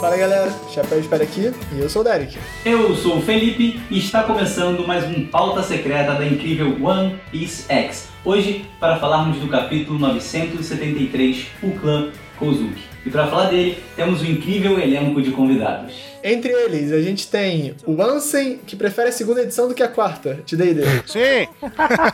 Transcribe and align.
Fala 0.00 0.16
galera, 0.16 0.54
Chapéu 0.72 1.00
Espera 1.00 1.24
aqui 1.24 1.52
e 1.74 1.80
eu 1.80 1.88
sou 1.88 2.02
o 2.02 2.04
Derek. 2.04 2.38
Eu 2.64 2.94
sou 2.94 3.18
o 3.18 3.20
Felipe 3.20 3.80
e 3.90 3.98
está 3.98 4.22
começando 4.22 4.86
mais 4.86 5.04
um 5.04 5.26
Pauta 5.26 5.60
Secreta 5.60 6.14
da 6.14 6.24
incrível 6.24 6.76
One 6.80 7.18
Piece 7.32 7.64
X. 7.68 8.08
Hoje, 8.24 8.64
para 8.78 8.96
falarmos 9.00 9.38
do 9.38 9.48
capítulo 9.48 9.98
973, 9.98 11.48
o 11.64 11.72
clã 11.72 12.12
Kozuki. 12.38 12.84
E 13.04 13.10
para 13.10 13.26
falar 13.26 13.50
dele, 13.50 13.82
temos 13.96 14.22
um 14.22 14.26
incrível 14.26 14.78
elenco 14.78 15.20
de 15.20 15.32
convidados. 15.32 15.92
Entre 16.22 16.52
eles, 16.52 16.92
a 16.92 17.02
gente 17.02 17.26
tem 17.26 17.74
o 17.84 18.00
Ansem, 18.00 18.60
que 18.64 18.76
prefere 18.76 19.08
a 19.08 19.12
segunda 19.12 19.42
edição 19.42 19.66
do 19.66 19.74
que 19.74 19.82
a 19.82 19.88
quarta 19.88 20.38
de 20.46 20.56
D&D. 20.56 20.82
Sim! 21.06 21.48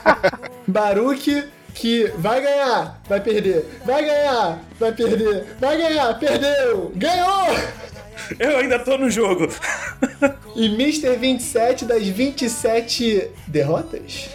Baruki, 0.66 1.45
que 1.75 2.11
vai 2.17 2.41
ganhar, 2.41 3.01
vai 3.09 3.21
perder, 3.21 3.67
vai 3.85 4.05
ganhar, 4.05 4.61
vai 4.79 4.93
perder, 4.93 5.45
vai 5.61 5.77
ganhar, 5.77 6.15
perdeu, 6.19 6.93
ganhou! 6.95 7.49
Eu 8.39 8.59
ainda 8.59 8.79
tô 8.79 8.96
no 8.96 9.11
jogo. 9.11 9.49
E 10.55 10.67
Mr. 10.67 11.17
27 11.17 11.85
das 11.85 12.07
27 12.07 13.29
derrotas? 13.49 14.31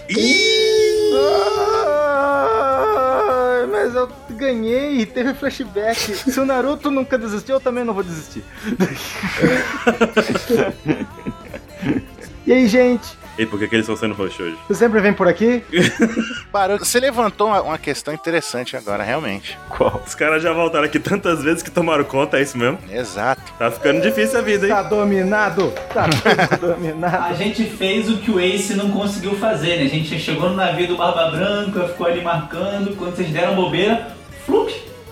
Ah, 2.01 3.65
mas 3.71 3.95
eu 3.95 4.09
ganhei, 4.31 5.05
teve 5.05 5.33
flashback. 5.33 5.97
Se 5.97 6.37
o 6.39 6.45
Naruto 6.45 6.91
nunca 6.91 7.17
desistiu, 7.17 7.55
eu 7.55 7.61
também 7.61 7.85
não 7.85 7.93
vou 7.93 8.03
desistir. 8.03 8.43
e 12.45 12.51
aí, 12.51 12.67
gente? 12.67 13.17
E 13.39 13.45
por 13.45 13.57
que, 13.57 13.69
que 13.69 13.75
eles 13.75 13.85
estão 13.85 13.95
sendo 13.95 14.13
roxos 14.13 14.37
hoje? 14.37 14.57
Você 14.67 14.75
sempre 14.75 14.99
vem 14.99 15.13
por 15.13 15.25
aqui? 15.25 15.63
Parou. 16.51 16.77
Você 16.77 16.99
levantou 16.99 17.47
uma, 17.47 17.61
uma 17.61 17.77
questão 17.77 18.13
interessante 18.13 18.75
agora, 18.75 19.01
realmente. 19.01 19.57
Qual? 19.69 20.03
Os 20.05 20.13
caras 20.13 20.43
já 20.43 20.51
voltaram 20.51 20.83
aqui 20.83 20.99
tantas 20.99 21.41
vezes 21.41 21.63
que 21.63 21.71
tomaram 21.71 22.03
conta, 22.03 22.37
é 22.37 22.41
isso 22.41 22.57
mesmo? 22.57 22.77
Exato. 22.91 23.41
Tá 23.57 23.71
ficando 23.71 24.01
difícil 24.01 24.39
a 24.39 24.41
vida, 24.41 24.65
hein? 24.67 24.73
Tá 24.73 24.83
dominado? 24.83 25.71
Tá 25.93 26.07
dominado. 26.59 27.31
A 27.31 27.33
gente 27.33 27.63
fez 27.63 28.09
o 28.09 28.17
que 28.17 28.29
o 28.29 28.41
Ace 28.41 28.73
não 28.73 28.91
conseguiu 28.91 29.33
fazer, 29.37 29.77
né? 29.77 29.83
A 29.83 29.89
gente 29.89 30.19
chegou 30.19 30.49
no 30.49 30.57
navio 30.57 30.89
do 30.89 30.97
Barba 30.97 31.31
Branca, 31.31 31.87
ficou 31.87 32.07
ali 32.07 32.21
marcando, 32.21 32.93
quando 32.97 33.15
vocês 33.15 33.29
deram 33.29 33.55
bobeira, 33.55 34.17
flup, 34.45 34.69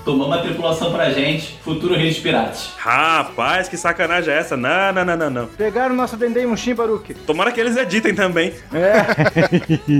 tomou 0.07 0.27
uma 0.27 0.37
tripulação 0.37 0.89
pra 0.89 1.09
gente, 1.09 1.57
futuro 1.61 1.93
rei 1.93 2.07
dos 2.07 2.19
piratas. 2.19 2.71
Rapaz, 2.77 3.67
que 3.67 3.75
sacanagem 3.75 4.33
é 4.33 4.37
essa? 4.37 4.55
Não, 4.55 4.93
não, 4.93 5.03
não, 5.03 5.17
não, 5.17 5.29
não. 5.29 5.47
Pegaram 5.47 5.93
o 5.93 5.97
nosso 5.97 6.15
Dendê 6.15 6.45
Mushin 6.45 6.73
Baruki. 6.73 7.13
Tomara 7.13 7.51
que 7.51 7.59
eles 7.59 7.75
editem 7.75 8.15
também. 8.15 8.53
É. 8.73 9.05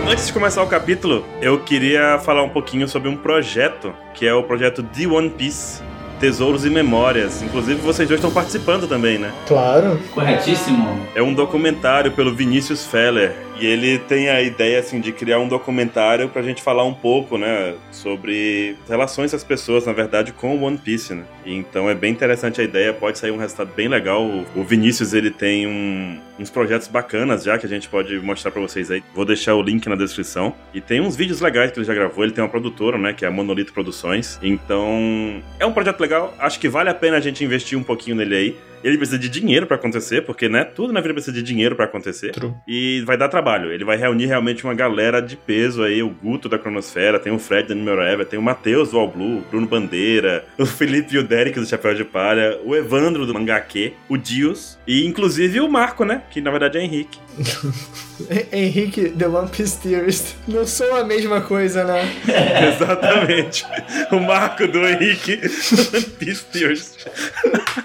Antes 0.08 0.28
de 0.28 0.32
começar 0.32 0.62
o 0.62 0.68
capítulo, 0.68 1.24
eu 1.40 1.58
queria 1.64 2.20
falar 2.20 2.44
um 2.44 2.50
pouquinho 2.50 2.86
sobre 2.86 3.08
um 3.08 3.16
projeto, 3.16 3.92
que 4.14 4.24
é 4.26 4.32
o 4.32 4.44
projeto 4.44 4.80
The 4.82 5.08
One 5.08 5.30
Piece. 5.30 5.82
Tesouros 6.22 6.64
e 6.64 6.70
Memórias. 6.70 7.42
Inclusive, 7.42 7.80
vocês 7.80 8.06
dois 8.06 8.20
estão 8.20 8.30
participando 8.30 8.86
também, 8.86 9.18
né? 9.18 9.32
Claro. 9.44 9.98
Corretíssimo. 10.12 11.04
É 11.16 11.20
um 11.22 11.34
documentário 11.34 12.12
pelo 12.12 12.32
Vinícius 12.32 12.86
Feller. 12.86 13.34
E 13.62 13.66
ele 13.66 13.96
tem 14.00 14.28
a 14.28 14.42
ideia, 14.42 14.80
assim, 14.80 14.98
de 15.00 15.12
criar 15.12 15.38
um 15.38 15.46
documentário 15.46 16.28
pra 16.28 16.42
gente 16.42 16.60
falar 16.60 16.82
um 16.82 16.92
pouco, 16.92 17.38
né? 17.38 17.74
Sobre 17.92 18.74
relações 18.88 19.30
das 19.30 19.44
pessoas, 19.44 19.86
na 19.86 19.92
verdade, 19.92 20.32
com 20.32 20.60
One 20.64 20.76
Piece, 20.76 21.14
né? 21.14 21.22
Então 21.46 21.88
é 21.88 21.94
bem 21.94 22.10
interessante 22.10 22.60
a 22.60 22.64
ideia, 22.64 22.92
pode 22.92 23.20
sair 23.20 23.30
um 23.30 23.36
resultado 23.36 23.70
bem 23.76 23.86
legal. 23.86 24.24
O 24.56 24.64
Vinícius, 24.64 25.14
ele 25.14 25.30
tem 25.30 25.68
um- 25.68 26.18
uns 26.40 26.50
projetos 26.50 26.88
bacanas 26.88 27.44
já 27.44 27.56
que 27.56 27.64
a 27.64 27.68
gente 27.68 27.88
pode 27.88 28.18
mostrar 28.18 28.50
pra 28.50 28.60
vocês 28.60 28.90
aí. 28.90 29.00
Vou 29.14 29.24
deixar 29.24 29.54
o 29.54 29.62
link 29.62 29.88
na 29.88 29.94
descrição. 29.94 30.52
E 30.74 30.80
tem 30.80 31.00
uns 31.00 31.14
vídeos 31.14 31.40
legais 31.40 31.70
que 31.70 31.78
ele 31.78 31.86
já 31.86 31.94
gravou. 31.94 32.24
Ele 32.24 32.32
tem 32.32 32.42
uma 32.42 32.50
produtora, 32.50 32.98
né? 32.98 33.12
Que 33.12 33.24
é 33.24 33.28
a 33.28 33.30
Monolito 33.30 33.72
Produções. 33.72 34.40
Então, 34.42 35.40
é 35.60 35.64
um 35.64 35.72
projeto 35.72 36.00
legal. 36.00 36.34
Acho 36.36 36.58
que 36.58 36.68
vale 36.68 36.90
a 36.90 36.94
pena 36.94 37.16
a 37.16 37.20
gente 37.20 37.44
investir 37.44 37.78
um 37.78 37.82
pouquinho 37.84 38.16
nele 38.16 38.34
aí. 38.34 38.56
Ele 38.82 38.96
precisa 38.96 39.18
de 39.18 39.28
dinheiro 39.28 39.66
pra 39.66 39.76
acontecer, 39.76 40.22
porque, 40.22 40.48
né? 40.48 40.64
Tudo 40.64 40.92
na 40.92 41.00
vida 41.00 41.14
precisa 41.14 41.32
de 41.32 41.42
dinheiro 41.42 41.76
pra 41.76 41.84
acontecer. 41.84 42.32
True. 42.32 42.52
E 42.66 43.02
vai 43.06 43.16
dar 43.16 43.28
trabalho. 43.28 43.72
Ele 43.72 43.84
vai 43.84 43.96
reunir 43.96 44.26
realmente 44.26 44.64
uma 44.64 44.74
galera 44.74 45.20
de 45.20 45.36
peso 45.36 45.82
aí. 45.82 46.02
O 46.02 46.10
Guto 46.10 46.48
da 46.48 46.58
Cronosfera, 46.58 47.18
tem 47.18 47.32
o 47.32 47.38
Fred 47.38 47.68
da 47.68 47.74
Numero 47.74 48.02
Ever, 48.02 48.26
tem 48.26 48.38
o 48.38 48.42
Matheus 48.42 48.90
do 48.90 48.98
All 48.98 49.08
Blue, 49.08 49.38
o 49.38 49.44
Bruno 49.50 49.66
Bandeira, 49.66 50.44
o 50.58 50.66
Felipe 50.66 51.14
e 51.14 51.18
o 51.18 51.22
Derek 51.22 51.58
do 51.58 51.66
Chapéu 51.66 51.94
de 51.94 52.04
Palha, 52.04 52.58
o 52.64 52.74
Evandro 52.74 53.26
do 53.26 53.34
Mangaque, 53.34 53.94
o 54.08 54.16
Dios 54.16 54.78
e 54.86 55.06
inclusive 55.06 55.60
o 55.60 55.68
Marco, 55.68 56.04
né? 56.04 56.22
Que 56.30 56.40
na 56.40 56.50
verdade 56.50 56.78
é 56.78 56.82
Henrique. 56.82 57.18
Henrique, 58.52 59.10
The 59.10 59.26
One 59.26 59.48
Piece 59.48 59.78
Theorist. 59.78 60.34
Não 60.46 60.66
sou 60.66 60.94
a 60.96 61.04
mesma 61.04 61.40
coisa, 61.40 61.84
né? 61.84 62.02
Exatamente. 62.74 63.64
o 64.10 64.20
Marco 64.20 64.66
do 64.68 64.86
Henrique 64.86 65.40
One 65.42 66.10
Piece 66.18 66.44
Theorist. 66.44 67.06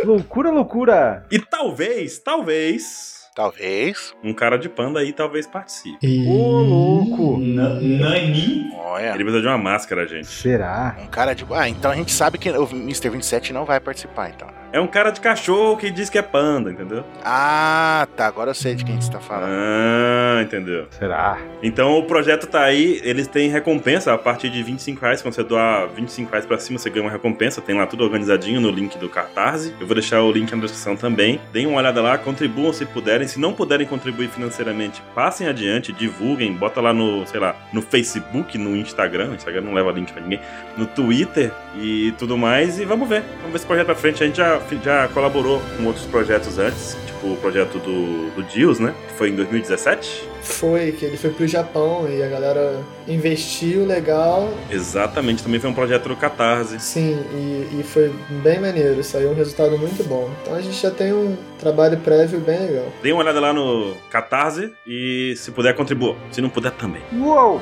loucura, 0.03 0.51
loucura. 0.51 1.25
E 1.31 1.39
talvez, 1.39 2.19
talvez. 2.19 3.16
Talvez. 3.37 4.15
Um 4.23 4.33
cara 4.33 4.57
de 4.57 4.67
panda 4.67 4.99
aí 4.99 5.13
talvez 5.13 5.45
participe. 5.45 5.99
E... 6.01 6.27
Ô, 6.27 6.59
louco. 6.59 7.37
Na- 7.37 7.75
Nani? 7.75 8.71
Olha. 8.75 9.09
Ele 9.13 9.23
precisa 9.23 9.41
de 9.41 9.47
uma 9.47 9.59
máscara, 9.59 10.07
gente. 10.07 10.25
Será? 10.25 10.95
Um 10.99 11.05
cara 11.05 11.35
de. 11.35 11.45
Ah, 11.51 11.69
então 11.69 11.91
a 11.91 11.95
gente 11.95 12.11
sabe 12.11 12.39
que 12.39 12.49
o 12.49 12.67
Mr. 12.71 13.09
27 13.11 13.53
não 13.53 13.63
vai 13.63 13.79
participar, 13.79 14.31
então. 14.31 14.47
É 14.73 14.81
um 14.81 14.87
cara 14.87 15.11
de 15.11 15.21
cachorro 15.21 15.77
que 15.77 15.89
diz 15.91 16.09
que 16.09 16.17
é 16.17 16.21
panda, 16.21 16.71
entendeu? 16.71 17.03
Ah, 17.23 18.07
tá. 18.17 18.25
Agora 18.25 18.49
eu 18.49 18.55
sei 18.55 18.73
de 18.75 18.83
quem 18.83 18.99
você 18.99 19.11
tá 19.11 19.19
falando. 19.19 19.49
Ah, 19.51 20.41
entendeu? 20.41 20.87
Será? 20.89 21.37
Então 21.63 21.97
o 21.97 22.03
projeto 22.03 22.47
tá 22.47 22.63
aí, 22.63 22.99
eles 23.03 23.27
têm 23.27 23.49
recompensa 23.49 24.13
a 24.13 24.17
partir 24.17 24.49
de 24.49 24.61
25 24.63 24.99
reais. 24.99 25.21
Quando 25.21 25.35
você 25.35 25.43
doar 25.43 25.87
25 25.89 26.31
reais 26.31 26.45
pra 26.45 26.57
cima, 26.57 26.79
você 26.79 26.89
ganha 26.89 27.05
uma 27.05 27.11
recompensa. 27.11 27.61
Tem 27.61 27.77
lá 27.77 27.85
tudo 27.85 28.03
organizadinho 28.03 28.59
no 28.59 28.71
link 28.71 28.97
do 28.97 29.07
Catarse. 29.07 29.73
Eu 29.79 29.85
vou 29.85 29.93
deixar 29.95 30.21
o 30.23 30.31
link 30.31 30.51
na 30.53 30.61
descrição 30.61 30.95
também. 30.95 31.39
Deem 31.53 31.67
uma 31.67 31.77
olhada 31.77 32.01
lá, 32.01 32.17
contribuam 32.17 32.73
se 32.73 32.83
puderem. 32.85 33.26
Se 33.27 33.39
não 33.39 33.53
puderem 33.53 33.85
contribuir 33.85 34.29
financeiramente, 34.29 35.01
passem 35.13 35.47
adiante, 35.47 35.91
divulguem, 35.91 36.53
bota 36.53 36.79
lá 36.81 36.93
no, 36.93 37.25
sei 37.27 37.39
lá, 37.39 37.55
no 37.73 37.81
Facebook, 37.81 38.57
no 38.57 38.75
Instagram. 38.75 39.35
Instagram 39.35 39.61
não 39.61 39.73
leva 39.73 39.91
link 39.91 40.11
pra 40.11 40.21
ninguém. 40.21 40.39
No 40.77 40.85
Twitter 40.85 41.51
e 41.75 42.13
tudo 42.17 42.37
mais. 42.37 42.79
E 42.79 42.85
vamos 42.85 43.07
ver. 43.07 43.23
Vamos 43.37 43.51
ver 43.51 43.55
esse 43.55 43.65
projeto 43.65 43.85
pra 43.85 43.95
frente. 43.95 44.23
A 44.23 44.27
gente 44.27 44.37
já, 44.37 44.61
já 44.83 45.07
colaborou 45.09 45.61
com 45.77 45.85
outros 45.85 46.05
projetos 46.05 46.57
antes. 46.59 46.97
Tipo 47.05 47.16
o 47.23 47.35
projeto 47.37 47.79
do, 47.79 48.29
do 48.31 48.43
Dios, 48.43 48.79
né? 48.79 48.93
Que 49.07 49.13
foi 49.13 49.29
em 49.29 49.35
2017. 49.35 50.27
Foi, 50.41 50.91
que 50.93 51.05
ele 51.05 51.17
foi 51.17 51.29
pro 51.31 51.45
Japão 51.45 52.07
e 52.09 52.23
a 52.23 52.27
galera 52.27 52.81
investiu 53.07 53.85
legal. 53.85 54.53
Exatamente, 54.69 55.43
também 55.43 55.59
foi 55.59 55.69
um 55.69 55.73
projeto 55.73 56.07
do 56.07 56.15
Catarse. 56.15 56.79
Sim, 56.79 57.19
e, 57.33 57.79
e 57.79 57.83
foi 57.83 58.13
bem 58.41 58.59
maneiro. 58.59 59.03
Saiu 59.03 59.31
um 59.31 59.35
resultado 59.35 59.77
muito 59.77 60.03
bom. 60.03 60.29
Então 60.41 60.55
a 60.55 60.61
gente 60.61 60.79
já 60.81 60.91
tem 60.91 61.13
um 61.13 61.35
trabalho 61.59 61.97
prévio 61.97 62.39
bem 62.39 62.59
legal. 62.59 62.85
Dê 63.03 63.11
uma 63.11 63.23
olhada 63.23 63.39
lá 63.39 63.53
no 63.53 63.93
Catarse 64.09 64.71
e 64.85 65.33
se 65.35 65.51
puder 65.51 65.75
contribua. 65.75 66.15
Se 66.31 66.41
não 66.41 66.49
puder 66.49 66.71
também. 66.71 67.01
Uou! 67.13 67.61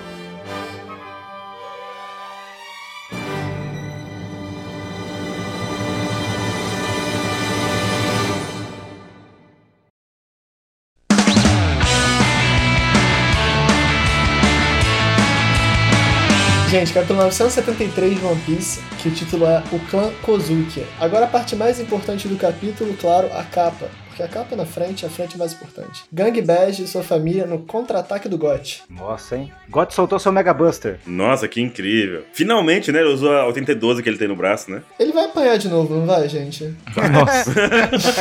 Gente, 16.86 16.94
capítulo 16.94 17.20
973 17.22 18.20
de 18.20 18.24
One 18.24 18.42
Piece, 18.42 18.80
que 19.02 19.08
o 19.08 19.12
título 19.12 19.48
é 19.48 19.64
O 19.72 19.80
Clã 19.90 20.12
Kozuki. 20.22 20.86
Agora 21.00 21.26
a 21.26 21.28
parte 21.28 21.56
mais 21.56 21.80
importante 21.80 22.28
do 22.28 22.36
capítulo, 22.36 22.94
claro, 22.94 23.28
a 23.34 23.44
capa. 23.44 23.90
Porque 24.06 24.22
a 24.22 24.28
capa 24.28 24.56
na 24.56 24.68
frente, 24.68 25.04
a 25.04 25.10
frente 25.10 25.34
é 25.34 25.38
mais 25.40 25.54
importante. 25.54 26.04
Gang 26.14 26.40
Bash 26.44 26.78
e 26.78 26.88
sua 26.88 27.02
família 27.02 27.48
no 27.48 27.58
contra-ataque 27.64 28.30
do 28.30 28.38
GOT. 28.38 28.84
Nossa, 28.88 29.36
hein? 29.36 29.52
God 29.68 29.90
soltou 29.90 30.20
seu 30.20 30.32
Mega 30.32 30.54
Buster. 30.54 31.00
Nossa, 31.08 31.48
que 31.48 31.60
incrível. 31.60 32.24
Finalmente, 32.32 32.92
né? 32.92 33.00
Ele 33.00 33.10
usou 33.10 33.36
a 33.36 33.48
8012 33.48 34.04
que 34.04 34.08
ele 34.08 34.20
tem 34.20 34.28
no 34.28 34.36
braço, 34.36 34.70
né? 34.70 34.84
Ele 35.00 35.12
vai 35.12 35.26
apanhar 35.26 35.58
de 35.58 35.68
novo, 35.68 35.96
não 35.96 36.06
vai, 36.06 36.30
gente? 36.30 36.72
Nossa. 37.12 37.52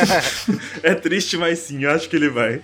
é 0.81 0.95
triste, 0.95 1.37
mas 1.37 1.59
sim, 1.59 1.83
eu 1.83 1.91
acho 1.91 2.09
que 2.09 2.15
ele 2.15 2.29
vai. 2.29 2.61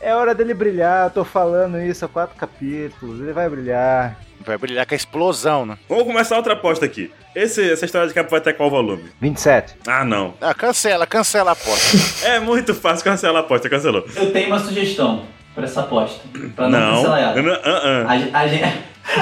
é 0.00 0.14
hora 0.14 0.34
dele 0.34 0.54
brilhar, 0.54 1.08
eu 1.08 1.10
tô 1.10 1.22
falando 1.24 1.78
isso 1.82 2.02
há 2.02 2.08
quatro 2.08 2.34
capítulos. 2.34 3.20
Ele 3.20 3.34
vai 3.34 3.46
brilhar. 3.48 4.25
Vai 4.46 4.56
brilhar 4.56 4.86
com 4.86 4.94
a 4.94 4.96
explosão, 4.96 5.66
né? 5.66 5.76
Vamos 5.88 6.04
começar 6.04 6.36
outra 6.36 6.52
aposta 6.52 6.86
aqui. 6.86 7.10
Esse, 7.34 7.68
essa 7.70 7.84
história 7.84 8.06
de 8.06 8.14
capa 8.14 8.30
vai 8.30 8.40
ter 8.40 8.52
qual 8.54 8.70
volume? 8.70 9.10
27. 9.20 9.74
Ah, 9.86 10.04
não. 10.04 10.34
Ah, 10.40 10.54
cancela, 10.54 11.04
cancela 11.06 11.50
a 11.50 11.52
aposta. 11.52 11.96
É 12.26 12.38
muito 12.40 12.74
fácil 12.74 13.04
cancelar 13.04 13.42
a 13.42 13.44
aposta, 13.44 13.68
cancelou. 13.68 14.06
Eu 14.14 14.32
tenho 14.32 14.46
uma 14.46 14.58
sugestão 14.60 15.24
pra 15.54 15.64
essa 15.64 15.80
aposta. 15.80 16.20
Pra 16.54 16.68
não, 16.68 16.78
Não. 16.78 16.94
cancelar 16.96 17.20
ela. 17.20 17.42
Não, 17.42 17.52
ah, 17.52 17.60
ah. 17.64 18.04
A, 18.08 18.12
a 18.40 18.48
gente, 18.48 18.78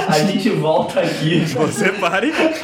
a 0.08 0.18
gente 0.18 0.50
volta 0.50 1.00
aqui 1.00 1.40
Você 1.46 1.92
pare. 1.92 2.28
enquanto 2.28 2.54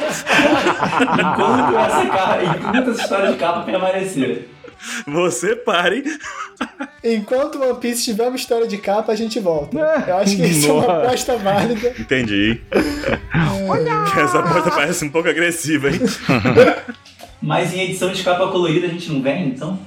essa, 1.77 2.43
enquanto 2.43 2.89
essa 2.91 3.01
história 3.01 3.31
de 3.31 3.37
capa 3.37 3.61
permanecer. 3.61 4.47
Você 5.07 5.55
pare. 5.55 6.03
Enquanto 7.03 7.61
One 7.61 7.79
Piece 7.79 8.03
tiver 8.03 8.27
uma 8.27 8.35
história 8.35 8.67
de 8.67 8.77
capa, 8.77 9.11
a 9.11 9.15
gente 9.15 9.39
volta. 9.39 9.77
Eu 10.07 10.17
acho 10.17 10.35
que 10.35 10.43
isso 10.43 10.67
é 10.67 10.71
uma 10.71 10.81
Nossa. 10.87 11.07
aposta 11.07 11.37
válida. 11.37 11.95
Entendi. 11.99 12.61
Essa 14.17 14.39
aposta 14.39 14.69
parece 14.71 15.05
um 15.05 15.09
pouco 15.09 15.29
agressiva, 15.29 15.89
hein? 15.89 15.99
Mas 17.41 17.73
em 17.73 17.81
edição 17.81 18.11
de 18.11 18.21
capa 18.23 18.47
colorida 18.49 18.85
a 18.85 18.89
gente 18.89 19.11
não 19.11 19.19
ganha, 19.19 19.45
então? 19.45 19.79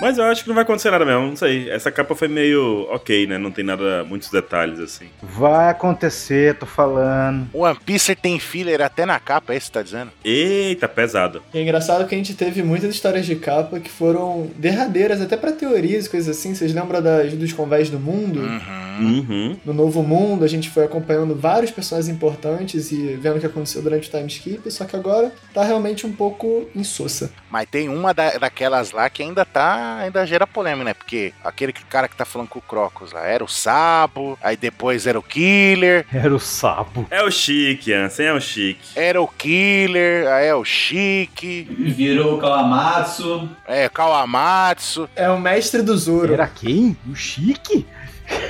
Mas 0.00 0.18
eu 0.18 0.24
acho 0.24 0.42
que 0.42 0.48
não 0.48 0.54
vai 0.54 0.64
acontecer 0.64 0.90
nada 0.90 1.04
mesmo, 1.04 1.26
não 1.26 1.36
sei. 1.36 1.70
Essa 1.70 1.90
capa 1.90 2.14
foi 2.14 2.28
meio 2.28 2.86
ok, 2.90 3.26
né? 3.26 3.38
Não 3.38 3.50
tem 3.50 3.64
nada, 3.64 4.04
muitos 4.04 4.30
detalhes 4.30 4.80
assim. 4.80 5.06
Vai 5.22 5.70
acontecer, 5.70 6.54
tô 6.54 6.66
falando. 6.66 7.48
O 7.52 7.60
One 7.60 7.78
Piece 7.84 8.14
tem 8.14 8.38
filler 8.38 8.80
até 8.80 9.04
na 9.04 9.18
capa, 9.18 9.52
é 9.52 9.56
isso 9.56 9.66
que 9.66 9.72
você 9.72 9.78
tá 9.78 9.82
dizendo? 9.82 10.10
Eita, 10.24 10.88
pesado. 10.88 11.42
E 11.52 11.58
é 11.58 11.62
engraçado 11.62 12.06
que 12.06 12.14
a 12.14 12.18
gente 12.18 12.34
teve 12.34 12.62
muitas 12.62 12.94
histórias 12.94 13.26
de 13.26 13.36
capa 13.36 13.78
que 13.78 13.90
foram 13.90 14.50
derradeiras, 14.56 15.20
até 15.20 15.36
pra 15.36 15.52
teorias 15.52 16.06
e 16.06 16.10
coisas 16.10 16.36
assim. 16.36 16.54
Vocês 16.54 16.72
lembram 16.72 17.02
das, 17.02 17.32
dos 17.34 17.52
convés 17.52 17.90
do 17.90 17.98
mundo? 17.98 18.40
Uhum. 18.40 18.89
Uhum. 19.04 19.56
No 19.64 19.72
Novo 19.72 20.02
Mundo, 20.02 20.44
a 20.44 20.48
gente 20.48 20.68
foi 20.70 20.84
acompanhando 20.84 21.34
vários 21.34 21.70
personagens 21.70 22.14
importantes 22.14 22.92
e 22.92 23.14
vendo 23.16 23.36
o 23.36 23.40
que 23.40 23.46
aconteceu 23.46 23.82
durante 23.82 24.08
o 24.08 24.10
time 24.10 24.26
skip, 24.28 24.70
só 24.70 24.84
que 24.84 24.94
agora 24.96 25.32
tá 25.54 25.62
realmente 25.64 26.06
um 26.06 26.12
pouco 26.12 26.68
insossa. 26.74 27.30
Mas 27.50 27.68
tem 27.68 27.88
uma 27.88 28.12
da- 28.14 28.38
daquelas 28.38 28.92
lá 28.92 29.08
que 29.10 29.22
ainda 29.22 29.44
tá. 29.44 29.96
ainda 30.00 30.26
gera 30.26 30.46
polêmica, 30.46 30.84
né? 30.84 30.94
Porque 30.94 31.32
aquele 31.44 31.72
que- 31.72 31.84
cara 31.84 32.08
que 32.08 32.16
tá 32.16 32.24
falando 32.24 32.48
com 32.48 32.58
o 32.58 32.62
Crocus 32.62 33.12
lá 33.12 33.26
era 33.26 33.42
o 33.44 33.48
Sabo, 33.48 34.38
aí 34.42 34.56
depois 34.56 35.06
era 35.06 35.18
o 35.18 35.22
Killer, 35.22 36.06
Era 36.12 36.34
o 36.34 36.38
sapo. 36.40 37.06
É 37.10 37.22
o 37.22 37.30
chique, 37.30 37.92
Ansem, 37.92 38.26
é 38.26 38.32
o 38.32 38.40
chique. 38.40 38.80
era 38.96 39.20
o 39.20 39.26
Killer, 39.28 40.28
aí 40.28 40.46
é 40.46 40.54
o 40.54 40.64
Chique, 40.64 41.62
Virou 41.70 42.36
o 42.36 42.38
Kawamatsu. 42.38 43.48
é 43.66 43.88
Kawamatsu. 43.88 45.08
É 45.16 45.28
o 45.30 45.38
mestre 45.40 45.82
do 45.82 45.96
Zoro. 45.96 46.32
Era 46.32 46.46
quem? 46.46 46.96
O 47.10 47.14
Chique? 47.14 47.86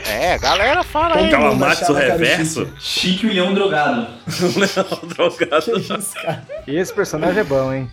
É, 0.09 0.39
galera 0.39 0.83
fala 0.83 1.17
aí. 1.17 1.31
Kawamatsu 1.31 1.93
reverso? 1.93 2.67
Chique. 2.79 2.81
Chique 2.81 3.27
e 3.27 3.31
o 3.31 3.33
Leão 3.33 3.55
Drogado. 3.55 4.07
Não, 4.77 5.09
drogado. 5.09 5.79
Isso, 5.79 6.15
cara? 6.15 6.47
Esse 6.67 6.93
personagem 6.93 7.41
é 7.41 7.45
bom, 7.45 7.73
hein? 7.73 7.91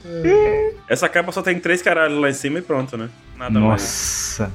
Essa 0.90 1.08
capa 1.08 1.32
só 1.32 1.42
tem 1.42 1.60
três 1.60 1.82
caralhos 1.82 2.20
lá 2.20 2.30
em 2.30 2.34
cima 2.34 2.60
e 2.60 2.62
pronto, 2.62 2.98
né? 2.98 3.10
Nada 3.38 3.60
mais. 3.60 3.82
Nossa. 3.82 4.52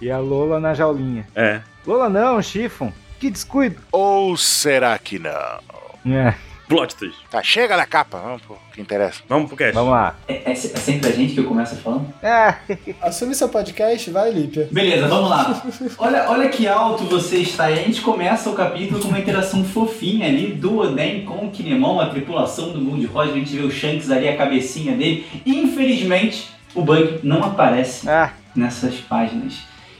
E 0.00 0.10
a 0.10 0.18
Lola 0.18 0.58
na 0.58 0.74
jaulinha. 0.74 1.26
É. 1.34 1.60
Lola 1.86 2.08
não, 2.08 2.42
Chifon. 2.42 2.92
Que 3.20 3.30
descuido. 3.30 3.76
Ou 3.92 4.36
será 4.36 4.98
que 4.98 5.18
não? 5.18 5.60
É, 6.04 6.34
Plot 6.72 6.96
twist. 6.96 7.18
Tá, 7.30 7.42
chega 7.42 7.76
da 7.76 7.84
capa, 7.84 8.18
vamos 8.18 8.40
pro 8.40 8.56
que 8.72 8.80
interessa. 8.80 9.20
Vamos 9.28 9.48
pro 9.48 9.58
cast. 9.58 9.74
vamos 9.74 9.90
lá. 9.90 10.16
É, 10.26 10.50
é 10.50 10.52
é 10.52 10.54
sempre 10.54 11.10
a 11.10 11.12
gente 11.12 11.34
que 11.34 11.42
começa 11.42 11.76
falando? 11.76 12.06
É, 12.22 12.54
Assume 13.02 13.34
seu 13.34 13.50
podcast, 13.50 14.10
vai, 14.10 14.30
Lípia. 14.30 14.68
Beleza, 14.72 15.06
vamos 15.06 15.28
lá. 15.28 15.62
Olha, 15.98 16.30
olha 16.30 16.48
que 16.48 16.66
alto 16.66 17.04
você 17.04 17.36
está 17.40 17.64
aí. 17.66 17.74
A 17.74 17.82
gente 17.82 18.00
começa 18.00 18.48
o 18.48 18.54
capítulo 18.54 19.02
com 19.02 19.08
uma 19.08 19.18
interação 19.18 19.62
fofinha 19.62 20.26
ali 20.26 20.54
do 20.54 20.78
Oden 20.78 21.26
com 21.26 21.44
o 21.44 21.50
Kinemon, 21.50 22.00
a 22.00 22.08
tripulação 22.08 22.72
do 22.72 22.82
Gold 22.82 23.04
Roger. 23.04 23.34
A 23.34 23.38
gente 23.38 23.54
vê 23.54 23.62
o 23.62 23.70
Shanks 23.70 24.10
ali, 24.10 24.26
a 24.26 24.36
cabecinha 24.36 24.96
dele. 24.96 25.26
Infelizmente, 25.44 26.48
o 26.74 26.80
Bug 26.80 27.20
não 27.22 27.44
aparece 27.44 28.08
ah, 28.08 28.32
nessas 28.56 28.94
páginas. 28.94 29.58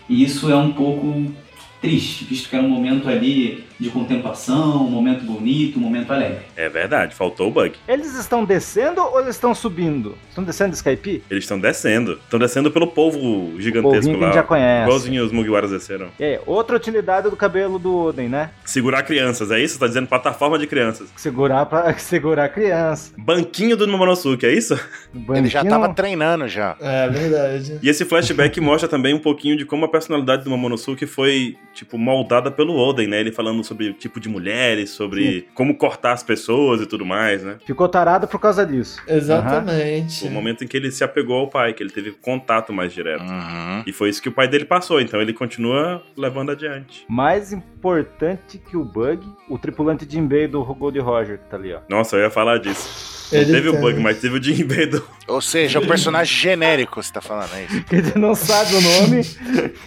E 0.09 0.25
isso 0.25 0.51
é 0.51 0.57
um 0.57 0.73
pouco 0.73 1.33
triste, 1.83 2.25
visto 2.25 2.49
que 2.49 2.57
era 2.57 2.65
um 2.65 2.69
momento 2.69 3.09
ali 3.09 3.65
de 3.79 3.91
contemplação, 3.91 4.87
um 4.87 4.91
momento 4.91 5.25
bonito, 5.25 5.77
um 5.79 5.83
momento 5.83 6.13
alegre. 6.13 6.39
É 6.57 6.69
verdade, 6.69 7.15
faltou 7.17 7.49
o 7.49 7.51
bug. 7.51 7.73
eles 7.89 8.15
estão 8.17 8.45
descendo 8.45 9.01
ou 9.03 9.21
eles 9.21 9.35
estão 9.35 9.53
subindo? 9.55 10.17
Estão 10.29 10.45
descendo 10.45 10.71
de 10.71 10.77
Skype? 10.77 11.25
Eles 11.29 11.43
estão 11.45 11.59
descendo. 11.59 12.13
Estão 12.23 12.39
descendo 12.39 12.71
pelo 12.71 12.87
polvo 12.87 13.19
Polvinho 13.19 13.61
gigantesco 13.61 14.05
que 14.05 14.11
a 14.11 14.13
gente 14.13 14.21
lá. 14.21 14.33
já 14.33 14.43
conhece. 14.45 14.85
Igualzinho 14.85 15.25
os 15.25 15.33
Mugiwaras 15.33 15.71
desceram. 15.73 16.09
E 16.21 16.25
aí, 16.25 16.39
outra 16.47 16.77
utilidade 16.77 17.29
do 17.29 17.37
cabelo 17.37 17.79
do 17.79 17.95
Oden, 17.97 18.29
né? 18.29 18.51
Segurar 18.65 19.03
crianças, 19.03 19.51
é 19.51 19.59
isso? 19.61 19.79
Tá 19.79 19.89
dizendo 19.89 20.07
plataforma 20.07 20.59
de 20.59 20.67
crianças. 20.69 21.09
Segurar 21.17 21.67
pra 21.67 21.93
segurar 21.99 22.49
criança. 22.51 23.13
Banquinho 23.19 23.77
do 23.77 23.89
Momonosuke, 23.89 24.47
é 24.47 24.53
isso? 24.55 24.75
Ele 25.13 25.49
já 25.49 25.61
Banquinho- 25.65 25.81
tava 25.81 25.93
treinando 25.93 26.47
já. 26.47 26.77
É 26.81 27.09
verdade. 27.09 27.81
E 27.83 27.89
esse 27.89 28.05
flashback 28.05 28.61
mostra 28.61 28.89
também 28.89 29.13
um 29.13 29.19
pouquinho 29.19 29.57
de 29.57 29.65
como 29.65 29.85
a 29.85 29.89
personalidade 29.89 30.45
do 30.45 30.51
Momonosuke 30.51 31.05
foi, 31.07 31.57
tipo, 31.73 31.99
moldada 31.99 32.51
pelo 32.51 32.77
Oden, 32.77 33.07
né? 33.07 33.21
Ele 33.21 33.33
falando 33.33 33.63
sobre 33.65 33.89
o 33.89 33.93
tipo 33.93 34.21
de 34.21 34.29
mulheres, 34.29 34.91
sobre 34.91 35.49
como 35.55 35.77
cortar 35.77 36.13
as 36.13 36.23
pessoas 36.23 36.81
e 36.81 36.87
tudo 36.87 37.05
mais, 37.05 37.43
né? 37.43 37.57
Ficou 37.67 37.89
tarado 37.89 38.27
por 38.27 38.41
causa 38.41 38.65
disso. 38.67 39.03
Exatamente. 39.07 40.27
O 40.27 40.31
momento 40.31 40.65
em 40.65 40.67
que 40.67 40.77
ele 40.77 40.91
se 40.91 41.05
apegou 41.05 41.37
ao 41.37 41.49
pai, 41.49 41.73
que 41.73 41.83
ele 41.83 41.91
teve 41.91 42.13
contato 42.13 42.73
mais 42.73 42.93
direto. 42.93 43.23
Uhum. 43.23 43.83
E 43.87 43.93
foi 43.93 44.09
isso 44.09 44.23
que 44.23 44.29
o 44.29 44.33
pai 44.33 44.49
dele 44.49 44.65
passou, 44.65 45.01
então 45.01 45.21
ele 45.21 45.33
continua 45.33 46.03
levando 46.17 46.51
adiante. 46.51 47.05
Mais 47.09 47.53
importante 47.53 48.59
que 48.59 48.77
o 48.77 48.85
Bug, 48.85 49.27
o 49.49 49.59
tripulante 49.59 50.07
Jinbei 50.09 50.47
do 50.47 50.63
Gold 50.65 50.99
Roger, 50.99 51.39
que 51.39 51.45
tá 51.47 51.57
ali, 51.57 51.73
ó. 51.73 51.81
Nossa, 51.89 52.17
eu 52.17 52.23
ia 52.23 52.31
falar 52.31 52.59
disso. 52.59 53.22
Não 53.31 53.45
teve 53.45 53.69
o 53.69 53.79
bug, 53.81 54.01
mas 54.01 54.19
teve 54.19 54.39
o 54.39 54.43
Jinbei 54.43 54.87
do... 54.87 55.05
Ou 55.27 55.41
seja, 55.41 55.79
o 55.79 55.87
personagem 55.87 56.35
genérico, 56.37 57.03
você 57.03 57.13
tá 57.13 57.21
falando, 57.21 57.51
é 57.55 57.65
isso? 57.65 57.85
Que 57.85 57.97
ele 57.97 58.13
não 58.17 58.35
sabe 58.35 58.75
o 58.75 58.81
nome. 58.81 59.23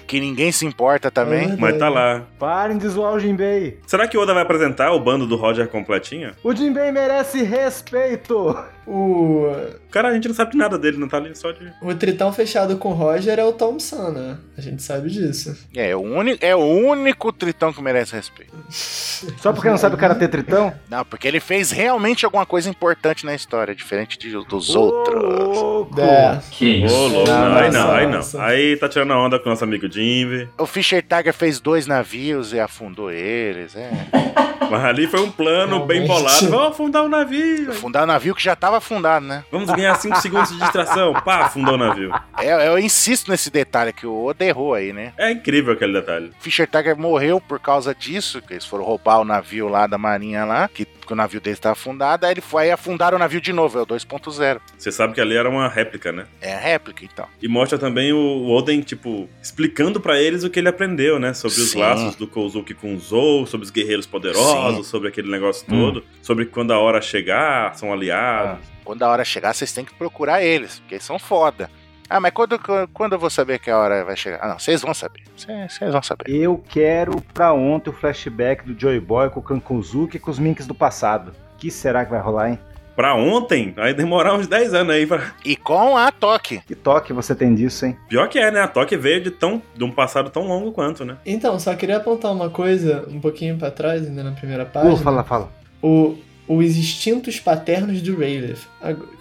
Que 0.07 0.19
ninguém 0.19 0.51
se 0.51 0.65
importa 0.65 1.11
também. 1.11 1.51
É. 1.51 1.55
Mas 1.57 1.77
tá 1.77 1.89
lá. 1.89 2.23
Parem 2.39 2.77
de 2.77 2.87
zoar 2.87 3.13
o 3.13 3.19
Jinbei. 3.19 3.79
Será 3.85 4.07
que 4.07 4.17
o 4.17 4.21
Oda 4.21 4.33
vai 4.33 4.43
apresentar 4.43 4.91
o 4.91 4.99
bando 4.99 5.27
do 5.27 5.35
Roger 5.35 5.67
completinho? 5.67 6.31
O 6.43 6.55
Jinbei 6.55 6.91
merece 6.91 7.43
respeito. 7.43 8.57
O, 8.87 9.51
Cara, 9.89 10.09
a 10.09 10.13
gente 10.13 10.27
não 10.27 10.35
sabe 10.35 10.51
de 10.51 10.57
nada 10.57 10.77
dele, 10.77 10.97
não 10.97 11.07
tá 11.07 11.17
ali 11.17 11.33
só 11.35 11.51
de... 11.51 11.71
o 11.81 11.93
tritão 11.95 12.31
fechado 12.33 12.77
com 12.77 12.89
o 12.89 12.93
Roger 12.93 13.39
é 13.39 13.43
o 13.43 13.53
Thompson, 13.53 14.11
né? 14.11 14.37
A 14.57 14.61
gente 14.61 14.83
sabe 14.83 15.09
disso. 15.09 15.57
É, 15.75 15.89
é 15.91 15.95
o 15.95 16.01
único, 16.01 16.45
é 16.45 16.55
o 16.55 16.59
único 16.59 17.31
tritão 17.31 17.71
que 17.73 17.81
merece 17.81 18.13
respeito. 18.13 18.53
Só 18.69 19.53
porque 19.53 19.69
não 19.69 19.77
sabe 19.77 19.95
o 19.95 19.97
cara 19.97 20.13
ter 20.13 20.27
tritão? 20.27 20.73
Não, 20.89 21.03
porque 21.05 21.27
ele 21.27 21.39
fez 21.39 21.71
realmente 21.71 22.25
alguma 22.25 22.45
coisa 22.45 22.69
importante 22.69 23.25
na 23.25 23.33
história, 23.33 23.73
diferente 23.73 24.17
de- 24.19 24.31
dos 24.45 24.75
outros. 24.75 25.23
Louco. 25.57 25.99
É. 26.01 26.39
Que 26.51 26.83
Ô, 26.83 26.85
isso. 26.85 26.95
louco, 27.07 27.29
Não, 27.29 27.49
não, 27.49 27.55
aí 27.57 27.71
não, 27.71 27.91
aí 27.91 28.05
não. 28.05 28.11
nossa. 28.13 28.43
Aí 28.43 28.77
tá 28.77 28.89
tirando 28.89 29.13
a 29.13 29.19
onda 29.25 29.39
com 29.39 29.45
o 29.47 29.49
nosso 29.49 29.63
amigo 29.63 29.89
Jimmy. 29.91 30.47
O 30.57 30.65
Fischer 30.65 31.01
Tiger 31.03 31.33
fez 31.33 31.59
dois 31.59 31.87
navios 31.87 32.51
e 32.53 32.59
afundou 32.59 33.09
eles. 33.11 33.75
É. 33.75 33.89
Mas 34.69 34.83
ali 34.83 35.05
foi 35.05 35.21
um 35.21 35.29
plano 35.31 35.85
bem 35.85 36.01
Realmente. 36.05 36.23
bolado. 36.23 36.49
Vamos 36.49 36.67
afundar 36.71 37.03
o 37.03 37.09
navio. 37.09 37.71
Afundar 37.71 38.03
o 38.03 38.07
navio 38.07 38.33
que 38.33 38.43
já 38.43 38.55
tava 38.55 38.74
afundado, 38.75 39.25
né? 39.25 39.43
Vamos 39.51 39.69
ganhar 39.69 39.95
5 39.95 40.17
segundos 40.21 40.49
de 40.49 40.57
distração. 40.59 41.13
Pá, 41.23 41.45
afundou 41.45 41.75
o 41.75 41.77
navio. 41.77 42.13
É, 42.37 42.67
eu 42.67 42.77
insisto 42.79 43.31
nesse 43.31 43.49
detalhe 43.49 43.93
que 43.93 44.05
o 44.05 44.25
Oda 44.25 44.45
errou 44.45 44.73
aí, 44.73 44.93
né? 44.93 45.13
É 45.17 45.31
incrível 45.31 45.73
aquele 45.73 45.93
detalhe. 45.93 46.31
Fischer 46.39 46.67
Tiger 46.67 46.97
morreu 46.97 47.39
por 47.39 47.59
causa 47.59 47.93
disso, 47.93 48.41
que 48.41 48.53
eles 48.53 48.65
foram 48.65 48.83
roubar 48.83 49.19
o 49.19 49.25
navio 49.25 49.67
lá 49.67 49.87
da 49.87 49.97
marinha 49.97 50.45
lá, 50.45 50.67
que, 50.67 50.85
que 51.05 51.13
o 51.13 51.15
navio 51.15 51.39
dele 51.39 51.55
estava 51.55 51.73
afundado, 51.73 52.25
aí 52.25 52.33
ele 52.33 52.41
foi 52.41 52.63
aí 52.63 52.71
afundaram 52.71 53.17
o 53.17 53.19
navio 53.19 53.39
de 53.39 53.53
novo, 53.53 53.79
é 53.79 53.81
o 53.81 53.85
2.0. 53.85 54.59
Você 54.77 54.91
sabe 54.91 55.13
que 55.13 55.21
ali 55.21 55.35
era 55.35 55.49
uma 55.49 55.67
réplica, 55.67 56.11
né? 56.11 56.25
É 56.41 56.53
a 56.53 56.59
réplica, 56.59 57.05
então. 57.05 57.27
E 57.41 57.47
mostra 57.47 57.77
também 57.77 58.11
o 58.13 58.47
Oden, 58.49 58.81
tipo, 58.81 59.29
explicando 59.41 59.99
pra 59.99 60.19
eles 60.19 60.43
o 60.43 60.49
que 60.49 60.59
ele 60.59 60.69
aprendeu, 60.69 61.19
né? 61.19 61.33
Sobre 61.33 61.59
os 61.59 61.71
Sim. 61.71 61.79
laços 61.79 62.15
do 62.15 62.27
Kozuki 62.27 62.73
com 62.73 62.95
o 62.95 62.99
Zou, 62.99 63.45
sobre 63.45 63.65
os 63.65 63.71
guerreiros 63.71 64.05
poderosos, 64.05 64.87
sobre 64.87 65.09
aquele 65.09 65.29
negócio 65.29 65.65
todo, 65.67 66.03
sobre 66.21 66.45
quando 66.45 66.71
a 66.71 66.79
hora 66.79 67.01
chegar, 67.01 67.75
são 67.75 67.93
aliados. 67.93 68.65
Quando 68.83 69.03
a 69.03 69.09
hora 69.09 69.25
chegar, 69.25 69.53
vocês 69.53 69.73
têm 69.73 69.83
que 69.83 69.93
procurar 69.95 70.43
eles, 70.43 70.79
porque 70.79 70.95
eles 70.95 71.03
são 71.03 71.17
foda. 71.17 71.69
Ah, 72.09 72.19
mas 72.19 72.31
quando, 72.31 72.59
quando 72.93 73.13
eu 73.13 73.19
vou 73.19 73.29
saber 73.29 73.59
que 73.59 73.69
a 73.69 73.77
hora 73.77 74.05
vai 74.05 74.15
chegar? 74.15 74.39
Ah, 74.41 74.49
não, 74.49 74.59
vocês 74.59 74.81
vão 74.81 74.93
saber. 74.93 75.23
Vocês 75.35 75.91
vão 75.91 76.03
saber. 76.03 76.29
Eu 76.29 76.63
quero 76.69 77.19
pra 77.33 77.53
ontem 77.53 77.89
o 77.89 77.93
flashback 77.93 78.63
do 78.63 78.79
Joy 78.79 78.99
Boy 78.99 79.29
com 79.29 79.39
o 79.39 79.43
Kankuzuki 79.43 80.17
e 80.17 80.19
com 80.19 80.29
os 80.29 80.39
Minks 80.39 80.67
do 80.67 80.75
passado. 80.75 81.33
que 81.57 81.71
será 81.71 82.05
que 82.05 82.11
vai 82.11 82.19
rolar, 82.21 82.51
hein? 82.51 82.59
Pra 82.95 83.13
ontem, 83.13 83.73
vai 83.73 83.93
demorar 83.93 84.35
uns 84.35 84.47
10 84.47 84.73
anos 84.73 84.95
aí. 84.95 85.05
Pra... 85.05 85.33
E 85.43 85.55
com 85.57 85.97
a 85.97 86.11
toque. 86.11 86.61
Que 86.65 86.73
toque 86.75 87.11
você 87.11 87.35
tem 87.35 87.53
disso, 87.53 87.85
hein? 87.85 87.97
Pior 88.07 88.29
que 88.29 88.39
é, 88.39 88.49
né? 88.49 88.61
A 88.61 88.69
Toque 88.69 88.95
veio 88.95 89.21
de, 89.21 89.31
tão, 89.31 89.61
de 89.75 89.83
um 89.83 89.91
passado 89.91 90.29
tão 90.29 90.47
longo 90.47 90.71
quanto, 90.71 91.03
né? 91.03 91.17
Então, 91.25 91.59
só 91.59 91.75
queria 91.75 91.97
apontar 91.97 92.31
uma 92.31 92.49
coisa 92.49 93.05
um 93.09 93.19
pouquinho 93.19 93.57
pra 93.57 93.69
trás, 93.69 94.07
ainda 94.07 94.23
na 94.23 94.31
primeira 94.31 94.65
página. 94.65 94.93
Uh, 94.93 94.97
fala, 94.97 95.23
fala. 95.25 95.51
o, 95.81 96.15
os 96.47 96.77
instintos 96.77 97.37
paternos 97.37 98.01
do 98.01 98.17
Rayleigh. 98.17 98.57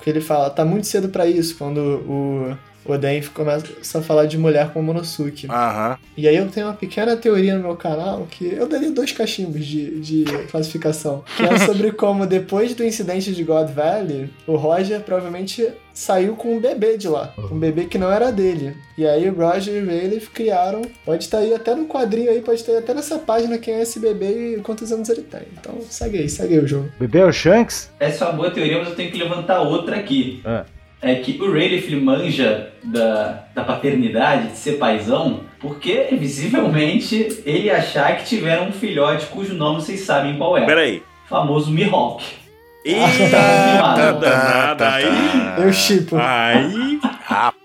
Que 0.02 0.10
ele 0.10 0.20
fala, 0.20 0.50
tá 0.50 0.64
muito 0.64 0.86
cedo 0.86 1.08
pra 1.08 1.26
isso, 1.26 1.56
quando 1.58 1.78
o 1.78 2.56
Oden 2.84 3.22
começa 3.32 3.98
a 3.98 4.02
falar 4.02 4.26
de 4.26 4.36
mulher 4.36 4.72
com 4.72 4.82
Monosuke. 4.82 5.46
Aham. 5.48 5.98
E 6.16 6.28
aí 6.28 6.36
eu 6.36 6.48
tenho 6.48 6.66
uma 6.66 6.74
pequena 6.74 7.16
teoria 7.16 7.56
no 7.56 7.62
meu 7.62 7.76
canal 7.76 8.26
que 8.30 8.52
eu 8.52 8.68
daria 8.68 8.90
dois 8.90 9.12
cachimbos 9.12 9.64
de, 9.64 10.00
de 10.00 10.24
classificação. 10.50 11.24
Que 11.36 11.42
é 11.42 11.58
sobre 11.66 11.92
como 11.92 12.26
depois 12.26 12.74
do 12.74 12.84
incidente 12.84 13.32
de 13.32 13.42
God 13.42 13.70
Valley, 13.70 14.30
o 14.46 14.56
Roger 14.56 15.00
provavelmente 15.00 15.66
saiu 15.94 16.34
com 16.34 16.56
um 16.56 16.60
bebê 16.60 16.96
de 16.96 17.08
lá. 17.08 17.32
Um 17.50 17.58
bebê 17.58 17.84
que 17.84 17.96
não 17.96 18.10
era 18.10 18.32
dele. 18.32 18.76
E 18.98 19.06
aí 19.06 19.28
o 19.28 19.34
Roger 19.34 19.74
e 19.74 19.80
o 19.80 19.86
Rayleigh 19.86 20.26
criaram. 20.26 20.82
Pode 21.04 21.24
estar 21.24 21.38
aí 21.38 21.54
até 21.54 21.74
no 21.74 21.86
quadrinho 21.86 22.30
aí, 22.30 22.40
pode 22.42 22.60
estar 22.60 22.72
aí 22.72 22.78
até 22.78 22.92
nessa 22.92 23.18
página 23.18 23.58
quem 23.58 23.74
é 23.74 23.82
esse 23.82 24.00
bebê 24.00 24.56
e 24.56 24.60
quantos 24.60 24.90
anos 24.90 25.08
ele 25.08 25.22
tem. 25.22 25.42
Então 25.58 25.80
segue 25.88 26.18
aí, 26.18 26.28
segue 26.28 26.54
aí 26.54 26.60
o 26.60 26.66
jogo. 26.66 26.90
Bebê 26.98 27.20
é 27.20 27.24
o 27.24 27.32
Shanks? 27.32 27.90
Essa 27.98 28.24
é 28.24 28.28
uma 28.28 28.36
boa 28.36 28.50
teoria, 28.50 28.78
mas 28.78 28.88
eu 28.88 28.96
tenho 28.96 29.10
que 29.10 29.18
levantar 29.18 29.60
outra 29.62 29.96
aqui. 29.96 30.42
Ah. 30.44 30.64
É 31.04 31.14
que 31.16 31.40
o 31.40 31.52
Rayleigh 31.52 31.84
ele 31.84 32.00
manja 32.00 32.70
da, 32.82 33.44
da 33.54 33.62
paternidade, 33.62 34.48
de 34.48 34.56
ser 34.56 34.78
paizão, 34.78 35.40
porque 35.60 36.08
visivelmente 36.12 37.42
ele 37.44 37.70
achar 37.70 38.16
que 38.16 38.24
tiveram 38.24 38.68
um 38.68 38.72
filhote 38.72 39.26
cujo 39.26 39.54
nome 39.54 39.82
vocês 39.82 40.00
sabem 40.00 40.36
qual 40.36 40.56
é. 40.56 40.64
Peraí. 40.64 41.02
O 41.26 41.28
famoso 41.28 41.70
Mihawk. 41.70 42.24
Eita 42.84 44.12
danada. 44.20 44.94
Aí. 44.94 45.04
Eu 45.58 45.72
chipo. 45.72 46.16
Aí. 46.16 46.98
Rapaz, 47.24 47.63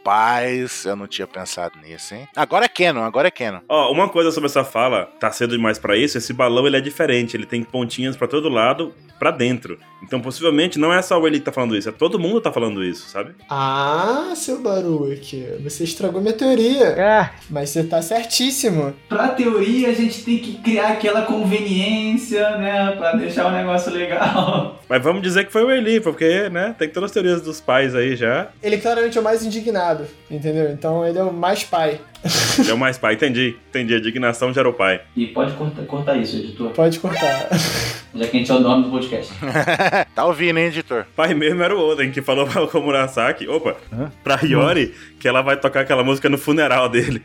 eu 0.86 0.96
não 0.96 1.08
tinha 1.08 1.28
pensado 1.28 1.78
nisso, 1.84 2.14
hein? 2.16 2.28
Agora 2.36 2.66
é 2.66 2.68
Canon, 2.68 3.04
agora 3.04 3.28
é 3.28 3.32
Canon. 3.32 3.60
Ó, 3.68 3.92
uma 3.92 4.10
coisa 4.10 4.32
sobre 4.32 4.48
essa 4.48 4.64
fala, 4.64 5.06
tá 5.20 5.32
cedo 5.32 5.52
demais 5.52 5.78
pra 5.78 5.98
isso, 5.98 6.18
esse 6.18 6.34
balão 6.34 6.66
ele 6.68 6.78
é 6.78 6.82
diferente, 6.82 7.36
ele 7.36 7.46
tem 7.46 7.64
pontinhas 7.64 8.16
pra 8.18 8.28
todo 8.28 8.50
lado, 8.50 8.94
pra 9.18 9.32
dentro. 9.32 9.78
Então 10.02 10.22
possivelmente 10.22 10.80
não 10.80 10.94
é 10.94 11.02
só 11.02 11.20
o 11.20 11.28
ele 11.28 11.40
que 11.40 11.46
tá 11.46 11.52
falando 11.52 11.76
isso, 11.76 11.90
é 11.90 11.92
todo 11.92 12.18
mundo 12.18 12.40
tá 12.40 12.52
falando 12.52 12.84
isso, 12.84 13.10
sabe? 13.10 13.36
Ah, 13.50 14.32
seu 14.36 14.62
Baruque, 14.62 15.46
você 15.62 15.84
estragou 15.84 16.22
minha 16.22 16.34
teoria. 16.34 16.96
Ah, 16.98 17.32
Mas 17.50 17.70
você 17.70 17.84
tá 17.84 18.02
certíssimo. 18.02 18.94
Pra 19.10 19.30
teoria, 19.30 19.90
a 19.90 19.94
gente 19.94 20.24
tem 20.24 20.38
que 20.38 20.58
criar 20.62 20.90
aquela 20.94 21.24
conveniência, 21.24 22.58
né? 22.58 22.96
Pra 22.98 23.14
deixar 23.14 23.48
o 23.48 23.52
negócio 23.52 23.92
legal. 23.92 24.80
Mas 24.88 25.04
vamos 25.04 25.22
dizer 25.22 25.46
que 25.46 25.52
foi 25.52 25.64
o 25.64 25.72
Eli, 25.72 26.00
porque, 26.00 26.50
né, 26.50 26.76
tem 26.78 26.90
todas 26.90 27.10
as 27.10 27.14
teorias 27.14 27.42
dos 27.42 27.62
pais 27.62 27.94
aí 27.94 28.16
já. 28.16 28.48
Ele 28.64 28.78
claramente 28.78 29.18
é 29.18 29.22
o 29.22 29.24
mais 29.24 29.46
indignado, 29.46 29.99
entendeu? 30.30 30.72
Então 30.72 31.06
ele 31.06 31.18
é 31.18 31.24
o 31.24 31.34
mais 31.34 31.64
pai. 31.64 32.00
Ele 32.60 32.70
é 32.70 32.74
o 32.74 32.78
mais 32.78 32.98
pai, 32.98 33.14
entendi. 33.14 33.56
Entendi, 33.70 33.94
a 33.94 33.98
indignação 33.98 34.52
gera 34.52 34.68
o 34.68 34.74
pai. 34.74 35.00
E 35.16 35.26
pode 35.28 35.54
cortar, 35.54 35.84
cortar 35.86 36.18
isso, 36.18 36.36
editor. 36.36 36.72
Pode 36.72 37.00
cortar. 37.00 37.48
Já 38.14 38.28
que 38.28 38.36
a 38.36 38.40
gente 38.42 38.52
é 38.52 38.56
o 38.56 38.60
nome 38.60 38.84
do 38.84 38.90
podcast. 38.90 39.32
tá 40.14 40.26
ouvindo, 40.26 40.60
hein, 40.60 40.66
editor? 40.66 41.06
Pai 41.16 41.34
mesmo 41.34 41.64
era 41.64 41.74
o 41.74 41.80
Oden, 41.80 42.12
que 42.12 42.22
falou 42.22 42.46
pra 42.46 42.68
Komurasaki, 42.68 43.48
opa, 43.48 43.78
Hã? 43.94 44.12
pra 44.22 44.38
Hiyori, 44.44 44.94
que 45.18 45.30
ela 45.30 45.42
vai 45.42 45.56
tocar 45.56 45.80
aquela 45.80 46.04
música 46.04 46.28
no 46.28 46.38
funeral 46.38 46.90
dele. 46.90 47.24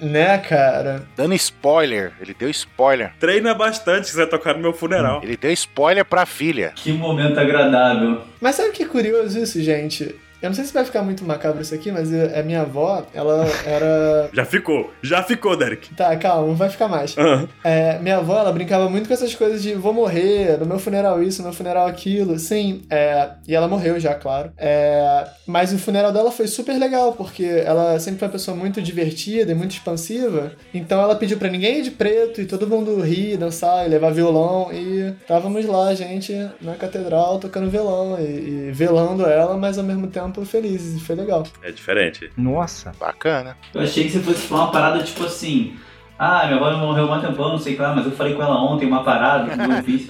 Né, 0.00 0.38
cara? 0.38 1.06
Dando 1.14 1.34
spoiler, 1.34 2.12
ele 2.18 2.32
deu 2.32 2.48
spoiler. 2.48 3.12
Treina 3.20 3.52
bastante 3.52 4.04
que 4.06 4.12
você 4.12 4.16
vai 4.16 4.26
tocar 4.26 4.54
no 4.54 4.60
meu 4.60 4.72
funeral. 4.72 5.20
Ele 5.22 5.36
deu 5.36 5.52
spoiler 5.52 6.06
pra 6.06 6.24
filha. 6.24 6.72
Que 6.74 6.90
momento 6.90 7.38
agradável. 7.38 8.22
Mas 8.40 8.54
sabe 8.54 8.70
que 8.70 8.86
curioso 8.86 9.38
isso, 9.38 9.60
gente? 9.62 10.14
Eu 10.42 10.48
não 10.48 10.54
sei 10.54 10.64
se 10.64 10.72
vai 10.72 10.84
ficar 10.84 11.02
muito 11.02 11.24
macabro 11.24 11.62
isso 11.62 11.74
aqui, 11.74 11.92
mas 11.92 12.10
a 12.12 12.42
minha 12.42 12.62
avó, 12.62 13.06
ela 13.14 13.46
era. 13.64 14.28
Já 14.34 14.44
ficou, 14.44 14.90
já 15.02 15.22
ficou, 15.22 15.56
Derek. 15.56 15.94
Tá, 15.94 16.16
calma, 16.16 16.48
não 16.48 16.54
vai 16.56 16.68
ficar 16.68 16.88
mais. 16.88 17.14
Ah, 17.16 17.46
É, 17.62 17.98
minha 18.00 18.16
avó, 18.18 18.38
ela 18.38 18.52
brincava 18.52 18.88
muito 18.88 19.06
com 19.06 19.14
essas 19.14 19.34
coisas 19.34 19.62
de 19.62 19.74
vou 19.74 19.92
morrer, 19.92 20.58
no 20.58 20.66
meu 20.66 20.78
funeral 20.78 21.22
isso, 21.22 21.42
no 21.42 21.48
meu 21.48 21.56
funeral 21.56 21.86
aquilo. 21.86 22.38
Sim, 22.38 22.82
é, 22.90 23.28
e 23.46 23.54
ela 23.54 23.68
morreu 23.68 24.00
já, 24.00 24.14
claro. 24.14 24.50
É, 24.56 25.26
mas 25.46 25.72
o 25.72 25.78
funeral 25.78 26.12
dela 26.12 26.30
foi 26.32 26.46
super 26.48 26.78
legal, 26.78 27.12
porque 27.12 27.44
ela 27.44 27.98
sempre 28.00 28.18
foi 28.20 28.28
uma 28.28 28.32
pessoa 28.32 28.56
muito 28.56 28.80
divertida 28.82 29.52
e 29.52 29.54
muito 29.54 29.72
expansiva. 29.72 30.52
Então 30.74 31.00
ela 31.00 31.14
pediu 31.14 31.38
pra 31.38 31.48
ninguém 31.48 31.78
ir 31.78 31.82
de 31.82 31.90
preto 31.90 32.40
e 32.40 32.46
todo 32.46 32.66
mundo 32.66 33.00
rir, 33.00 33.36
dançar 33.36 33.86
e 33.86 33.88
levar 33.88 34.10
violão. 34.10 34.72
E 34.72 35.14
estávamos 35.20 35.64
lá, 35.66 35.94
gente, 35.94 36.32
na 36.60 36.74
catedral, 36.74 37.38
tocando 37.38 37.70
violão 37.70 38.18
e, 38.18 38.68
e 38.68 38.72
velando 38.72 39.26
ela, 39.26 39.56
mas 39.56 39.78
ao 39.78 39.84
mesmo 39.84 40.06
tempo 40.06 40.31
felizes. 40.44 40.96
E 41.00 41.04
foi 41.04 41.14
legal. 41.16 41.42
é 41.62 41.70
diferente. 41.70 42.30
nossa. 42.36 42.92
Bacana. 42.98 43.56
Eu 43.74 43.82
achei 43.82 44.04
que 44.04 44.10
você 44.10 44.20
fosse 44.20 44.46
falar 44.46 44.62
uma 44.64 44.72
parada 44.72 45.02
tipo 45.02 45.24
assim. 45.24 45.76
Ah, 46.18 46.46
minha 46.46 46.56
avó 46.56 46.70
morreu 46.76 47.12
há 47.12 47.16
um 47.18 47.20
tempão, 47.20 47.48
não 47.48 47.58
sei 47.58 47.72
o 47.72 47.76
que 47.76 47.82
lá, 47.82 47.92
mas 47.96 48.04
eu 48.04 48.12
falei 48.12 48.34
com 48.34 48.42
ela 48.42 48.54
ontem 48.62 48.86
uma 48.86 49.02
parada 49.02 49.56
que 49.56 49.72
eu 49.72 49.82
fiz. 49.82 50.06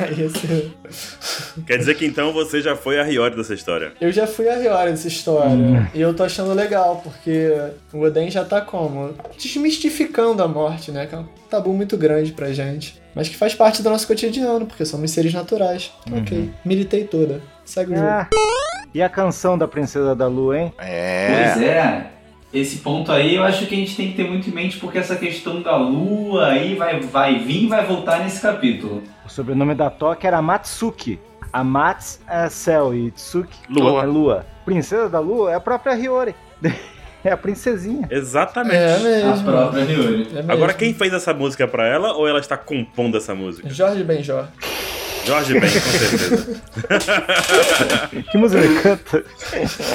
Aí, 0.00 0.22
esse- 0.24 1.62
Quer 1.66 1.78
dizer 1.78 1.94
que 1.96 2.04
então 2.04 2.32
você 2.32 2.60
já 2.60 2.76
foi 2.76 2.98
a 3.00 3.04
Hiyori 3.04 3.36
dessa 3.36 3.54
história. 3.54 3.92
Eu 4.00 4.12
já 4.12 4.26
fui 4.26 4.48
a 4.48 4.56
Riora 4.56 4.90
dessa 4.90 5.08
história. 5.08 5.90
E 5.94 6.00
eu 6.00 6.14
tô 6.14 6.24
achando 6.24 6.52
legal, 6.52 7.00
porque 7.02 7.50
o 7.92 8.00
Oden 8.02 8.30
já 8.30 8.44
tá 8.44 8.60
como? 8.60 9.14
Desmistificando 9.38 10.42
a 10.42 10.48
morte, 10.48 10.90
né? 10.90 11.06
Que 11.06 11.14
é 11.14 11.18
um 11.18 11.26
tabu 11.48 11.72
muito 11.72 11.96
grande 11.96 12.32
pra 12.32 12.52
gente. 12.52 13.00
Mas 13.14 13.28
que 13.28 13.36
faz 13.36 13.54
parte 13.54 13.82
do 13.82 13.88
nosso 13.88 14.06
cotidiano, 14.06 14.66
porque 14.66 14.84
somos 14.84 15.10
seres 15.10 15.32
naturais. 15.32 15.92
Ok. 16.12 16.50
Militei 16.64 17.04
toda. 17.04 17.40
Segue 17.64 17.92
o 17.92 17.96
jogo. 17.96 18.08
Ah. 18.08 18.28
E 18.94 19.02
a 19.02 19.08
canção 19.08 19.58
da 19.58 19.66
Princesa 19.66 20.14
da 20.14 20.26
Lua, 20.28 20.58
hein? 20.58 20.72
É. 20.78 21.52
Pois 21.52 21.62
é. 21.62 22.10
Esse 22.52 22.76
ponto 22.78 23.10
aí 23.10 23.34
eu 23.34 23.42
acho 23.42 23.66
que 23.66 23.74
a 23.74 23.78
gente 23.78 23.96
tem 23.96 24.10
que 24.10 24.14
ter 24.16 24.28
muito 24.28 24.48
em 24.48 24.52
mente 24.52 24.78
porque 24.78 24.96
essa 24.98 25.16
questão 25.16 25.60
da 25.60 25.76
lua 25.76 26.50
aí 26.50 26.76
vai, 26.76 27.00
vai 27.00 27.38
vir 27.40 27.64
e 27.64 27.66
vai 27.66 27.84
voltar 27.84 28.20
nesse 28.20 28.40
capítulo. 28.40 29.02
O 29.26 29.28
sobrenome 29.28 29.74
da 29.74 29.90
Toque 29.90 30.24
era 30.24 30.40
Matsuki. 30.40 31.18
A 31.52 31.64
Mats 31.64 32.20
é 32.28 32.48
céu 32.48 32.94
e 32.94 33.10
Tsuki 33.10 33.58
Lua. 33.68 34.02
é 34.02 34.06
lua. 34.06 34.46
Princesa 34.64 35.08
da 35.08 35.18
Lua 35.18 35.50
é 35.50 35.54
a 35.56 35.60
própria 35.60 35.94
Hiyori. 35.96 36.34
É 37.24 37.32
a 37.32 37.38
princesinha. 37.38 38.06
Exatamente. 38.10 38.76
É 38.76 39.22
A 39.22 39.28
mesmo. 39.28 39.44
própria 39.50 39.82
Ryuri. 39.82 40.28
É 40.30 40.34
mesmo. 40.34 40.52
Agora, 40.52 40.74
quem 40.74 40.92
fez 40.92 41.10
essa 41.14 41.32
música 41.32 41.66
pra 41.66 41.86
ela 41.86 42.12
ou 42.12 42.28
ela 42.28 42.38
está 42.38 42.54
compondo 42.54 43.16
essa 43.16 43.34
música? 43.34 43.66
Jorge 43.70 44.04
Benjor. 44.04 44.46
Jorge 45.26 45.52
Ben, 45.58 45.62
com 45.62 45.68
certeza. 45.80 46.60
Que 48.30 48.38
música 48.38 48.62
ele 48.62 48.80
canta? 48.80 49.24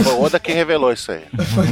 Foi 0.03 0.13
o 0.13 0.21
Oda 0.24 0.39
que 0.39 0.51
revelou 0.51 0.91
isso 0.91 1.12
aí. 1.12 1.21
Foi 1.53 1.65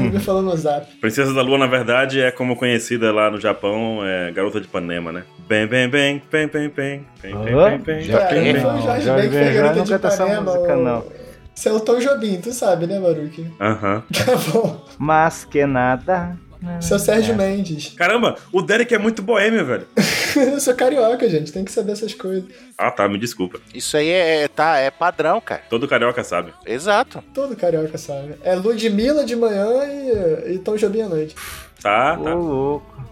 ele 0.00 0.10
me 0.10 0.20
falou 0.20 0.42
no 0.42 0.56
zap. 0.56 0.86
Princesa 1.00 1.32
da 1.34 1.42
Lua, 1.42 1.58
na 1.58 1.66
verdade, 1.66 2.20
é 2.20 2.30
como 2.30 2.56
conhecida 2.56 3.12
lá 3.12 3.30
no 3.30 3.40
Japão, 3.40 4.00
é 4.04 4.30
Garota 4.32 4.60
de 4.60 4.66
Ipanema, 4.66 5.10
né? 5.12 5.24
Bem, 5.48 5.66
bem, 5.66 5.88
bem, 5.88 6.22
bem, 6.30 6.46
bem, 6.48 6.68
bem, 6.68 7.06
bem, 7.22 7.34
bem, 7.44 7.54
Hã? 7.54 7.70
bem, 7.70 7.78
bem. 7.78 8.00
Já 8.02 8.18
Cara, 8.20 8.34
tem, 8.34 8.52
não 8.52 8.60
foi 8.60 8.70
o. 8.70 8.82
Jorge 8.82 9.10
Ben 9.10 9.30
que 9.30 9.36
foi 9.38 9.52
garota 9.52 9.74
não 9.76 9.84
de 9.84 9.90
canta 9.90 10.08
essa 10.08 10.22
Ipanema. 10.24 10.42
música, 10.52 10.76
o- 10.76 10.84
não. 10.84 11.04
Você 11.54 11.68
é 11.68 11.72
o 11.72 11.80
Tom 11.80 11.98
Jobim, 11.98 12.40
tu 12.40 12.50
sabe, 12.52 12.86
né, 12.86 12.98
Baruque? 12.98 13.46
Aham. 13.60 14.02
Tá 14.12 14.36
bom. 14.52 14.84
Mas 14.98 15.44
que 15.44 15.66
nada. 15.66 16.36
Seu 16.80 16.98
Sérgio 16.98 17.36
Mendes. 17.36 17.94
Caramba, 17.96 18.36
o 18.52 18.62
Derek 18.62 18.94
é 18.94 18.98
muito 18.98 19.22
boêmio, 19.22 19.64
velho. 19.64 19.86
Eu 20.36 20.60
sou 20.60 20.74
carioca, 20.74 21.28
gente. 21.28 21.52
Tem 21.52 21.64
que 21.64 21.72
saber 21.72 21.92
essas 21.92 22.14
coisas. 22.14 22.44
Ah, 22.78 22.90
tá, 22.90 23.08
me 23.08 23.18
desculpa. 23.18 23.60
Isso 23.74 23.96
aí 23.96 24.08
é, 24.08 24.48
tá, 24.48 24.78
é 24.78 24.90
padrão, 24.90 25.40
cara. 25.40 25.62
Todo 25.68 25.86
carioca 25.88 26.24
sabe. 26.24 26.52
Exato. 26.64 27.22
Todo 27.34 27.56
carioca 27.56 27.98
sabe. 27.98 28.34
É 28.42 28.54
Ludmilla 28.54 29.24
de 29.24 29.36
manhã 29.36 29.68
e, 29.84 30.54
e 30.54 30.58
Tom 30.58 30.76
Jobim 30.76 31.02
à 31.02 31.08
noite. 31.08 31.34
Tá, 31.82 32.16
Ô, 32.18 32.24
tá. 32.24 32.34
louco. 32.34 33.04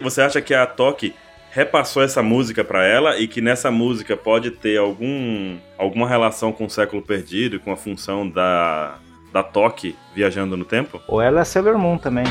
Você 0.00 0.20
acha 0.20 0.40
que 0.42 0.52
a 0.52 0.66
Toque 0.66 1.14
repassou 1.50 2.02
essa 2.02 2.20
música 2.20 2.64
pra 2.64 2.84
ela 2.84 3.16
e 3.16 3.28
que 3.28 3.40
nessa 3.40 3.70
música 3.70 4.16
pode 4.16 4.50
ter 4.50 4.76
algum 4.76 5.56
alguma 5.78 6.08
relação 6.08 6.52
com 6.52 6.64
o 6.64 6.70
século 6.70 7.00
perdido, 7.00 7.60
com 7.60 7.70
a 7.70 7.76
função 7.76 8.28
da 8.28 8.98
da 9.34 9.42
Toque 9.42 9.96
viajando 10.14 10.56
no 10.56 10.64
tempo? 10.64 11.02
Ou 11.08 11.20
ela 11.20 11.40
é 11.40 11.44
Sailor 11.44 11.76
Moon 11.76 11.98
também. 11.98 12.24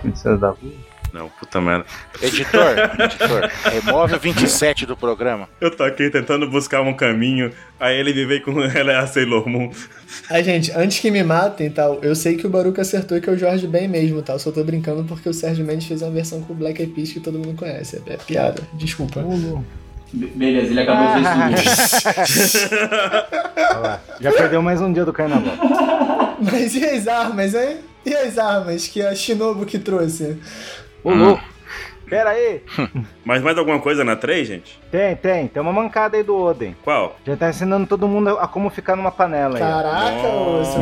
Princesa 0.00 0.38
da 0.38 0.48
Lua. 0.48 0.90
Não, 1.12 1.28
puta 1.28 1.60
merda. 1.60 1.84
Editor, 2.22 2.62
editor, 2.98 3.50
remove 3.64 4.14
o 4.14 4.18
27 4.18 4.86
do 4.86 4.96
programa. 4.96 5.48
Eu 5.60 5.70
tô 5.76 5.82
aqui 5.82 6.08
tentando 6.08 6.48
buscar 6.48 6.80
um 6.82 6.94
caminho, 6.94 7.52
aí 7.78 7.98
ele 7.98 8.14
me 8.14 8.24
veio 8.24 8.42
com 8.42 8.62
ela 8.62 8.92
é 8.92 8.96
a 8.96 9.06
Sailor 9.06 9.46
Moon. 9.48 9.70
Aí, 10.30 10.42
gente, 10.42 10.70
antes 10.72 11.00
que 11.00 11.10
me 11.10 11.22
matem, 11.22 11.68
tal, 11.68 11.98
eu 12.00 12.14
sei 12.14 12.36
que 12.36 12.46
o 12.46 12.50
Baruca 12.50 12.80
acertou 12.82 13.18
e 13.18 13.20
que 13.20 13.28
é 13.28 13.32
o 13.32 13.36
Jorge 13.36 13.66
Ben 13.66 13.88
mesmo, 13.88 14.22
tal. 14.22 14.38
Só 14.38 14.50
tô 14.50 14.62
brincando 14.64 15.04
porque 15.04 15.28
o 15.28 15.34
Sérgio 15.34 15.64
Mendes 15.66 15.86
fez 15.86 16.00
uma 16.00 16.10
versão 16.12 16.40
com 16.42 16.52
o 16.52 16.56
Black 16.56 16.80
Eyed 16.80 16.94
Peas 16.94 17.12
que 17.12 17.20
todo 17.20 17.38
mundo 17.38 17.54
conhece. 17.56 18.00
É, 18.06 18.14
é 18.14 18.16
piada. 18.16 18.62
Desculpa. 18.74 19.20
Be- 19.20 19.60
Beleza, 20.12 20.70
ele 20.72 20.80
acabou 20.80 21.14
de 21.14 21.22
lá. 23.80 24.00
Já 24.20 24.32
perdeu 24.32 24.60
mais 24.62 24.80
um 24.80 24.92
dia 24.92 25.04
do 25.04 25.12
carnaval. 25.12 25.54
Mas 26.40 26.74
e 26.74 26.84
as 26.84 27.06
armas, 27.06 27.54
hein? 27.54 27.78
E 28.04 28.14
as 28.14 28.38
armas 28.38 28.88
que 28.88 29.02
a 29.02 29.14
Shinobu 29.14 29.64
que 29.66 29.78
trouxe? 29.78 30.38
Ô, 31.04 31.12
louco. 31.12 31.42
Pera 32.08 32.30
aí. 32.30 32.60
Mas 33.24 33.40
mais 33.40 33.56
alguma 33.56 33.78
coisa 33.78 34.02
na 34.02 34.16
3, 34.16 34.48
gente? 34.48 34.80
Tem, 34.90 35.14
tem. 35.14 35.46
Tem 35.46 35.62
uma 35.62 35.72
mancada 35.72 36.16
aí 36.16 36.24
do 36.24 36.36
Oden. 36.36 36.74
Qual? 36.82 37.16
Já 37.24 37.36
tá 37.36 37.48
ensinando 37.50 37.86
todo 37.86 38.08
mundo 38.08 38.30
a 38.30 38.48
como 38.48 38.68
ficar 38.68 38.96
numa 38.96 39.12
panela 39.12 39.54
aí. 39.56 39.60
Caraca, 39.62 40.26
ô, 40.26 40.58
Nossa. 40.58 40.80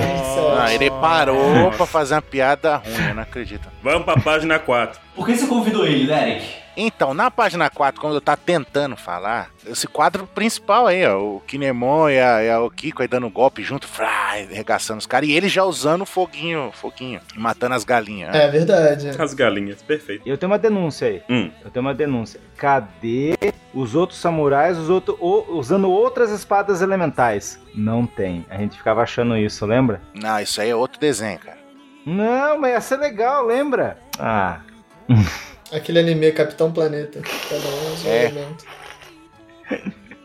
Ah, 0.58 0.72
ele 0.74 0.90
parou 0.90 1.70
pra 1.72 1.84
fazer 1.84 2.14
uma 2.14 2.22
piada 2.22 2.76
ruim, 2.76 3.08
eu 3.08 3.14
não 3.14 3.22
acredito. 3.22 3.68
Vamos 3.82 4.04
pra 4.06 4.16
página 4.18 4.58
4. 4.58 4.98
Por 5.14 5.26
que 5.26 5.36
você 5.36 5.46
convidou 5.46 5.86
ele, 5.86 6.06
Derek? 6.06 6.46
Então, 6.80 7.12
na 7.12 7.28
página 7.28 7.68
4, 7.68 8.00
quando 8.00 8.14
eu 8.14 8.20
tava 8.20 8.36
tentando 8.36 8.96
falar, 8.96 9.50
esse 9.66 9.88
quadro 9.88 10.28
principal 10.28 10.86
aí, 10.86 11.04
ó, 11.04 11.18
o 11.18 11.40
Kinemon 11.40 12.08
e 12.08 12.20
a, 12.20 12.44
e 12.44 12.50
a- 12.50 12.60
o 12.60 12.70
Kiko 12.70 13.02
aí 13.02 13.08
dando 13.08 13.28
golpe 13.28 13.64
junto, 13.64 13.88
frá, 13.88 14.34
arregaçando 14.34 15.00
os 15.00 15.06
caras, 15.06 15.28
e 15.28 15.32
ele 15.32 15.48
já 15.48 15.64
usando 15.64 16.02
o 16.02 16.06
foguinho, 16.06 16.70
foguinho, 16.72 17.20
e 17.34 17.38
matando 17.40 17.74
as 17.74 17.82
galinhas. 17.82 18.30
né? 18.32 18.44
É 18.44 18.48
verdade. 18.48 19.08
As 19.20 19.34
galinhas, 19.34 19.82
perfeito. 19.82 20.22
Eu 20.24 20.38
tenho 20.38 20.52
uma 20.52 20.58
denúncia 20.58 21.08
aí. 21.08 21.22
Hum, 21.28 21.50
Eu 21.64 21.70
tenho 21.70 21.84
uma 21.84 21.92
denúncia. 21.94 22.40
Cadê 22.56 23.34
os 23.74 23.96
outros 23.96 24.20
samurais 24.20 24.78
os 24.78 24.88
outro, 24.88 25.16
o- 25.20 25.56
usando 25.58 25.90
outras 25.90 26.30
espadas 26.30 26.80
elementais? 26.80 27.58
Não 27.74 28.06
tem. 28.06 28.46
A 28.48 28.56
gente 28.56 28.76
ficava 28.78 29.02
achando 29.02 29.36
isso, 29.36 29.66
lembra? 29.66 30.00
Não, 30.14 30.38
isso 30.38 30.60
aí 30.60 30.70
é 30.70 30.76
outro 30.76 31.00
desenho, 31.00 31.40
cara. 31.40 31.58
Não, 32.06 32.56
mas 32.60 32.70
ia 32.70 32.80
ser 32.80 32.96
legal, 32.98 33.44
lembra? 33.44 33.98
Ah. 34.16 34.60
Aquele 35.72 35.98
anime 35.98 36.32
Capitão 36.32 36.72
Planeta. 36.72 37.20
Cada 37.20 37.68
um 37.68 37.68
é 37.68 37.90
um 37.90 38.08
É. 38.10 38.24
elemento. 38.26 38.64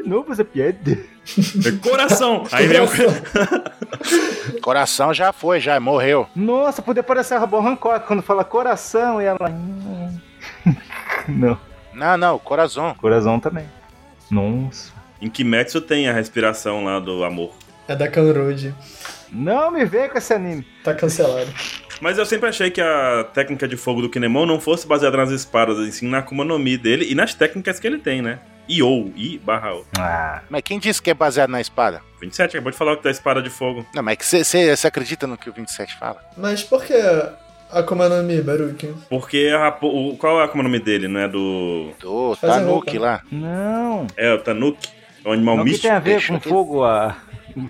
Não, 0.05 0.23
você 0.23 0.43
piada. 0.43 0.97
Coração! 1.81 2.45
Aí 2.51 2.67
vem 2.67 2.81
o. 2.81 2.87
Coração 4.61 5.13
já 5.13 5.31
foi, 5.33 5.59
já 5.59 5.79
morreu. 5.79 6.27
Nossa, 6.35 6.81
podia 6.81 7.03
parecer 7.03 7.35
a 7.35 7.39
Robô 7.39 7.59
Hancock 7.59 8.05
quando 8.07 8.21
fala 8.21 8.43
coração 8.43 9.21
e 9.21 9.25
ela. 9.25 9.37
Não, 11.27 11.57
Não, 11.93 12.17
não, 12.17 12.37
coração. 12.39 12.93
coração 12.95 13.39
também. 13.39 13.65
Nossa. 14.29 14.91
Em 15.21 15.29
Kimetsu 15.29 15.79
tem 15.79 16.09
a 16.09 16.13
respiração 16.13 16.83
lá 16.83 16.99
do 16.99 17.23
amor. 17.23 17.53
É 17.87 17.95
da 17.95 18.09
Kanroad. 18.09 18.75
Não 19.31 19.71
me 19.71 19.85
vem 19.85 20.09
com 20.09 20.17
esse 20.17 20.33
anime. 20.33 20.67
Tá 20.83 20.93
cancelado. 20.93 21.49
Mas 22.03 22.17
eu 22.17 22.25
sempre 22.25 22.49
achei 22.49 22.69
que 22.69 22.81
a 22.81 23.23
técnica 23.33 23.65
de 23.65 23.77
fogo 23.77 24.01
do 24.01 24.09
Kinemon 24.09 24.45
não 24.45 24.59
fosse 24.59 24.85
baseada 24.85 25.15
nas 25.15 25.31
espadas, 25.31 25.77
e 25.79 25.91
sim 25.93 26.07
na 26.09 26.17
Akuma 26.17 26.43
no 26.43 26.59
Mi 26.59 26.75
dele 26.77 27.09
e 27.09 27.15
nas 27.15 27.33
técnicas 27.33 27.79
que 27.79 27.87
ele 27.87 27.97
tem, 27.97 28.21
né? 28.21 28.39
I-O, 28.67 29.11
I 29.15 29.37
barra 29.39 29.73
O. 29.73 29.85
Ah, 29.97 30.41
Mas 30.49 30.61
quem 30.63 30.79
disse 30.79 31.01
que 31.01 31.09
é 31.09 31.13
baseado 31.13 31.49
na 31.49 31.61
espada? 31.61 32.01
27, 32.19 32.57
acabou 32.57 32.71
de 32.71 32.77
falar 32.77 32.97
que 32.97 33.03
da 33.03 33.09
espada 33.11 33.41
de 33.41 33.49
fogo. 33.49 33.85
Não, 33.95 34.03
mas 34.03 34.17
você 34.21 34.75
acredita 34.85 35.25
no 35.25 35.37
que 35.37 35.49
o 35.49 35.53
27 35.53 35.97
fala? 35.97 36.21
Mas 36.37 36.61
por 36.61 36.83
que 36.83 36.93
Akuma 37.71 38.09
no 38.09 38.21
Mi, 38.23 38.41
Baruki? 38.41 38.93
Porque 39.09 39.49
a 39.55 39.69
o... 39.81 40.17
qual 40.17 40.39
é 40.39 40.41
a 40.41 40.45
Akuma 40.45 40.63
no 40.63 40.69
Mi 40.69 40.79
dele? 40.79 41.07
Não 41.07 41.21
é 41.21 41.27
do. 41.29 41.91
Do 42.01 42.35
Tanuki 42.35 42.97
lá. 42.99 43.21
não. 43.31 44.07
É 44.17 44.33
o 44.33 44.39
Tanuki? 44.39 44.89
É 45.25 45.29
um 45.29 45.31
animal 45.31 45.55
Não 45.55 45.63
que 45.63 45.69
místico. 45.71 45.87
tem 45.87 45.95
a 45.95 45.99
ver 45.99 46.09
deixa 46.11 46.33
com 46.33 46.39
que- 46.41 46.49
fogo 46.49 46.83
a. 46.83 47.15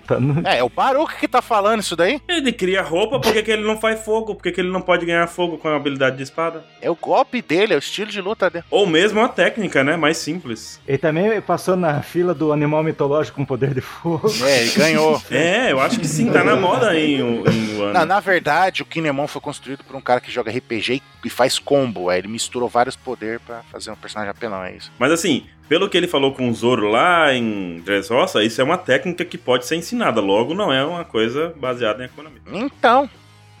Tá 0.06 0.16
É, 0.44 0.58
é 0.58 0.62
o 0.62 0.68
Baruch 0.68 1.16
que 1.16 1.28
tá 1.28 1.42
falando 1.42 1.80
isso 1.80 1.96
daí. 1.96 2.20
Ele 2.28 2.52
cria 2.52 2.82
roupa, 2.82 3.20
por 3.20 3.32
que, 3.32 3.42
que 3.42 3.50
ele 3.50 3.64
não 3.64 3.78
faz 3.78 4.00
fogo? 4.04 4.34
Por 4.34 4.42
que, 4.42 4.52
que 4.52 4.60
ele 4.60 4.70
não 4.70 4.80
pode 4.80 5.06
ganhar 5.06 5.26
fogo 5.26 5.58
com 5.58 5.68
a 5.68 5.76
habilidade 5.76 6.16
de 6.16 6.22
espada? 6.22 6.64
É 6.80 6.90
o 6.90 6.94
golpe 6.94 7.40
dele, 7.42 7.74
é 7.74 7.76
o 7.76 7.78
estilo 7.78 8.10
de 8.10 8.20
luta 8.20 8.50
dele. 8.50 8.64
Ou 8.70 8.86
mesmo 8.86 9.20
a 9.20 9.28
técnica, 9.28 9.82
né? 9.84 9.96
Mais 9.96 10.16
simples. 10.16 10.80
Ele 10.86 10.98
também 10.98 11.40
passou 11.40 11.76
na 11.76 12.02
fila 12.02 12.34
do 12.34 12.52
animal 12.52 12.82
mitológico 12.82 13.36
com 13.36 13.44
poder 13.44 13.74
de 13.74 13.80
fogo. 13.80 14.30
É, 14.44 14.62
ele 14.62 14.72
ganhou. 14.72 15.22
É, 15.30 15.72
eu 15.72 15.80
acho 15.80 15.98
que 15.98 16.06
sim, 16.06 16.30
tá 16.30 16.44
na 16.44 16.54
moda 16.54 16.96
em, 16.98 17.20
em 17.20 17.78
Wano. 17.78 17.92
Na, 17.92 18.06
na 18.06 18.20
verdade, 18.20 18.82
o 18.82 18.86
Kinemon 18.86 19.26
foi 19.26 19.40
construído 19.40 19.82
por 19.82 19.96
um 19.96 20.00
cara 20.00 20.20
que 20.20 20.30
joga 20.30 20.50
RPG 20.50 20.94
e, 20.94 21.02
e 21.26 21.30
faz 21.30 21.58
combo. 21.58 22.08
Aí 22.08 22.18
ele 22.20 22.28
misturou 22.28 22.68
vários 22.68 22.94
poderes 22.94 23.40
pra 23.44 23.62
fazer 23.70 23.90
um 23.90 23.96
personagem 23.96 24.30
apelão, 24.30 24.62
é 24.62 24.76
isso. 24.76 24.92
Mas 24.98 25.10
assim, 25.10 25.46
pelo 25.68 25.88
que 25.88 25.96
ele 25.96 26.06
falou 26.06 26.32
com 26.32 26.48
o 26.48 26.54
Zoro 26.54 26.88
lá 26.88 27.32
em 27.32 27.80
Dressrosa, 27.80 28.42
isso 28.42 28.60
é 28.60 28.64
uma 28.64 28.78
técnica 28.78 29.24
que 29.24 29.38
pode 29.38 29.66
ser 29.66 29.76
ensinada. 29.76 30.20
Logo, 30.20 30.54
não 30.54 30.72
é 30.72 30.84
uma 30.84 31.04
coisa 31.04 31.54
baseada 31.56 32.02
em 32.02 32.06
Akuma 32.06 32.28
no 32.28 32.30
Mi. 32.30 32.40
Então, 32.52 33.08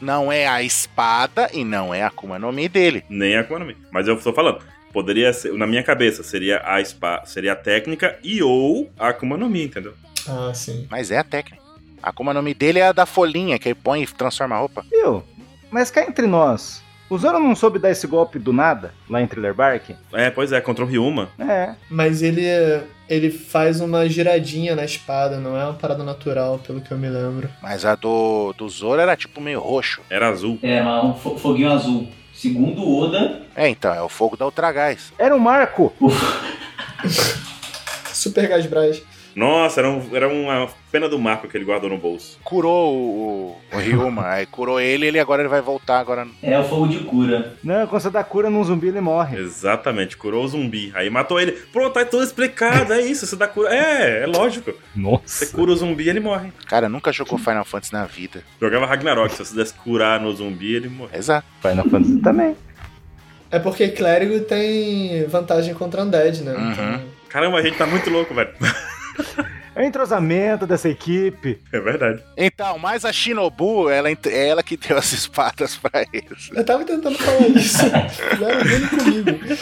não 0.00 0.30
é 0.30 0.46
a 0.46 0.62
espada 0.62 1.48
e 1.52 1.64
não 1.64 1.94
é 1.94 2.02
a 2.02 2.08
Akuma 2.08 2.38
no 2.38 2.52
Mi 2.52 2.68
dele. 2.68 3.04
Nem 3.08 3.36
a 3.36 3.40
Akuma 3.40 3.60
no 3.60 3.66
Mi. 3.66 3.76
Mas 3.90 4.06
eu 4.06 4.20
tô 4.20 4.32
falando, 4.32 4.58
poderia 4.92 5.32
ser, 5.32 5.52
na 5.54 5.66
minha 5.66 5.82
cabeça, 5.82 6.22
seria 6.22 6.62
a 6.64 6.80
espada, 6.80 7.26
seria 7.26 7.52
a 7.52 7.56
técnica 7.56 8.18
e 8.22 8.42
ou 8.42 8.90
a 8.98 9.08
Akuma 9.08 9.36
no 9.36 9.48
Mi, 9.48 9.64
entendeu? 9.64 9.94
Ah, 10.28 10.52
sim. 10.54 10.86
Mas 10.90 11.10
é 11.10 11.18
a 11.18 11.24
técnica. 11.24 11.62
A 12.02 12.10
Akuma 12.10 12.34
no 12.34 12.42
Mi 12.42 12.52
dele 12.52 12.80
é 12.80 12.88
a 12.88 12.92
da 12.92 13.06
folhinha, 13.06 13.58
que 13.58 13.68
ele 13.68 13.74
põe 13.74 14.02
e 14.02 14.06
transforma 14.06 14.56
a 14.56 14.58
roupa. 14.58 14.84
Viu? 14.90 15.24
Mas 15.70 15.90
cá 15.90 16.04
entre 16.04 16.26
nós, 16.26 16.83
o 17.10 17.18
Zoro 17.18 17.38
não 17.38 17.54
soube 17.54 17.78
dar 17.78 17.90
esse 17.90 18.06
golpe 18.06 18.38
do 18.38 18.52
nada, 18.52 18.92
lá 19.08 19.20
em 19.20 19.26
Thriller 19.26 19.54
Bark? 19.54 19.90
É, 20.12 20.30
pois 20.30 20.52
é, 20.52 20.60
contra 20.60 20.84
o 20.84 20.88
Ryuma. 20.88 21.28
É. 21.38 21.74
Mas 21.90 22.22
ele, 22.22 22.42
ele 23.08 23.30
faz 23.30 23.80
uma 23.80 24.08
giradinha 24.08 24.74
na 24.74 24.84
espada, 24.84 25.38
não 25.38 25.56
é 25.56 25.64
uma 25.64 25.74
parada 25.74 26.02
natural, 26.02 26.58
pelo 26.66 26.80
que 26.80 26.90
eu 26.90 26.98
me 26.98 27.08
lembro. 27.08 27.48
Mas 27.62 27.84
a 27.84 27.94
do, 27.94 28.52
do 28.56 28.68
Zoro 28.68 29.00
era 29.00 29.16
tipo 29.16 29.40
meio 29.40 29.60
roxo. 29.60 30.00
Era 30.10 30.28
azul. 30.28 30.58
É, 30.62 30.82
um 30.82 31.14
fo- 31.14 31.36
foguinho 31.38 31.70
azul. 31.72 32.08
Segundo 32.34 32.82
o 32.82 33.00
Oda, 33.00 33.42
É, 33.54 33.68
então, 33.68 33.94
é 33.94 34.02
o 34.02 34.08
fogo 34.08 34.36
da 34.36 34.44
Ultragás. 34.44 35.12
Era 35.16 35.36
um 35.36 35.38
marco! 35.38 35.92
Super 38.12 38.48
Gás 38.48 38.66
Braz. 38.66 39.02
Nossa, 39.34 39.80
era, 39.80 39.90
um- 39.90 40.08
era 40.14 40.28
uma 40.28 40.68
pena 40.92 41.08
do 41.08 41.18
Marco 41.18 41.48
que 41.48 41.56
ele 41.56 41.64
guardou 41.64 41.90
no 41.90 41.98
bolso. 41.98 42.38
Curou 42.44 42.94
o, 42.94 43.56
o, 43.72 43.76
Ryuma, 43.78 44.26
aí 44.30 44.46
curou 44.46 44.80
ele 44.80 45.06
ele 45.06 45.18
agora 45.18 45.42
ele 45.42 45.48
vai 45.48 45.60
voltar 45.60 45.98
agora. 45.98 46.26
é 46.42 46.58
o 46.58 46.64
fogo 46.64 46.86
de 46.86 47.00
cura. 47.00 47.54
Não, 47.62 47.86
quando 47.86 48.02
você 48.02 48.10
dá 48.10 48.22
cura 48.22 48.48
num 48.48 48.62
zumbi, 48.62 48.88
ele 48.88 49.00
morre. 49.00 49.36
Exatamente, 49.38 50.16
curou 50.16 50.44
o 50.44 50.48
zumbi. 50.48 50.92
Aí 50.94 51.10
matou 51.10 51.40
ele. 51.40 51.52
Pronto, 51.52 51.92
tá 51.94 52.04
tudo 52.04 52.22
explicado, 52.22 52.92
é 52.92 53.00
isso, 53.00 53.26
você 53.26 53.34
dá 53.36 53.48
cura. 53.48 53.74
É, 53.74 54.22
é 54.22 54.26
lógico. 54.26 54.70
Você 54.72 54.78
Nossa. 55.00 55.46
cura 55.46 55.72
o 55.72 55.76
zumbi 55.76 56.08
ele 56.08 56.20
morre. 56.20 56.52
Cara, 56.66 56.88
nunca 56.88 57.12
jogou 57.12 57.38
Final 57.38 57.64
Fantasy 57.64 57.92
na 57.92 58.04
vida. 58.06 58.42
Jogava 58.60 58.86
Ragnarok, 58.86 59.32
se 59.32 59.44
você 59.44 59.50
pudesse 59.50 59.74
curar 59.74 60.20
no 60.20 60.32
zumbi, 60.32 60.74
ele 60.74 60.88
morre. 60.88 61.16
Exato. 61.18 61.46
Final 61.60 61.84
Fantasy 61.88 62.18
também. 62.20 62.56
É 63.50 63.58
porque 63.58 63.88
clérigo 63.88 64.40
tem 64.40 65.26
vantagem 65.26 65.74
contra 65.74 66.02
Undead, 66.02 66.42
né? 66.42 66.52
Uhum. 66.54 66.72
Então, 66.72 67.00
Caramba, 67.28 67.58
a 67.58 67.62
gente 67.62 67.76
tá 67.76 67.86
muito 67.86 68.08
louco, 68.10 68.32
velho. 68.34 68.50
É 69.76 69.82
o 69.82 69.84
entrosamento 69.84 70.66
dessa 70.66 70.88
equipe. 70.88 71.58
É 71.72 71.80
verdade. 71.80 72.22
Então, 72.36 72.78
mas 72.78 73.04
a 73.04 73.12
Shinobu, 73.12 73.88
ela, 73.90 74.08
é 74.08 74.16
ela 74.48 74.62
que 74.62 74.76
deu 74.76 74.96
as 74.96 75.12
espadas 75.12 75.76
pra 75.76 76.04
eles. 76.12 76.50
eu 76.54 76.64
tava 76.64 76.84
tentando 76.84 77.18
falar 77.18 77.48
isso. 77.48 77.78
Fizeram 78.30 78.64
bem 78.64 78.86
comigo. 78.88 79.56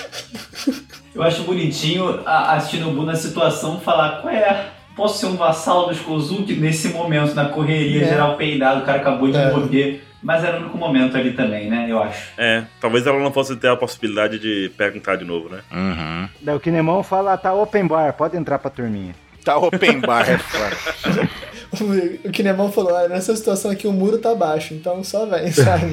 Eu 1.15 1.23
acho 1.23 1.43
bonitinho 1.45 2.21
a, 2.27 2.53
a 2.55 2.61
Shinobu 2.61 3.03
na 3.05 3.15
situação 3.15 3.81
falar, 3.81 4.21
qual 4.23 4.33
é? 4.35 4.69
Posso 4.95 5.19
ser 5.21 5.27
um 5.27 5.37
vassalo 5.37 5.87
dos 5.89 6.01
Kozuki 6.01 6.55
nesse 6.55 6.89
momento, 6.89 7.35
na 7.35 7.47
correria, 7.47 8.03
É. 8.05 8.09
geral 8.09 8.37
peidado, 8.37 8.83
o 8.83 8.85
cara 8.85 8.99
acabou 8.99 9.31
de 9.31 9.37
É. 9.39 9.51
morrer. 9.51 10.05
Mas 10.23 10.45
era 10.45 10.57
o 10.59 10.61
único 10.61 10.79
momento 10.79 11.17
ali 11.17 11.33
também, 11.33 11.69
né? 11.69 11.87
Eu 11.89 12.01
acho. 12.01 12.29
É, 12.39 12.63
talvez 12.81 13.05
ela 13.07 13.19
não 13.19 13.33
fosse 13.33 13.57
ter 13.57 13.69
a 13.69 13.77
possibilidade 13.77 14.39
de 14.39 14.71
perguntar 14.77 15.17
de 15.17 15.25
novo, 15.25 15.49
né? 15.49 15.61
Uhum. 15.73 16.29
Daí 16.41 16.55
o 16.55 16.61
Kinemon 16.61 17.03
fala, 17.03 17.37
tá 17.37 17.53
open 17.53 17.87
bar, 17.89 18.13
pode 18.13 18.37
entrar 18.37 18.59
pra 18.61 18.71
turminha. 18.71 19.15
Tá 19.45 19.57
open 19.59 20.01
bar, 20.01 20.29
é 20.31 20.39
foda. 20.39 21.29
O 22.25 22.31
Kinemon 22.31 22.71
falou: 22.71 22.95
"Ah, 22.95 23.09
nessa 23.09 23.35
situação 23.35 23.71
aqui 23.71 23.87
o 23.87 23.93
muro 23.93 24.19
tá 24.19 24.35
baixo, 24.35 24.75
então 24.75 25.03
só 25.03 25.25
vem, 25.25 25.51
sabe? 25.53 25.87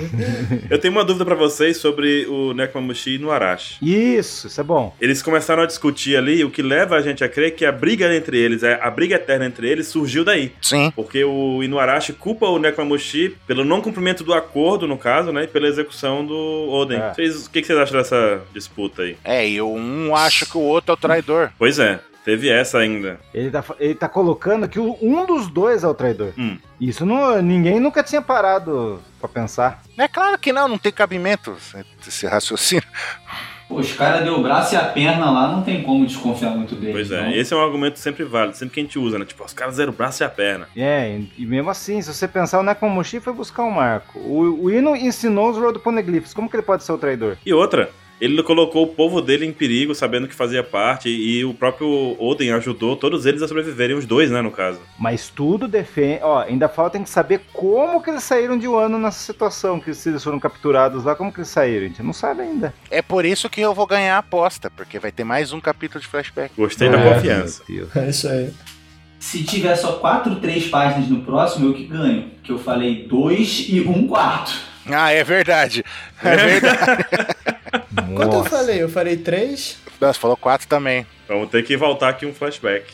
Eu 0.69 0.77
tenho 0.77 0.91
uma 0.93 1.05
dúvida 1.05 1.23
pra 1.23 1.35
vocês 1.35 1.77
sobre 1.77 2.25
o 2.27 2.53
Nekomamushi 2.53 3.17
no 3.17 3.31
Arashi. 3.31 3.77
Isso, 3.81 4.47
isso 4.47 4.59
é 4.59 4.63
bom. 4.63 4.93
Eles 4.99 5.21
começaram 5.21 5.63
a 5.63 5.65
discutir 5.65 6.17
ali, 6.17 6.43
o 6.43 6.49
que 6.49 6.61
leva 6.61 6.97
a 6.97 7.01
gente 7.01 7.23
a 7.23 7.29
crer 7.29 7.55
que 7.55 7.63
a 7.65 7.71
briga 7.71 8.13
entre 8.13 8.37
eles, 8.37 8.61
é, 8.61 8.77
a 8.81 8.91
briga 8.91 9.15
eterna 9.15 9.45
entre 9.45 9.69
eles, 9.69 9.87
surgiu 9.87 10.25
daí. 10.25 10.51
Sim. 10.61 10.91
Porque 10.93 11.23
o 11.23 11.63
Inuarashi 11.63 12.11
culpa 12.11 12.45
o 12.47 12.59
Nekomamushi 12.59 13.37
pelo 13.47 13.63
não 13.63 13.79
cumprimento 13.81 14.21
do 14.21 14.33
acordo, 14.33 14.85
no 14.85 14.97
caso, 14.97 15.31
né? 15.31 15.45
E 15.45 15.47
pela 15.47 15.67
execução 15.69 16.25
do 16.25 16.35
Oden. 16.71 16.99
É. 16.99 17.13
Vocês- 17.13 17.45
o 17.47 17.49
que, 17.49 17.61
que 17.61 17.67
vocês 17.67 17.79
acham 17.79 17.97
dessa 17.97 18.41
disputa 18.53 19.03
aí? 19.03 19.15
É, 19.23 19.47
e 19.47 19.61
um 19.61 20.13
acha 20.13 20.45
que 20.45 20.57
o 20.57 20.61
outro 20.61 20.91
é 20.91 20.93
o 20.93 20.97
traidor. 20.97 21.51
Pois 21.57 21.79
é, 21.79 21.99
teve 22.29 22.47
essa 22.49 22.77
ainda. 22.77 23.19
Ele 23.33 23.49
tá, 23.49 23.63
ele 23.79 23.95
tá 23.95 24.07
colocando 24.07 24.67
que 24.69 24.79
o- 24.79 24.97
um 25.01 25.25
dos 25.25 25.47
dois 25.49 25.83
é 25.83 25.87
o 25.87 25.93
traidor. 25.95 26.31
Hum. 26.37 26.57
Isso 26.79 27.05
não, 27.05 27.41
ninguém 27.41 27.79
nunca 27.79 28.03
tinha 28.03 28.21
parado 28.21 29.01
pra 29.19 29.27
pensar. 29.27 29.81
É 29.97 30.07
claro 30.07 30.37
que 30.37 30.53
não, 30.53 30.67
não 30.67 30.77
tem 30.77 30.91
cabimento 30.91 31.55
esse 32.07 32.27
raciocínio. 32.27 32.83
Pô, 33.67 33.75
os 33.75 33.93
caras 33.93 34.23
deu 34.23 34.35
o 34.35 34.41
braço 34.43 34.73
e 34.73 34.77
a 34.77 34.83
perna 34.83 35.29
lá, 35.29 35.47
não 35.51 35.61
tem 35.63 35.83
como 35.83 36.05
desconfiar 36.05 36.51
muito 36.51 36.75
deles. 36.75 36.91
Pois 36.93 37.11
é, 37.11 37.21
não. 37.23 37.31
esse 37.31 37.53
é 37.53 37.57
um 37.57 37.61
argumento 37.63 37.99
sempre 37.99 38.23
válido, 38.23 38.57
sempre 38.57 38.73
que 38.75 38.79
a 38.79 38.83
gente 38.83 38.97
usa, 38.99 39.19
né? 39.19 39.25
Tipo, 39.25 39.43
os 39.43 39.53
caras 39.53 39.77
deram 39.77 39.91
o 39.91 39.95
braço 39.95 40.21
e 40.21 40.25
a 40.25 40.29
perna. 40.29 40.67
É, 40.75 41.19
e- 41.37 41.45
mesmo 41.45 41.69
assim, 41.69 42.01
se 42.01 42.11
você 42.13 42.27
pensar, 42.27 42.59
o 42.59 42.63
Nekomamushi 42.63 43.19
foi 43.19 43.33
buscar 43.33 43.63
um 43.63 43.71
marco. 43.71 44.17
O, 44.19 44.65
o 44.65 44.71
Ino 44.71 44.95
ensinou 44.95 45.49
os 45.51 45.57
Road 45.57 45.77
Poneglyphs. 45.79 46.33
Como 46.33 46.49
que 46.49 46.55
ele 46.55 46.63
pode 46.63 46.83
ser 46.83 46.91
o 46.93 46.97
traidor? 46.97 47.37
E 47.45 47.53
outra, 47.53 47.91
ele 48.19 48.41
colocou 48.43 48.83
o 48.83 48.87
povo 48.87 49.21
dele 49.21 49.45
em 49.45 49.53
perigo, 49.53 49.95
sabendo 49.95 50.27
que 50.27 50.35
fazia 50.35 50.63
parte, 50.63 51.09
e 51.09 51.43
o 51.45 51.53
próprio 51.53 52.15
Oden 52.19 52.51
ajudou 52.51 52.95
todos 52.95 53.25
eles 53.25 53.41
a 53.41 53.47
sobreviverem, 53.47 53.95
os 53.95 54.05
dois, 54.05 54.29
né, 54.31 54.41
no 54.41 54.51
caso. 54.51 54.79
Mas 54.97 55.29
tudo 55.29 55.67
defende. 55.67 56.19
Ó, 56.21 56.41
ainda 56.41 56.67
falta 56.67 56.99
que 56.99 57.09
saber 57.09 57.41
como 57.53 58.01
que 58.01 58.09
eles 58.09 58.23
saíram 58.23 58.57
de 58.57 58.67
Wano 58.67 58.97
nessa 58.97 59.19
situação, 59.19 59.79
que 59.79 59.93
se 59.93 60.09
eles 60.09 60.23
foram 60.23 60.39
capturados 60.39 61.03
lá, 61.05 61.15
como 61.15 61.31
que 61.31 61.39
eles 61.39 61.49
saíram? 61.49 61.85
A 61.85 61.87
gente 61.87 62.03
não 62.03 62.13
sabe 62.13 62.41
ainda. 62.41 62.73
É 62.91 63.01
por 63.01 63.25
isso 63.25 63.49
que 63.49 63.61
eu 63.61 63.73
vou 63.73 63.87
ganhar 63.87 64.15
a 64.15 64.19
aposta, 64.19 64.69
porque 64.69 64.99
vai 64.99 65.11
ter 65.11 65.23
mais 65.23 65.53
um 65.53 65.59
capítulo 65.59 66.01
de 66.01 66.07
flashback. 66.07 66.53
Gostei 66.57 66.89
da 66.89 66.99
É, 66.99 67.13
confiança. 67.13 67.63
Meu 67.69 67.85
Deus. 67.85 67.95
É 67.95 68.09
isso 68.09 68.27
aí. 68.27 68.49
Se 69.19 69.43
tiver 69.43 69.75
só 69.75 69.93
4, 69.93 70.35
3 70.37 70.67
páginas 70.69 71.09
no 71.09 71.21
próximo, 71.23 71.67
eu 71.69 71.73
que 71.73 71.85
ganho. 71.85 72.31
Que 72.43 72.51
eu 72.51 72.57
falei 72.59 73.05
2 73.07 73.65
e 73.69 73.81
1 73.81 73.89
um 73.91 74.07
quarto. 74.07 74.53
Ah, 74.85 75.11
é 75.11 75.23
verdade. 75.23 75.83
É 76.23 76.35
verdade. 76.47 77.05
Quanto 78.15 78.35
eu 78.35 78.43
falei? 78.43 78.81
Eu 78.81 78.89
falei 78.89 79.17
três? 79.17 79.77
Nossa, 79.99 80.19
falou 80.19 80.37
quatro 80.37 80.67
também. 80.67 81.05
Vamos 81.27 81.49
ter 81.49 81.63
que 81.63 81.75
voltar 81.77 82.09
aqui 82.09 82.25
um 82.25 82.33
flashback. 82.33 82.85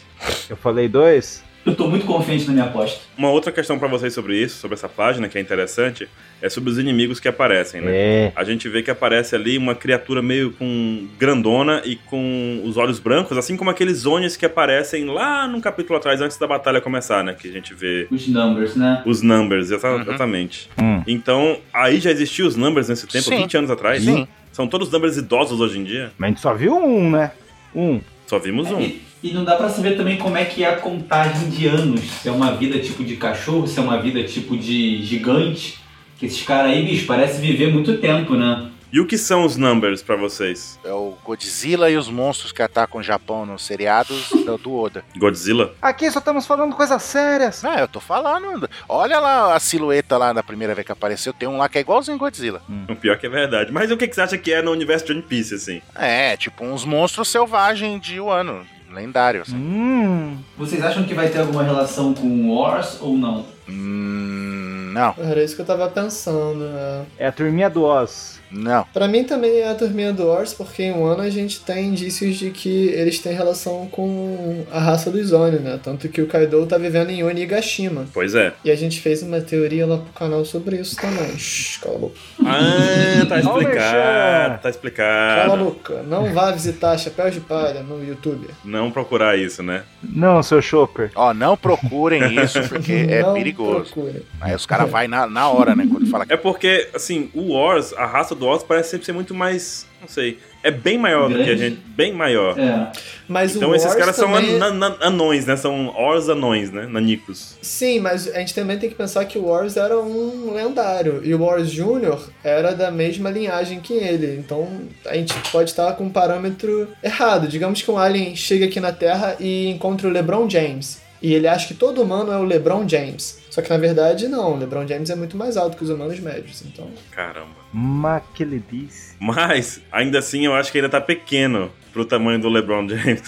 Eu 0.50 0.58
falei 0.58 0.88
dois? 0.88 1.44
Eu 1.66 1.74
tô 1.74 1.88
muito 1.88 2.06
confiante 2.06 2.46
na 2.46 2.54
minha 2.54 2.66
aposta. 2.66 3.00
Uma 3.18 3.32
outra 3.32 3.52
questão 3.52 3.80
pra 3.80 3.88
vocês 3.88 4.14
sobre 4.14 4.38
isso, 4.40 4.58
sobre 4.60 4.76
essa 4.76 4.88
página, 4.88 5.28
que 5.28 5.36
é 5.36 5.42
interessante, 5.42 6.08
é 6.40 6.48
sobre 6.48 6.70
os 6.70 6.78
inimigos 6.78 7.20
que 7.20 7.28
aparecem, 7.28 7.82
né? 7.82 7.92
É. 7.92 8.32
A 8.36 8.44
gente 8.44 8.70
vê 8.70 8.84
que 8.84 8.92
aparece 8.92 9.34
ali 9.36 9.58
uma 9.58 9.74
criatura 9.74 10.22
meio 10.22 10.52
com 10.52 11.08
grandona 11.18 11.82
e 11.84 11.96
com 11.96 12.62
os 12.64 12.78
olhos 12.78 13.00
brancos, 13.00 13.36
assim 13.36 13.58
como 13.58 13.72
aqueles 13.72 14.06
Onis 14.06 14.38
que 14.38 14.46
aparecem 14.46 15.06
lá 15.06 15.48
num 15.48 15.60
capítulo 15.60 15.98
atrás, 15.98 16.22
antes 16.22 16.38
da 16.38 16.46
batalha 16.46 16.80
começar, 16.80 17.24
né? 17.24 17.34
Que 17.34 17.50
a 17.50 17.52
gente 17.52 17.74
vê 17.74 18.08
Os 18.12 18.28
numbers, 18.28 18.76
né? 18.76 19.02
os 19.04 19.24
numbers, 19.24 19.72
Uhum. 19.72 20.02
exatamente. 20.02 20.70
Hum. 20.80 21.02
Então, 21.08 21.58
aí 21.74 22.00
já 22.00 22.12
existiam 22.12 22.48
os 22.48 22.56
numbers 22.56 22.90
nesse 22.90 23.08
tempo, 23.08 23.26
Sim. 23.26 23.38
20 23.38 23.58
anos 23.58 23.72
atrás? 23.72 24.04
Sim. 24.04 24.28
São 24.56 24.70
todos 24.70 24.90
numbers 24.90 25.18
idosos 25.18 25.60
hoje 25.60 25.78
em 25.78 25.84
dia? 25.84 26.14
Mas 26.18 26.28
a 26.28 26.30
gente 26.30 26.40
só 26.40 26.54
viu 26.54 26.78
um, 26.78 27.12
né? 27.12 27.34
Um. 27.76 28.00
Só 28.26 28.40
vimos 28.40 28.72
um. 28.72 28.80
E, 28.80 29.02
E 29.22 29.34
não 29.34 29.44
dá 29.44 29.58
pra 29.58 29.68
saber 29.68 29.98
também 29.98 30.16
como 30.16 30.38
é 30.38 30.46
que 30.46 30.64
é 30.64 30.70
a 30.70 30.78
contagem 30.78 31.50
de 31.50 31.68
anos. 31.68 32.00
Se 32.00 32.30
é 32.30 32.32
uma 32.32 32.54
vida 32.54 32.80
tipo 32.80 33.04
de 33.04 33.18
cachorro, 33.18 33.68
se 33.68 33.78
é 33.78 33.82
uma 33.84 34.02
vida 34.02 34.24
tipo 34.24 34.56
de 34.56 35.04
gigante. 35.04 35.80
Que 36.18 36.28
esses 36.28 36.42
caras 36.44 36.72
aí, 36.72 36.86
bicho, 36.86 37.06
parece 37.06 37.42
viver 37.42 37.74
muito 37.74 37.98
tempo, 37.98 38.36
né? 38.36 38.70
E 38.96 39.00
o 39.02 39.06
que 39.06 39.18
são 39.18 39.44
os 39.44 39.58
numbers 39.58 40.02
pra 40.02 40.16
vocês? 40.16 40.80
É 40.82 40.90
o 40.94 41.18
Godzilla 41.26 41.90
e 41.90 41.98
os 41.98 42.08
monstros 42.08 42.54
que 42.54 42.62
atacam 42.62 43.02
o 43.02 43.04
Japão 43.04 43.46
nos 43.46 43.66
seriados 43.66 44.30
do, 44.64 44.74
Oda. 44.74 45.04
Godzilla? 45.18 45.76
Aqui 45.82 46.10
só 46.10 46.20
estamos 46.20 46.48
falando 46.48 46.74
coisas 46.74 47.04
sérias. 47.04 47.66
Ah, 47.66 47.82
eu 47.82 47.90
tô 47.90 48.00
falando. 48.00 48.70
Olha 48.88 49.20
lá 49.20 49.54
a 49.54 49.60
silhueta 49.60 50.18
lá 50.18 50.32
da 50.32 50.42
primeira 50.42 50.74
vez 50.74 50.86
que 50.86 50.94
apareceu. 50.94 51.34
Tem 51.34 51.46
um 51.46 51.58
lá 51.58 51.68
que 51.68 51.78
é 51.78 51.82
igualzinho 51.82 52.18
Godzilla. 52.18 52.62
O 52.88 52.96
pior 52.96 53.18
que 53.18 53.26
é 53.26 53.30
verdade. 53.30 53.70
Mas 53.70 53.92
o 53.92 53.98
que, 53.98 54.08
que 54.08 54.16
você 54.16 54.22
acha 54.22 54.38
que 54.38 54.54
é 54.54 54.62
no 54.62 54.72
universo 54.72 55.08
de 55.08 55.12
One 55.12 55.24
Piece, 55.24 55.56
assim? 55.56 55.82
É, 55.94 56.38
tipo 56.38 56.64
uns 56.64 56.86
monstros 56.86 57.28
selvagens 57.28 58.00
de 58.00 58.18
Wano. 58.22 58.66
Lendário, 58.90 59.42
assim. 59.42 59.58
Hum. 59.58 60.38
Vocês 60.58 60.82
acham 60.82 61.04
que 61.04 61.14
vai 61.14 61.28
ter 61.28 61.40
alguma 61.40 61.64
relação 61.64 62.14
com 62.14 62.50
Wars 62.50 62.98
ou 63.02 63.18
não? 63.18 63.46
Hum, 63.68 64.92
não, 64.94 65.14
Era 65.18 65.44
isso 65.44 65.54
que 65.54 65.62
eu 65.64 65.66
tava 65.66 65.90
pensando. 65.90 66.60
né? 66.60 67.06
É 67.20 67.28
a 67.28 67.32
turminha 67.34 67.70
do 67.70 67.84
Oz. 67.84 68.35
Não. 68.52 68.86
Pra 68.94 69.08
mim 69.08 69.24
também 69.24 69.60
é 69.60 69.70
a 69.70 69.76
turminha 69.76 70.14
do 70.14 70.28
Ors, 70.28 70.54
porque 70.54 70.84
em 70.84 70.92
Wano 70.92 71.22
a 71.22 71.30
gente 71.30 71.60
tem 71.62 71.88
indícios 71.88 72.38
de 72.38 72.52
que 72.52 72.88
eles 72.90 73.20
têm 73.20 73.34
relação 73.34 73.88
com 73.92 74.64
a 74.72 74.80
raça 74.80 75.10
dos 75.12 75.32
Oni, 75.32 75.60
né? 75.60 75.80
Tanto 75.82 76.08
que 76.10 76.22
o 76.22 76.28
Kaido 76.28 76.66
tá 76.66 76.78
vivendo 76.78 77.10
em 77.10 77.24
Onigashima. 77.24 78.06
Pois 78.14 78.36
é. 78.36 78.54
E 78.64 78.72
a 78.72 78.76
gente 78.76 79.00
fez 79.02 79.22
uma 79.24 79.42
teoria 79.42 79.86
lá 79.86 79.98
pro 79.98 80.14
canal 80.14 80.44
sobre 80.46 80.78
isso 80.78 80.96
também. 80.96 81.38
Shhh, 81.38 81.80
cala 81.82 81.96
a 81.96 82.00
boca. 82.00 82.16
Ah, 82.46 83.26
tá 83.28 83.40
explicado. 83.40 83.76
Tá 83.76 84.58
Cala 84.60 84.60
a 84.64 84.70
explicado. 84.70 85.64
boca. 85.64 86.04
Não 86.04 86.34
vá 86.34 86.52
visitar 86.52 86.98
Chapéu 86.98 87.30
de 87.30 87.40
Palha 87.40 87.82
no 87.82 88.04
YouTube. 88.04 88.48
Não 88.64 88.92
procurar 88.92 89.38
isso, 89.38 89.64
né? 89.64 89.84
Não, 90.04 90.42
seu 90.44 90.62
Chopper. 90.62 91.12
Ó, 91.16 91.34
não 91.34 91.58
procurem 91.58 92.36
isso, 92.44 92.62
porque 92.68 93.08
é 93.10 93.22
Não 93.22 93.34
perigoso. 93.34 93.92
procure. 93.94 94.26
Aí 94.40 94.54
os 94.56 94.66
caras 94.66 94.90
vão 94.90 95.08
na, 95.08 95.28
na 95.28 95.50
hora, 95.50 95.76
né? 95.76 95.88
Quando 95.90 96.08
fala 96.08 96.26
que 96.26 96.34
É 96.34 96.38
porque, 96.38 96.90
assim, 96.94 97.30
o 97.34 97.54
Wars, 97.54 97.94
a 97.94 98.06
raça 98.06 98.35
do 98.36 98.46
Wars 98.46 98.64
parece 98.64 98.92
sempre 98.92 99.06
ser 99.06 99.12
muito 99.14 99.34
mais. 99.34 99.86
Não 100.02 100.08
sei. 100.08 100.38
É 100.62 100.70
bem 100.70 100.98
maior 100.98 101.30
do 101.30 101.36
que 101.36 101.42
a 101.42 101.46
Grande? 101.46 101.60
gente. 101.62 101.80
Bem 101.96 102.14
maior. 102.14 102.58
É. 102.60 102.92
Mas 103.28 103.56
Então 103.56 103.70
o 103.72 103.76
esses 103.76 103.88
Wars 103.88 103.98
caras 104.00 104.16
são 104.16 104.32
também... 104.32 104.56
an- 104.62 104.86
an- 104.86 104.98
anões, 105.02 105.46
né? 105.46 105.56
São 105.56 105.88
Ors 105.96 106.28
anões, 106.30 106.72
né? 106.72 106.86
Nanicos. 106.88 107.58
Sim, 107.62 108.00
mas 108.00 108.28
a 108.28 108.40
gente 108.40 108.54
também 108.54 108.78
tem 108.78 108.90
que 108.90 108.96
pensar 108.96 109.26
que 109.26 109.38
o 109.40 109.46
Wars 109.46 109.78
era 109.78 110.00
um 110.00 110.54
lendário. 110.54 111.22
E 111.24 111.34
o 111.34 111.42
Wars 111.44 111.72
Jr. 111.72 112.20
era 112.44 112.74
da 112.74 112.92
mesma 112.92 113.30
linhagem 113.32 113.80
que 113.80 113.94
ele. 113.94 114.38
Então 114.38 114.68
a 115.06 115.16
gente 115.16 115.34
pode 115.52 115.70
estar 115.72 115.94
com 115.94 116.06
um 116.06 116.10
parâmetro 116.10 116.88
errado. 117.04 117.48
Digamos 117.48 117.82
que 117.82 117.90
um 117.90 117.98
alien 117.98 118.36
chega 118.36 118.66
aqui 118.66 118.80
na 118.80 118.92
Terra 118.92 119.36
e 119.40 119.70
encontra 119.70 120.08
o 120.08 120.12
LeBron 120.12 120.48
James. 120.50 121.02
E 121.22 121.34
ele 121.34 121.48
acha 121.48 121.68
que 121.68 121.74
todo 121.74 122.02
humano 122.04 122.32
é 122.32 122.38
o 122.38 122.44
LeBron 122.44 122.88
James. 122.88 123.40
Só 123.56 123.62
que 123.62 123.70
na 123.70 123.78
verdade 123.78 124.28
não, 124.28 124.52
o 124.52 124.58
LeBron 124.58 124.86
James 124.86 125.10
é 125.10 125.16
muito 125.16 125.38
mais 125.38 125.56
alto 125.56 125.78
que 125.78 125.84
os 125.86 125.90
humanos 125.90 126.20
médios. 126.20 126.62
Então. 126.66 126.90
Caramba. 127.10 127.56
Mas 127.72 128.22
que 128.34 128.44
ele 128.44 128.62
disse. 128.70 129.16
Mas, 129.18 129.80
ainda 129.90 130.20
assim, 130.20 130.46
eu 130.46 130.54
acho 130.54 130.74
que 130.74 130.78
ainda 130.78 130.90
tá 130.90 131.00
pequeno 131.00 131.72
pro 131.94 132.04
tamanho 132.04 132.38
do 132.38 132.50
LeBron 132.50 132.86
James. 132.90 133.24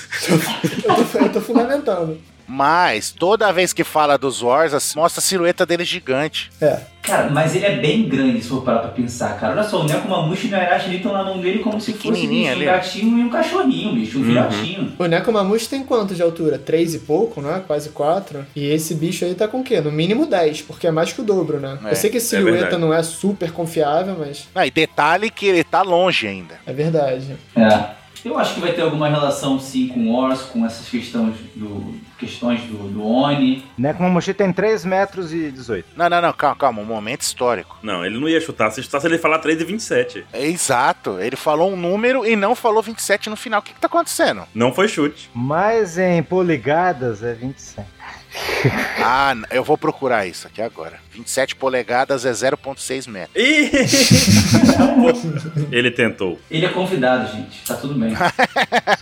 Eu 0.84 1.06
tô, 1.06 1.18
eu 1.20 1.32
tô 1.32 1.40
fundamentando. 1.40 2.20
Mas 2.48 3.12
toda 3.12 3.52
vez 3.52 3.74
que 3.74 3.84
fala 3.84 4.18
dos 4.18 4.42
Wars, 4.42 4.74
assim, 4.74 4.98
mostra 4.98 5.20
a 5.20 5.24
silhueta 5.24 5.66
dele 5.66 5.84
gigante. 5.84 6.50
É. 6.62 6.80
Cara, 7.02 7.30
mas 7.30 7.56
ele 7.56 7.66
é 7.66 7.78
bem 7.78 8.10
grande 8.10 8.42
se 8.42 8.50
for 8.50 8.62
parar 8.64 8.80
pra 8.80 8.90
pensar, 8.90 9.40
cara. 9.40 9.54
Olha 9.54 9.64
só, 9.64 9.80
o 9.82 9.84
Nekomamushi 9.86 10.48
e 10.48 10.50
o 10.50 10.52
Nairashi 10.52 10.96
estão 10.98 11.14
na 11.14 11.24
mão 11.24 11.40
dele 11.40 11.60
como 11.60 11.80
se 11.80 11.94
fosse 11.94 12.28
bicho, 12.28 12.54
um 12.54 12.66
gatinho 12.66 13.18
e 13.20 13.24
um 13.24 13.30
cachorrinho, 13.30 13.94
bicho, 13.94 14.18
um 14.18 14.22
Uhum. 14.22 14.28
filhotinho. 14.28 14.94
O 15.00 15.06
Nekomamushi 15.06 15.70
tem 15.70 15.84
quanto 15.84 16.14
de 16.14 16.22
altura? 16.22 16.58
Três 16.60 16.94
e 16.96 17.00
pouco, 17.00 17.42
né? 17.42 17.64
Quase 17.66 17.90
quatro. 17.92 18.46
E 18.54 18.66
esse 18.66 18.94
bicho 18.94 19.24
aí 19.24 19.34
tá 19.36 19.48
com 19.48 19.62
o 19.62 19.64
quê? 19.64 19.80
No 19.80 19.90
mínimo 19.92 20.26
10, 20.26 20.64
porque 20.64 20.86
é 20.88 20.92
mais 20.92 21.14
que 21.14 21.22
o 21.22 21.24
dobro, 21.24 21.62
né? 21.62 21.78
É, 21.86 21.92
eu 21.92 21.96
sei 21.96 22.10
que 22.10 22.18
a 22.18 22.20
é 22.20 22.22
silhueta 22.22 22.58
verdade. 22.64 22.82
não 22.82 22.94
é 22.94 23.02
super 23.02 23.52
confiável, 23.54 24.18
mas 24.20 24.46
Ah, 24.54 24.68
e 24.68 24.72
detalhe 24.72 25.30
que 25.30 25.46
ele 25.46 25.64
tá 25.64 25.82
longe 25.82 26.28
ainda. 26.28 26.56
é 26.66 26.74
verdade. 26.74 27.38
É. 27.56 27.90
Eu 28.24 28.38
acho 28.38 28.56
que 28.56 28.60
vai 28.60 28.74
ter 28.74 28.82
alguma 28.82 29.08
relação 29.08 29.60
sim 29.60 29.88
com 29.88 30.12
Wars, 30.14 30.42
com 30.42 30.66
essas 30.66 30.88
questões 30.90 31.36
do, 31.56 31.96
questões 32.18 32.62
do, 32.62 32.90
do 32.90 33.06
Oni. 33.06 33.64
Nekomamushi 33.78 34.34
tem 34.34 34.52
3 34.52 34.86
metros 34.86 35.34
e 35.34 35.52
18. 35.52 35.90
Não, 35.96 36.10
não, 36.10 36.22
não, 36.22 36.34
calma, 36.34 36.56
calma, 36.56 36.82
um 36.82 36.86
momento 36.86 37.22
histórico. 37.22 37.78
Não, 37.82 38.06
ele 38.06 38.20
não 38.20 38.28
ia 38.28 38.42
chutar. 38.42 38.72
Se 38.72 38.82
chutasse, 38.82 39.08
ele 39.08 39.16
ia 39.16 39.22
falar 39.22 39.40
3 39.40 39.62
e 39.62 39.64
27. 39.64 40.26
É 40.34 40.46
exato, 40.46 41.20
ele 41.20 41.36
falou 41.36 41.72
um 41.72 41.76
número 41.76 42.26
e 42.26 42.36
não 42.36 42.56
falou 42.56 42.82
27 42.82 43.30
no 43.30 43.36
final. 43.36 43.60
O 43.60 43.64
que, 43.64 43.74
que 43.74 43.80
tá 43.80 43.88
acontecendo? 43.88 44.44
Não 44.54 44.74
foi 44.74 44.88
chute. 44.88 45.30
Mas 45.34 45.98
em 45.98 46.22
polegadas 46.24 47.24
é 47.24 47.34
27. 47.34 47.97
Ah, 49.10 49.34
eu 49.52 49.64
vou 49.64 49.78
procurar 49.78 50.26
isso 50.26 50.48
aqui 50.48 50.62
agora. 50.62 51.00
27 51.14 51.56
polegadas 51.56 52.26
é 52.26 52.32
0,6 52.32 53.08
metros. 53.08 53.34
Ele 55.72 55.92
tentou. 55.92 56.38
Ele 56.52 56.66
é 56.66 56.70
convidado, 56.70 57.32
gente. 57.32 57.64
Tá 57.66 57.76
tudo 57.76 57.94
bem. 57.94 58.14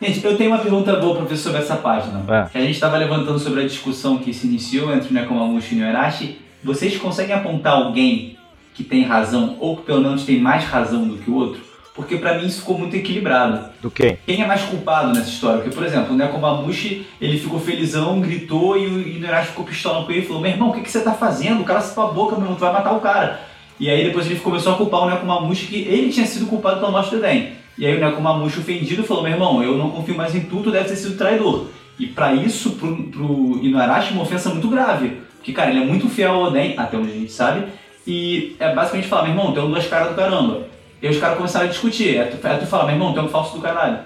Gente, 0.00 0.24
eu 0.24 0.36
tenho 0.36 0.50
uma 0.50 0.58
pergunta 0.58 0.96
boa 0.96 1.16
pra 1.16 1.24
ver 1.26 1.36
sobre 1.36 1.60
essa 1.60 1.76
página. 1.76 2.24
É. 2.28 2.48
Que 2.50 2.58
a 2.58 2.60
gente 2.62 2.74
estava 2.74 2.96
levantando 2.96 3.38
sobre 3.38 3.62
a 3.62 3.66
discussão 3.66 4.18
que 4.18 4.32
se 4.32 4.46
iniciou 4.46 4.92
entre 4.94 5.10
o 5.10 5.12
Nekomamushi 5.12 5.74
e 5.74 5.78
o 5.78 5.80
Noerashi. 5.80 6.38
Vocês 6.62 6.96
conseguem 6.96 7.34
apontar 7.34 7.74
alguém 7.74 8.38
que 8.72 8.82
tem 8.82 9.04
razão, 9.04 9.56
ou 9.60 9.76
que 9.76 9.82
pelo 9.84 10.00
menos 10.00 10.24
tem 10.24 10.40
mais 10.40 10.64
razão 10.64 11.06
do 11.06 11.18
que 11.18 11.30
o 11.30 11.34
outro? 11.34 11.60
Porque 11.94 12.16
pra 12.16 12.36
mim 12.36 12.46
isso 12.46 12.60
ficou 12.60 12.76
muito 12.76 12.96
equilibrado. 12.96 13.70
Do 13.80 13.88
quê? 13.88 14.18
Quem 14.26 14.42
é 14.42 14.46
mais 14.46 14.62
culpado 14.62 15.14
nessa 15.14 15.30
história? 15.30 15.60
Porque, 15.60 15.74
por 15.74 15.84
exemplo, 15.84 16.12
o 16.12 16.16
Nekomamushi, 16.16 17.06
ele 17.20 17.38
ficou 17.38 17.60
felizão, 17.60 18.20
gritou 18.20 18.76
e 18.76 18.86
o 18.86 19.16
o 19.16 19.20
Noerashi 19.20 19.50
ficou 19.50 19.64
pistola 19.64 20.04
com 20.04 20.10
ele 20.10 20.20
e 20.20 20.26
falou: 20.26 20.42
Meu 20.42 20.50
irmão, 20.50 20.70
o 20.70 20.72
que, 20.72 20.80
que 20.80 20.90
você 20.90 21.00
tá 21.00 21.12
fazendo? 21.12 21.60
O 21.60 21.64
cara 21.64 21.80
se 21.80 21.94
tua 21.94 22.08
boca, 22.08 22.34
meu 22.34 22.44
irmão, 22.44 22.56
tu 22.56 22.60
vai 22.60 22.72
matar 22.72 22.92
o 22.92 23.00
cara. 23.00 23.40
E 23.78 23.88
aí 23.88 24.04
depois 24.04 24.26
ele 24.26 24.40
começou 24.40 24.72
a 24.72 24.76
culpar 24.76 25.02
o 25.02 25.10
Nekomamushi 25.10 25.66
que 25.66 25.76
ele 25.82 26.10
tinha 26.10 26.26
sido 26.26 26.46
culpado 26.46 26.80
pela 26.80 26.90
morte 26.90 27.10
do 27.10 27.24
Eden. 27.24 27.52
E 27.78 27.86
aí 27.86 27.96
o 27.96 28.00
Nekomamushi 28.00 28.58
ofendido 28.58 29.04
falou: 29.04 29.22
Meu 29.22 29.32
irmão, 29.32 29.62
eu 29.62 29.78
não 29.78 29.90
confio 29.90 30.16
mais 30.16 30.34
em 30.34 30.40
tu, 30.40 30.62
tu 30.64 30.72
deve 30.72 30.88
ter 30.88 30.96
sido 30.96 31.16
traidor. 31.16 31.68
E 31.96 32.08
pra 32.08 32.32
isso, 32.32 32.72
pro, 32.72 33.04
pro 33.04 33.60
Inuarashi, 33.62 34.14
uma 34.14 34.22
ofensa 34.22 34.50
muito 34.50 34.68
grave. 34.68 35.18
Porque, 35.36 35.52
cara, 35.52 35.70
ele 35.70 35.80
é 35.80 35.86
muito 35.86 36.08
fiel 36.08 36.32
ao 36.32 36.42
Oden, 36.44 36.74
até 36.76 36.96
onde 36.96 37.12
a 37.12 37.14
gente 37.14 37.30
sabe. 37.30 37.66
E 38.04 38.56
é 38.58 38.74
basicamente 38.74 39.06
falar: 39.06 39.22
Meu 39.22 39.32
irmão, 39.32 39.52
tem 39.52 39.62
um 39.62 39.70
duas 39.70 39.86
caras 39.86 40.08
do 40.08 40.14
caramba. 40.14 40.73
E 41.04 41.06
aí 41.06 41.12
os 41.12 41.20
caras 41.20 41.36
começaram 41.36 41.66
a 41.66 41.68
discutir. 41.68 42.16
É 42.16 42.24
tu, 42.24 42.46
é 42.46 42.56
tu 42.56 42.64
falar: 42.64 42.84
Meu 42.86 42.94
irmão, 42.94 43.12
tem 43.12 43.22
um 43.22 43.28
falso 43.28 43.54
do 43.54 43.60
caralho. 43.60 43.98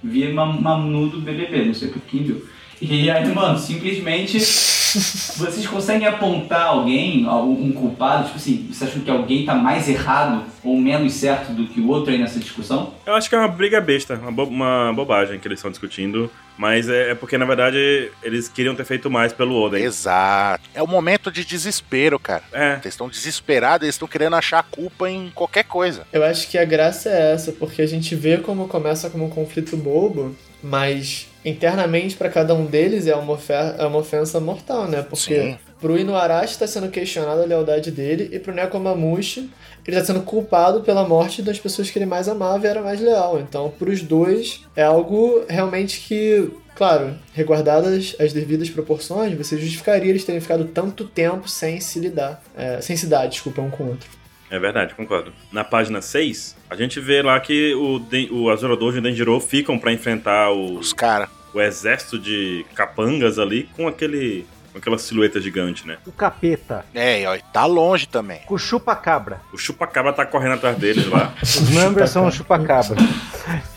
Via 0.00 0.32
Manu 0.32 1.08
do 1.08 1.20
BBB, 1.20 1.64
não 1.64 1.74
sei 1.74 1.88
por 1.88 2.00
quem 2.02 2.22
viu. 2.22 2.46
E 2.80 3.10
aí, 3.10 3.34
mano, 3.34 3.58
simplesmente 3.58 4.38
vocês 4.98 5.66
conseguem 5.66 6.06
apontar 6.06 6.66
alguém, 6.66 7.26
algum 7.26 7.72
culpado? 7.72 8.24
Tipo 8.24 8.36
assim, 8.36 8.66
vocês 8.70 8.90
acham 8.90 9.02
que 9.02 9.10
alguém 9.10 9.44
tá 9.44 9.54
mais 9.54 9.88
errado 9.88 10.44
ou 10.62 10.76
menos 10.76 11.12
certo 11.14 11.52
do 11.52 11.66
que 11.66 11.80
o 11.80 11.88
outro 11.88 12.12
aí 12.12 12.18
nessa 12.18 12.38
discussão? 12.38 12.94
Eu 13.04 13.14
acho 13.14 13.28
que 13.28 13.34
é 13.34 13.38
uma 13.38 13.48
briga 13.48 13.80
besta, 13.80 14.14
uma, 14.14 14.32
bo- 14.32 14.44
uma 14.44 14.92
bobagem 14.94 15.38
que 15.38 15.46
eles 15.48 15.58
estão 15.58 15.70
discutindo. 15.70 16.30
Mas 16.56 16.88
é, 16.88 17.10
é 17.10 17.14
porque, 17.16 17.36
na 17.36 17.44
verdade, 17.44 18.12
eles 18.22 18.48
queriam 18.48 18.76
ter 18.76 18.84
feito 18.84 19.10
mais 19.10 19.32
pelo 19.32 19.60
Oden. 19.60 19.82
Exato. 19.82 20.62
É 20.72 20.80
um 20.80 20.86
momento 20.86 21.28
de 21.32 21.44
desespero, 21.44 22.16
cara. 22.16 22.44
É. 22.52 22.74
Eles 22.74 22.94
estão 22.94 23.08
desesperados, 23.08 23.82
eles 23.84 23.96
estão 23.96 24.06
querendo 24.06 24.36
achar 24.36 24.60
a 24.60 24.62
culpa 24.62 25.10
em 25.10 25.32
qualquer 25.34 25.64
coisa. 25.64 26.06
Eu 26.12 26.22
acho 26.24 26.48
que 26.48 26.56
a 26.56 26.64
graça 26.64 27.08
é 27.08 27.32
essa, 27.32 27.50
porque 27.50 27.82
a 27.82 27.86
gente 27.86 28.14
vê 28.14 28.36
como 28.38 28.68
começa 28.68 29.10
como 29.10 29.24
um 29.24 29.30
conflito 29.30 29.76
bobo, 29.76 30.36
mas 30.64 31.26
internamente 31.44 32.16
pra 32.16 32.30
cada 32.30 32.54
um 32.54 32.64
deles 32.64 33.06
é 33.06 33.14
uma, 33.14 33.38
é 33.78 33.84
uma 33.84 33.98
ofensa 33.98 34.40
mortal, 34.40 34.88
né? 34.88 35.02
Porque 35.02 35.42
Sim. 35.42 35.58
pro 35.78 35.98
Inuarashi 35.98 36.58
tá 36.58 36.66
sendo 36.66 36.88
questionada 36.88 37.42
a 37.42 37.46
lealdade 37.46 37.90
dele 37.90 38.30
e 38.32 38.38
pro 38.38 38.54
Nekomamushi 38.54 39.50
ele 39.86 39.96
tá 39.96 40.02
sendo 40.02 40.22
culpado 40.22 40.80
pela 40.80 41.06
morte 41.06 41.42
das 41.42 41.60
pessoas 41.60 41.90
que 41.90 41.98
ele 41.98 42.06
mais 42.06 42.28
amava 42.28 42.66
e 42.66 42.70
era 42.70 42.80
mais 42.80 42.98
leal. 42.98 43.38
Então, 43.38 43.70
pros 43.78 44.00
dois 44.00 44.62
é 44.74 44.82
algo 44.82 45.44
realmente 45.46 46.00
que 46.00 46.50
Claro, 46.74 47.14
reguardadas 47.32 48.16
as 48.18 48.32
devidas 48.32 48.68
proporções, 48.68 49.32
você 49.38 49.56
justificaria 49.56 50.10
eles 50.10 50.24
terem 50.24 50.40
ficado 50.40 50.64
tanto 50.64 51.04
tempo 51.04 51.48
sem 51.48 51.80
se 51.80 52.00
lidar, 52.00 52.42
é, 52.56 52.80
sem 52.80 52.96
se 52.96 53.06
dar, 53.06 53.28
desculpa, 53.28 53.62
um 53.62 53.70
com 53.70 53.84
o 53.84 53.88
outro. 53.90 54.10
É 54.50 54.58
verdade, 54.58 54.94
concordo. 54.94 55.32
Na 55.50 55.64
página 55.64 56.00
6, 56.02 56.56
a 56.70 56.76
gente 56.76 57.00
vê 57.00 57.22
lá 57.22 57.38
que 57.40 57.74
o, 57.74 57.98
Den- 57.98 58.28
o 58.30 58.50
e 58.52 58.98
o 58.98 59.00
Denjiro 59.02 59.40
ficam 59.40 59.78
pra 59.78 59.92
enfrentar 59.92 60.50
o, 60.50 60.78
Os 60.78 60.92
caras. 60.92 61.28
o 61.52 61.60
exército 61.60 62.18
de 62.18 62.64
capangas 62.74 63.38
ali 63.38 63.68
com 63.76 63.88
aquele 63.88 64.46
com 64.72 64.78
aquela 64.78 64.98
silhueta 64.98 65.40
gigante, 65.40 65.86
né? 65.86 65.98
O 66.04 66.10
capeta. 66.10 66.84
É, 66.92 67.24
ó, 67.28 67.38
tá 67.52 67.64
longe 67.64 68.08
também. 68.08 68.40
Com 68.44 68.54
o 68.54 68.58
chupa-cabra. 68.58 69.40
O 69.52 69.56
chupacabra 69.56 70.12
tá 70.12 70.26
correndo 70.26 70.54
atrás 70.54 70.76
deles 70.76 71.06
lá. 71.06 71.32
Os 71.40 71.70
numbers 71.70 72.10
são 72.10 72.26
o 72.26 72.30
chupa-cabra. 72.32 72.96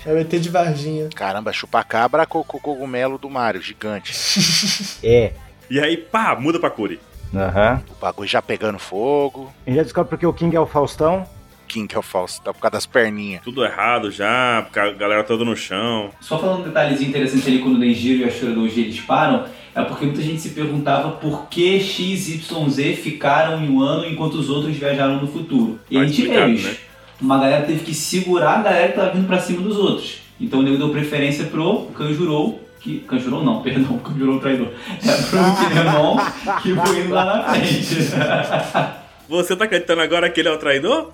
É 0.05 0.13
o 0.13 0.17
ET 0.17 0.29
de 0.29 0.49
Varginha. 0.49 1.09
Caramba, 1.13 1.51
chupacabra 1.51 2.25
com 2.25 2.39
o 2.39 2.43
cogumelo 2.43 3.17
do 3.17 3.29
Mario, 3.29 3.61
gigante. 3.61 4.13
É. 5.03 5.33
E 5.69 5.79
aí, 5.81 5.97
pá, 5.97 6.33
muda 6.39 6.57
pra 6.59 6.69
Curi. 6.69 6.97
Aham. 7.35 7.81
O 7.97 8.01
bagulho 8.01 8.27
já 8.27 8.41
pegando 8.41 8.79
fogo. 8.79 9.51
A 9.65 9.69
gente 9.69 9.77
já 9.77 9.83
descobre 9.83 10.09
porque 10.09 10.25
o 10.25 10.33
King 10.33 10.55
é 10.55 10.59
o 10.59 10.65
Faustão. 10.65 11.25
King, 11.67 11.87
que 11.87 11.95
é 11.95 11.99
o 11.99 12.01
falso, 12.01 12.41
tá 12.41 12.53
por 12.53 12.61
causa 12.61 12.71
das 12.71 12.85
perninhas. 12.85 13.41
Tudo 13.43 13.63
errado 13.63 14.09
já, 14.09 14.61
porque 14.63 14.79
a 14.79 14.91
galera 14.93 15.23
toda 15.23 15.43
no 15.43 15.55
chão. 15.55 16.09
Só 16.21 16.39
falando 16.39 16.61
um 16.61 16.63
detalhezinho 16.63 17.09
interessante 17.09 17.47
ali, 17.47 17.59
quando 17.59 17.75
o 17.75 17.79
Denjiro 17.79 18.21
e 18.21 18.23
a 18.23 18.31
Shura 18.31 18.53
Doji 18.53 18.81
eles 18.81 18.99
param, 19.01 19.45
é 19.75 19.83
porque 19.83 20.05
muita 20.05 20.21
gente 20.21 20.41
se 20.41 20.49
perguntava 20.51 21.11
por 21.11 21.47
que 21.49 21.79
X, 21.79 22.29
Y, 22.29 22.69
Z 22.69 22.95
ficaram 22.95 23.61
em 23.61 23.69
um 23.69 23.81
ano 23.81 24.05
enquanto 24.05 24.35
os 24.35 24.49
outros 24.49 24.75
viajaram 24.75 25.19
no 25.21 25.27
futuro. 25.27 25.79
E 25.91 25.97
a 25.97 26.05
gente 26.05 26.21
vê 26.21 26.29
explicado, 26.29 26.51
isso. 26.51 26.67
né? 26.67 26.77
Uma 27.19 27.37
galera 27.39 27.65
teve 27.65 27.83
que 27.83 27.93
segurar 27.93 28.59
a 28.59 28.61
galera 28.61 28.87
que 28.89 28.95
tava 28.95 29.11
vindo 29.11 29.27
pra 29.27 29.39
cima 29.39 29.61
dos 29.61 29.77
outros. 29.77 30.21
Então 30.39 30.59
o 30.59 30.63
nego 30.63 30.77
deu 30.77 30.89
preferência 30.89 31.45
pro 31.45 31.87
Kanjurou, 31.95 32.61
que. 32.79 32.99
Kanjurou 33.01 33.43
não, 33.43 33.61
perdão, 33.63 33.99
um 33.99 34.39
traidor. 34.39 34.69
É 35.03 35.11
pro 35.29 35.67
Kinemon, 35.67 36.17
que 36.61 36.73
foi 36.73 36.99
indo 37.01 37.13
lá 37.13 37.25
na 37.25 37.43
frente. 37.43 37.95
Você 39.29 39.57
tá 39.57 39.65
acreditando 39.65 40.01
agora 40.01 40.29
que 40.29 40.39
ele 40.39 40.47
é 40.47 40.51
o 40.53 40.57
traidor? 40.57 41.11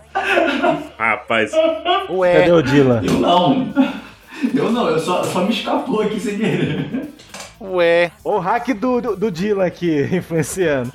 Rapaz, 1.00 1.52
Ué, 2.10 2.42
Cadê 2.42 2.52
o 2.52 2.62
Dylan? 2.62 3.02
Eu 3.04 3.14
não. 3.14 3.74
Eu 4.54 4.72
não, 4.72 4.88
eu 4.88 5.00
só, 5.00 5.24
só 5.24 5.42
me 5.44 5.52
escapou 5.52 6.02
aqui 6.02 6.20
sem 6.20 6.38
querer. 6.38 7.10
ué. 7.60 8.12
O 8.24 8.38
hack 8.38 8.68
do, 8.76 9.02
do, 9.02 9.16
do 9.16 9.32
Dylan 9.32 9.66
aqui, 9.66 10.08
influenciando. 10.16 10.92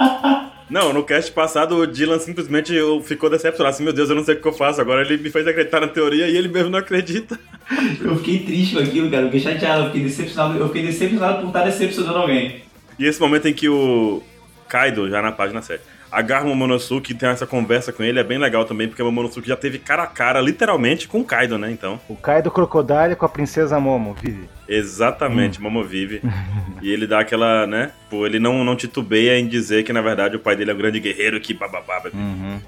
Não, 0.70 0.92
no 0.92 1.02
cast 1.02 1.33
passado 1.33 1.76
o 1.76 1.87
Dylan 1.87 2.18
simplesmente 2.18 2.74
ficou 3.04 3.31
decepcionado. 3.31 3.74
Assim, 3.74 3.85
meu 3.85 3.92
Deus, 3.92 4.11
eu 4.11 4.16
não 4.16 4.24
sei 4.24 4.35
o 4.35 4.40
que 4.40 4.46
eu 4.46 4.52
faço. 4.52 4.81
Agora 4.81 5.02
ele 5.02 5.16
me 5.16 5.31
fez 5.31 5.46
acreditar 5.46 5.81
na 5.81 5.88
teoria 5.88 6.26
e 6.28 6.37
ele 6.37 6.48
mesmo 6.48 6.70
não 6.70 6.78
acredita. 6.78 7.38
Eu 8.02 8.16
fiquei 8.16 8.38
triste 8.40 8.74
com 8.74 8.81
aquilo, 8.81 9.11
cara. 9.11 9.24
Eu 9.24 9.31
fiquei 9.31 9.40
chateado, 9.40 9.83
eu 9.83 9.87
fiquei 9.88 10.02
decepcionado. 10.04 10.59
Eu 10.59 10.68
fiquei 10.68 10.83
decepcionado 10.87 11.40
por 11.42 11.48
estar 11.48 11.64
decepcionando 11.64 12.18
alguém. 12.18 12.62
E 12.98 13.04
esse 13.04 13.20
momento 13.20 13.46
em 13.46 13.52
que 13.52 13.68
o 13.68 14.22
Kaido, 14.66 15.09
já 15.11 15.20
na 15.20 15.33
página 15.33 15.61
7, 15.61 15.83
agarra 16.11 16.44
o 16.44 16.49
Momonosuke 16.49 17.12
e 17.12 17.14
tem 17.14 17.29
essa 17.29 17.47
conversa 17.47 17.92
com 17.92 18.03
ele 18.03 18.18
é 18.18 18.25
bem 18.25 18.38
legal 18.38 18.64
também, 18.64 18.88
porque 18.88 19.03
o 19.03 19.05
Momonosuke 19.07 19.49
já 19.49 19.57
teve 19.57 19.79
cara 19.79 20.03
a 20.03 20.07
cara, 20.07 20.40
literalmente, 20.40 21.07
com 21.09 21.21
o 21.21 21.25
Kaido, 21.25 21.59
né? 21.59 21.71
Então, 21.71 22.01
O 22.09 22.16
Kaido 22.16 22.51
Crocodile 22.51 23.16
com 23.16 23.27
a 23.27 23.29
princesa 23.29 23.79
Momo, 23.79 24.14
vive. 24.14 24.49
exatamente, 24.68 25.61
Momo 25.61 25.85
vive. 25.85 26.23
e 26.83 26.90
ele 26.90 27.07
dá 27.07 27.21
aquela, 27.21 27.66
né? 27.66 27.92
Pô, 28.11 28.27
ele 28.27 28.38
não, 28.38 28.64
não 28.64 28.77
titubeia 28.77 29.38
em 29.38 29.47
dizer 29.47 29.85
que, 29.85 29.92
na 29.92 30.01
verdade, 30.01 30.37
o 30.37 30.40
pai 30.40 30.57
dele 30.57 30.71
é 30.71 30.75
um 30.75 30.79
grande 30.79 31.01
guerreiro 31.01 31.40
que 31.40 31.55
bababá, 31.55 32.03
Uhum. 32.12 32.61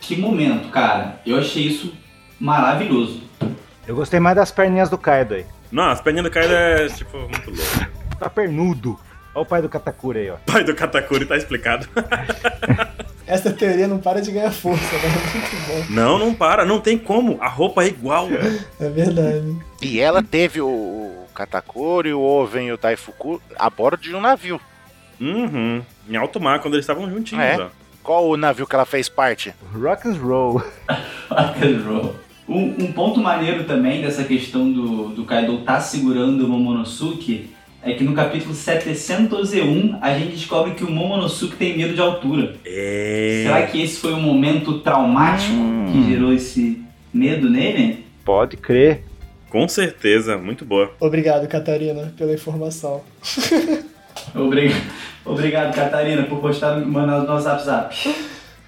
Que 0.00 0.16
momento, 0.16 0.70
cara. 0.70 1.20
Eu 1.26 1.38
achei 1.38 1.66
isso 1.66 1.92
maravilhoso. 2.38 3.22
Eu 3.86 3.94
gostei 3.94 4.18
mais 4.18 4.36
das 4.36 4.50
perninhas 4.50 4.88
do 4.88 4.96
Kaido 4.96 5.34
aí. 5.34 5.44
Não, 5.70 5.90
as 5.90 6.00
perninhas 6.00 6.24
do 6.24 6.30
Kaido 6.32 6.54
é, 6.54 6.88
tipo, 6.88 7.18
muito 7.18 7.50
louco. 7.50 7.90
Tá 8.18 8.30
pernudo. 8.30 8.98
Olha 9.34 9.42
o 9.42 9.46
pai 9.46 9.62
do 9.62 9.68
Katakuri 9.68 10.18
aí, 10.20 10.30
ó. 10.30 10.36
Pai 10.46 10.64
do 10.64 10.74
Katakuri 10.74 11.24
tá 11.26 11.36
explicado. 11.36 11.88
Essa 13.26 13.52
teoria 13.52 13.86
não 13.86 13.98
para 13.98 14.20
de 14.20 14.32
ganhar 14.32 14.50
força, 14.50 14.82
né? 14.96 15.02
Muito 15.32 15.66
bom. 15.88 15.94
não, 15.94 16.18
não 16.18 16.34
para, 16.34 16.64
não 16.66 16.80
tem 16.80 16.98
como. 16.98 17.38
A 17.40 17.46
roupa 17.48 17.84
é 17.84 17.86
igual. 17.86 18.28
É 18.80 18.88
verdade. 18.88 19.56
E 19.80 20.00
ela 20.00 20.20
teve 20.20 20.60
o, 20.60 21.24
Katakuri, 21.32 22.12
o 22.12 22.20
Oven 22.20 22.66
e 22.66 22.72
o 22.72 22.76
Daifuku 22.76 23.40
a 23.56 23.70
bordo 23.70 24.02
de 24.02 24.14
um 24.14 24.20
navio. 24.20 24.60
Uhum. 25.20 25.80
Em 26.08 26.16
alto 26.16 26.40
mar, 26.40 26.58
quando 26.60 26.74
eles 26.74 26.82
estavam 26.84 27.08
juntinhos, 27.08 27.44
É. 27.44 27.56
ó. 27.60 27.68
Qual 28.02 28.28
o 28.28 28.36
navio 28.36 28.66
que 28.66 28.74
ela 28.74 28.86
fez 28.86 29.08
parte? 29.08 29.54
Rock 29.72 30.08
and 30.08 30.14
roll. 30.14 30.54
Rock 31.28 31.64
and 31.64 31.82
roll. 31.86 32.16
Um, 32.48 32.84
um 32.84 32.92
ponto 32.92 33.20
maneiro 33.20 33.62
também 33.64 34.02
dessa 34.02 34.24
questão 34.24 34.72
do, 34.72 35.10
do 35.10 35.24
Kaido 35.24 35.58
tá 35.58 35.80
segurando 35.80 36.44
o 36.44 36.48
Momonosuke 36.48 37.54
é 37.82 37.94
que 37.94 38.04
no 38.04 38.14
capítulo 38.14 38.54
701 38.54 39.98
a 40.00 40.18
gente 40.18 40.32
descobre 40.32 40.74
que 40.74 40.84
o 40.84 40.90
Momonosuke 40.90 41.56
tem 41.56 41.76
medo 41.76 41.94
de 41.94 42.00
altura. 42.00 42.54
É. 42.64 43.44
Será 43.44 43.66
que 43.66 43.82
esse 43.82 43.98
foi 43.98 44.12
um 44.12 44.20
momento 44.20 44.80
traumático 44.80 45.54
que 45.90 46.04
gerou 46.10 46.32
esse 46.32 46.82
medo 47.12 47.48
nele? 47.48 48.04
Pode 48.24 48.56
crer. 48.56 49.04
Com 49.48 49.66
certeza, 49.66 50.38
muito 50.38 50.64
boa. 50.64 50.92
Obrigado, 51.00 51.48
Catarina, 51.48 52.12
pela 52.16 52.32
informação. 52.32 53.02
Obrigado, 54.34 54.82
obrigado 55.24 55.74
Catarina, 55.74 56.24
por 56.24 56.40
postar 56.40 56.76
mandar 56.80 57.20
no 57.20 57.26
nosso 57.26 57.48
WhatsApp. 57.48 58.14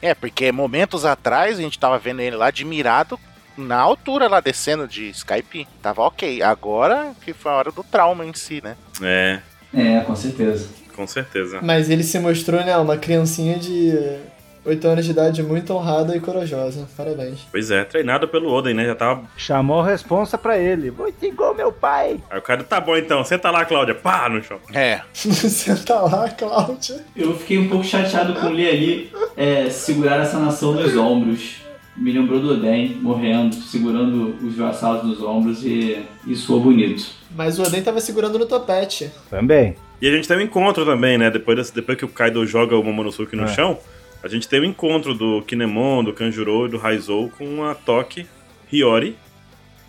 É, 0.00 0.14
porque 0.14 0.50
momentos 0.50 1.04
atrás 1.04 1.58
a 1.58 1.62
gente 1.62 1.78
tava 1.78 1.98
vendo 1.98 2.20
ele 2.20 2.36
lá 2.36 2.46
admirado 2.46 3.18
na 3.56 3.78
altura 3.78 4.28
lá 4.28 4.40
descendo 4.40 4.86
de 4.88 5.10
Skype. 5.10 5.66
Tava 5.82 6.02
ok. 6.02 6.42
Agora 6.42 7.12
que 7.22 7.32
foi 7.32 7.52
a 7.52 7.56
hora 7.56 7.72
do 7.72 7.82
trauma 7.84 8.24
em 8.24 8.34
si, 8.34 8.60
né? 8.62 8.76
É, 9.02 9.40
É, 9.74 10.00
com 10.00 10.14
certeza. 10.16 10.68
com 10.94 11.06
certeza. 11.06 11.60
Mas 11.62 11.88
ele 11.90 12.02
se 12.02 12.18
mostrou, 12.18 12.62
né, 12.64 12.76
uma 12.76 12.96
criancinha 12.98 13.58
de 13.58 14.18
8 14.64 14.86
anos 14.86 15.04
de 15.04 15.10
idade 15.10 15.42
muito 15.42 15.72
honrada 15.74 16.14
e 16.14 16.20
corajosa. 16.20 16.86
Parabéns. 16.96 17.40
Pois 17.50 17.70
é, 17.70 17.82
treinado 17.84 18.28
pelo 18.28 18.52
Oden, 18.52 18.74
né? 18.74 18.84
Já 18.84 18.94
tava. 18.94 19.22
Chamou 19.36 19.80
a 19.80 19.86
responsa 19.86 20.38
pra 20.38 20.56
ele. 20.58 20.90
Muito 20.90 21.24
igual 21.24 21.54
meu 21.54 21.72
pai. 21.72 22.20
Aí 22.30 22.38
o 22.38 22.42
cara, 22.42 22.62
tá 22.62 22.80
bom 22.80 22.96
então, 22.96 23.24
senta 23.24 23.50
lá, 23.50 23.64
Cláudia. 23.64 23.94
Pá, 23.94 24.28
no 24.28 24.42
chão. 24.42 24.58
É. 24.72 25.00
Senta 25.12 25.94
lá, 26.00 26.28
Cláudia. 26.30 27.04
Eu 27.16 27.36
fiquei 27.36 27.58
um 27.58 27.68
pouco 27.68 27.84
chateado 27.84 28.34
com 28.34 28.48
ler 28.50 28.68
ali 28.68 29.12
é, 29.36 29.68
segurar 29.70 30.22
essa 30.22 30.38
nação 30.38 30.72
nos 30.74 30.96
ombros. 30.96 31.56
Me 31.96 32.10
lembrou 32.10 32.40
do 32.40 32.52
Oden 32.54 32.96
morrendo, 33.00 33.54
segurando 33.54 34.34
os 34.46 34.56
vassalos 34.56 35.04
nos 35.04 35.20
ombros 35.22 35.62
e, 35.64 36.02
e 36.26 36.34
soou 36.34 36.60
bonito. 36.60 37.04
Mas 37.36 37.58
o 37.58 37.62
Oden 37.62 37.82
tava 37.82 38.00
segurando 38.00 38.38
no 38.38 38.46
topete. 38.46 39.10
Também. 39.28 39.76
E 40.00 40.08
a 40.08 40.10
gente 40.10 40.26
tem 40.26 40.36
um 40.38 40.40
encontro 40.40 40.84
também, 40.84 41.18
né? 41.18 41.30
Depois, 41.30 41.56
desse, 41.56 41.74
depois 41.74 41.96
que 41.98 42.04
o 42.04 42.08
Kaido 42.08 42.44
joga 42.46 42.76
o 42.76 42.82
Momonosuke 42.82 43.36
no 43.36 43.44
É. 43.44 43.48
chão, 43.48 43.78
a 44.22 44.28
gente 44.28 44.48
tem 44.48 44.58
o 44.60 44.64
encontro 44.64 45.14
do 45.14 45.42
Kinemon, 45.42 46.02
do 46.02 46.12
Kanjuro 46.12 46.66
e 46.66 46.70
do 46.70 46.78
Raizou 46.78 47.28
com 47.30 47.62
a 47.64 47.74
Toki, 47.74 48.26
Hiyori 48.72 49.16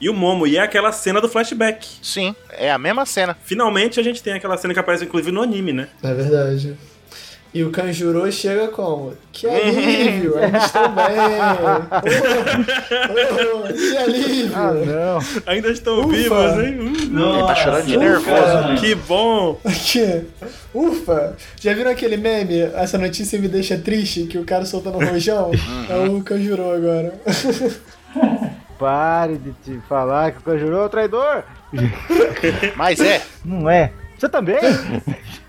e 0.02 0.10
o 0.10 0.14
Momo. 0.14 0.46
E 0.46 0.58
é 0.58 0.60
aquela 0.60 0.92
cena 0.92 1.22
do 1.22 1.30
flashback. 1.30 1.88
Sim, 2.02 2.36
é 2.52 2.70
a 2.72 2.78
mesma 2.78 3.06
cena. 3.06 3.38
Finalmente 3.44 4.00
a 4.00 4.04
gente 4.04 4.22
tem 4.22 4.34
aquela 4.34 4.58
cena 4.58 4.74
que 4.74 4.80
aparece 4.80 5.06
inclusive 5.06 5.32
no 5.32 5.42
anime, 5.42 5.72
né? 5.72 5.88
É 6.04 6.14
verdade. 6.14 6.76
E 7.54 7.64
o 7.64 7.70
Kanjuro 7.70 8.30
chega 8.32 8.68
como? 8.70 9.14
Que 9.32 9.48
alívio, 9.48 10.38
a 10.40 10.48
gente 10.48 10.72
tá 10.72 10.88
bem. 10.88 11.14
Oh, 13.06 13.68
oh, 13.70 13.74
que 13.74 13.98
alívio. 13.98 14.52
Ah, 14.56 14.72
não. 14.74 15.20
Ainda 15.46 15.70
estão 15.70 16.00
Ufa. 16.00 16.08
vivos, 16.10 16.64
hein? 16.64 16.80
Hum, 16.80 16.94
Nossa, 17.12 17.48
tá 17.48 17.56
chorando 17.56 17.86
de 17.86 17.98
nervoso, 17.98 18.76
que 18.80 18.96
bom! 18.96 19.60
Que... 19.86 20.24
Ufa! 20.74 21.36
Já 21.60 21.74
viram 21.74 21.92
aquele 21.92 22.18
meme? 22.18 22.60
Essa 22.76 22.98
notícia 22.98 23.38
me 23.40 23.48
deixa 23.48 23.78
triste, 23.78 24.24
que 24.26 24.38
o 24.38 24.46
cara 24.46 24.66
soltando 24.66 24.98
rojão? 25.00 25.52
É 25.90 25.96
o 26.10 26.22
Kanjuro 26.24 26.72
agora. 26.72 27.14
Pare 28.80 29.38
de 29.38 29.52
te 29.64 29.80
falar 29.88 30.32
que 30.32 30.40
o 30.40 30.42
Kanjuro 30.42 30.76
é 30.76 30.86
o 30.86 30.90
traidor. 30.90 31.44
Mas 32.76 33.00
é. 33.00 33.22
Não 33.46 33.70
é. 33.70 33.92
Você 34.18 34.30
também? 34.30 34.58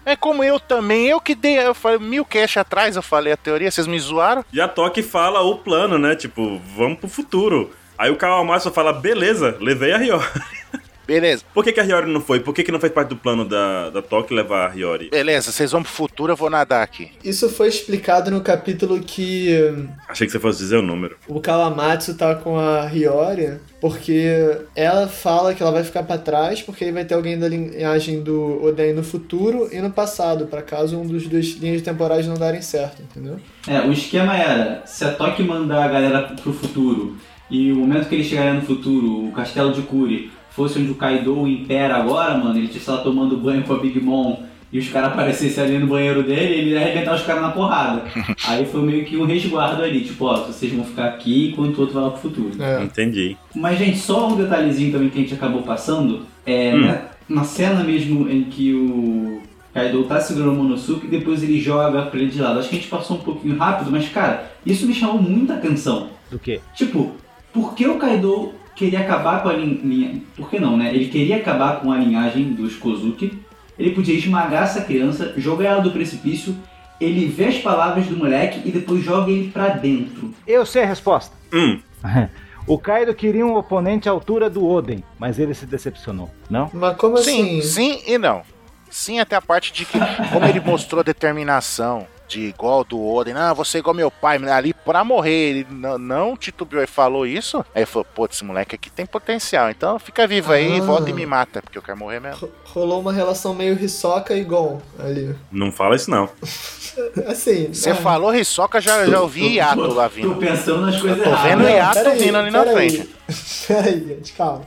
É 0.07 0.15
como 0.15 0.45
eu 0.45 0.61
também. 0.61 1.07
Eu 1.07 1.21
que 1.21 1.35
dei. 1.35 1.59
Eu 1.59 1.75
falei 1.75 1.99
mil 1.99 2.25
cash 2.25 2.57
atrás, 2.57 2.97
eu 2.97 3.03
falei 3.03 3.33
a 3.33 3.37
teoria, 3.37 3.71
vocês 3.71 3.87
me 3.87 3.99
zoaram. 3.99 4.45
E 4.53 4.61
a 4.61 4.69
Toki 4.69 5.03
fala 5.03 5.41
o 5.41 5.57
plano, 5.59 5.99
né? 5.99 6.15
Tipo, 6.15 6.61
vamos 6.77 6.99
pro 6.99 7.09
futuro. 7.09 7.73
Aí 7.97 8.11
o 8.11 8.17
Kawamatsu 8.17 8.71
fala, 8.71 8.93
beleza, 8.93 9.57
levei 9.61 9.93
a 9.93 9.99
Hiyori. 9.99 10.27
Beleza, 11.07 11.45
Por 11.53 11.63
que, 11.63 11.73
que 11.73 11.81
a 11.81 11.85
Hiyori 11.85 12.11
não 12.11 12.21
foi? 12.21 12.41
Por 12.41 12.55
que, 12.55 12.63
que 12.63 12.73
não 12.73 12.81
fez 12.81 12.93
parte 12.93 13.09
do 13.11 13.17
plano 13.17 13.45
da, 13.45 13.91
da 13.91 14.01
Toki 14.03 14.33
levar 14.35 14.71
a 14.71 14.75
Hiyori? 14.75 15.11
beleza, 15.11 15.53
vocês 15.53 15.71
vão 15.73 15.83
pro 15.83 15.93
futuro, 15.93 16.33
eu 16.33 16.37
vou 16.37 16.49
nadar 16.51 16.83
aqui. 16.83 17.11
Isso 17.23 17.49
foi 17.51 17.69
explicado 17.69 18.31
no 18.31 18.41
capítulo 18.41 18.99
que 19.01 19.55
hum, 19.77 19.89
Achei 20.09 20.27
que 20.27 20.33
você 20.33 20.41
fosse 20.41 20.59
dizer 20.61 20.77
o 20.77 20.83
número. 20.83 21.17
o 21.29 21.41
Kawamatsu 21.41 22.15
tá 22.17 22.35
com 22.35 22.59
a 22.59 22.87
Hiyori, 22.91 23.59
porque 23.81 24.59
ela 24.75 25.07
fala 25.09 25.53
que 25.55 25.63
ela 25.63 25.73
vai 25.73 25.85
ficar 25.85 26.03
pra 26.05 26.17
trás, 26.19 26.63
porque 26.63 26.85
aí 26.85 26.93
vai 26.93 27.05
ter 27.05 27.15
alguém 27.15 27.39
da 27.39 27.49
linhagem 27.49 28.23
do 28.23 28.65
Oden 28.65 28.95
no 28.95 29.03
futuro 29.05 29.69
e 29.71 29.81
no 29.81 29.91
passado, 29.91 30.47
pra 30.47 30.63
caso 30.63 30.99
um 30.99 31.07
dos 31.07 31.27
dois 31.27 31.57
linhas 31.59 31.83
temporais 31.83 32.27
não 32.27 32.35
darem 32.35 32.63
certo, 32.63 33.03
entendeu? 33.03 33.39
É, 33.69 33.81
o 33.81 33.93
esquema 33.93 34.37
era, 34.37 34.83
se 34.87 35.05
a 35.05 35.13
Toque 35.13 35.43
mandar 35.43 35.85
a 35.85 35.89
galera 35.89 36.23
pro 36.23 36.53
futuro 36.53 37.17
e 37.51 37.71
o 37.73 37.77
momento 37.77 38.09
que 38.09 38.15
ele 38.15 38.25
chegaria 38.25 38.55
no 38.55 38.63
futuro, 38.63 39.29
o 39.29 39.33
castelo 39.33 39.73
de 39.73 39.83
Kuri, 39.83 40.33
fosse 40.55 40.79
onde 40.79 40.91
o 40.91 40.95
Kaido 40.95 41.47
impera 41.47 41.97
agora, 41.97 42.37
mano, 42.37 42.57
ele 42.57 42.67
estivesse 42.67 42.91
lá 42.91 42.99
tomando 42.99 43.37
banho 43.37 43.63
com 43.65 43.75
a 43.75 43.79
Big 43.79 44.01
Mom 44.01 44.43
e 44.73 44.79
os 44.79 44.89
caras 44.89 45.11
aparecessem 45.13 45.63
ali 45.65 45.79
no 45.79 45.87
banheiro 45.87 46.23
dele, 46.23 46.55
ele 46.55 46.71
ia 46.71 46.81
arrebentar 46.81 47.15
os 47.15 47.23
caras 47.23 47.43
na 47.43 47.51
porrada. 47.51 48.03
Aí 48.47 48.65
foi 48.67 48.83
meio 48.83 49.05
que 49.05 49.17
um 49.17 49.25
resguardo 49.25 49.83
ali, 49.83 50.03
tipo, 50.03 50.25
ó, 50.27 50.45
vocês 50.47 50.73
vão 50.73 50.85
ficar 50.85 51.07
aqui 51.07 51.51
enquanto 51.51 51.77
o 51.79 51.81
outro 51.83 51.95
vai 51.95 52.05
lá 52.05 52.11
pro 52.11 52.21
futuro. 52.21 52.51
É. 52.63 52.83
Entendi. 52.83 53.37
Mas, 53.55 53.79
gente, 53.79 53.99
só 53.99 54.29
um 54.29 54.37
detalhezinho 54.37 54.93
também 54.93 55.09
que 55.11 55.19
a 55.19 55.23
gente 55.23 55.35
acabou 55.35 55.63
passando. 55.63 56.23
É, 56.47 56.75
Hum. 56.75 56.81
né, 56.83 57.03
na 57.29 57.43
cena 57.45 57.83
mesmo 57.83 58.29
em 58.31 58.45
que 58.45 58.75
o 58.75 59.41
Kaido 59.73 60.05
tá 60.05 60.21
segurando 60.21 60.53
o 60.53 60.57
Monosuke 60.63 61.07
e 61.07 61.11
depois 61.11 61.43
ele 61.43 61.59
joga 61.59 62.03
pra 62.03 62.21
ele 62.21 62.31
de 62.31 62.41
lado. 62.41 62.59
Acho 62.59 62.69
que 62.69 62.77
a 62.77 62.79
gente 62.79 62.91
passou 62.91 63.17
um 63.17 63.21
pouquinho 63.21 63.57
rápido, 63.57 63.91
mas, 63.91 64.09
cara, 64.11 64.53
isso 64.67 64.87
me 64.87 64.93
chamou 64.95 65.21
muita 65.23 65.55
atenção. 65.55 66.09
Do 66.31 66.39
quê? 66.39 66.61
Tipo, 66.75 67.13
por 67.53 67.75
que 67.75 67.87
o 67.89 67.97
Kaido 67.97 68.53
queria 68.75 69.01
acabar 69.01 69.43
com 69.43 69.49
a 69.49 69.53
lin- 69.53 69.81
linha... 69.85 70.23
Por 70.37 70.49
que 70.51 70.59
não, 70.59 70.77
né? 70.77 70.95
Ele 70.95 71.07
queria 71.09 71.37
acabar 71.37 71.81
com 71.81 71.91
a 71.93 71.97
linhagem 71.99 72.53
dos 72.53 72.77
Kozuki. 72.77 73.39
Ele 73.79 73.91
podia 73.91 74.15
esmagar 74.17 74.65
essa 74.65 74.83
criança, 74.83 75.35
jogar 75.37 75.65
ela 75.65 75.81
do 75.83 75.91
precipício 75.91 76.55
ele 77.01 77.27
vê 77.27 77.47
as 77.47 77.59
palavras 77.59 78.07
do 78.07 78.17
moleque 78.17 78.63
e 78.65 78.71
depois 78.71 79.03
joga 79.05 79.29
ele 79.31 79.51
pra 79.51 79.69
dentro. 79.71 80.33
Eu 80.47 80.65
sei 80.65 80.85
a 80.85 80.87
resposta. 80.87 81.35
Hum, 81.53 81.79
O 82.67 82.79
Kaido 82.79 83.13
queria 83.15 83.45
um 83.45 83.57
oponente 83.57 84.09
à 84.09 84.13
altura 84.13 84.49
do 84.49 84.65
Oden, 84.67 85.05
mas 85.19 85.39
ele 85.39 85.53
se 85.53 85.67
decepcionou, 85.67 86.31
não? 86.49 86.71
Mas 86.73 86.97
como 86.97 87.19
Sim, 87.19 87.59
assim? 87.59 87.63
sim 87.63 88.03
e 88.07 88.17
não. 88.17 88.41
Sim, 88.89 89.19
até 89.19 89.37
a 89.37 89.43
parte 89.43 89.71
de 89.73 89.85
que, 89.85 89.99
como 90.33 90.47
ele 90.47 90.61
mostrou 90.61 91.05
determinação 91.05 92.07
de 92.35 92.47
igual 92.49 92.83
do 92.83 93.01
Oden, 93.01 93.35
ah, 93.35 93.53
você 93.53 93.79
é 93.79 93.81
igual 93.81 93.95
meu 93.95 94.11
pai, 94.11 94.37
ali 94.49 94.75
pra 94.75 95.05
morrer, 95.05 95.51
ele 95.51 95.67
não, 95.71 95.97
não 95.99 96.37
titubeou 96.37 96.83
e 96.83 96.87
falou 96.87 97.25
isso. 97.25 97.59
Aí 97.73 97.83
ele 97.83 97.87
falou, 97.87 98.05
pô, 98.13 98.27
esse 98.27 98.45
moleque 98.45 98.75
aqui 98.75 98.91
tem 98.91 99.07
potencial, 99.07 99.71
então 99.71 99.99
fica 100.01 100.27
vivo 100.27 100.53
aí, 100.53 100.79
Ah. 100.81 100.83
volta 100.83 101.11
e 101.11 101.13
me 101.13 101.25
mata, 101.25 101.63
porque 101.63 101.79
eu 101.79 101.83
quero 101.83 101.97
morrer 101.97 102.19
mesmo. 102.21 102.41
Ro- 102.41 102.53
Rolou 102.65 103.01
uma 103.01 103.13
relação 103.13 103.55
meio 103.55 103.81
Hisoka 103.81 104.35
e 104.35 104.43
Gon 104.43 104.81
ali. 104.99 105.33
não 105.53 105.71
fala 105.71 105.95
isso 105.95 106.11
não. 106.11 106.29
Assim. 107.29 107.69
Você 107.73 107.91
ah, 107.91 107.95
falou 107.95 108.35
Hisoka, 108.35 108.81
já, 108.81 109.07
já 109.07 109.21
ouvi 109.21 109.55
hiato 109.55 109.81
lá 109.95 110.09
Tô 110.09 110.15
vindo. 110.17 110.35
pensando 110.37 110.81
nas 110.83 111.01
coisas 111.01 111.23
Tô 111.23 111.29
erradas. 111.31 111.51
vendo 111.51 111.63
não, 111.63 111.71
hiato 111.71 111.95
peraí, 111.95 112.19
vindo 112.19 112.37
ali 112.39 112.51
na 112.51 112.65
frente. 112.65 113.09
Peraí, 113.69 114.07
gente, 114.09 114.33
calma. 114.33 114.63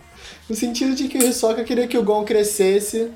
No 0.49 0.55
sentido 0.55 0.95
de 0.95 1.09
que 1.09 1.17
o 1.17 1.23
Hisoka 1.23 1.63
queria 1.65 1.87
que 1.87 1.97
o 1.97 2.03
Gon 2.03 2.23
crescesse 2.23 3.11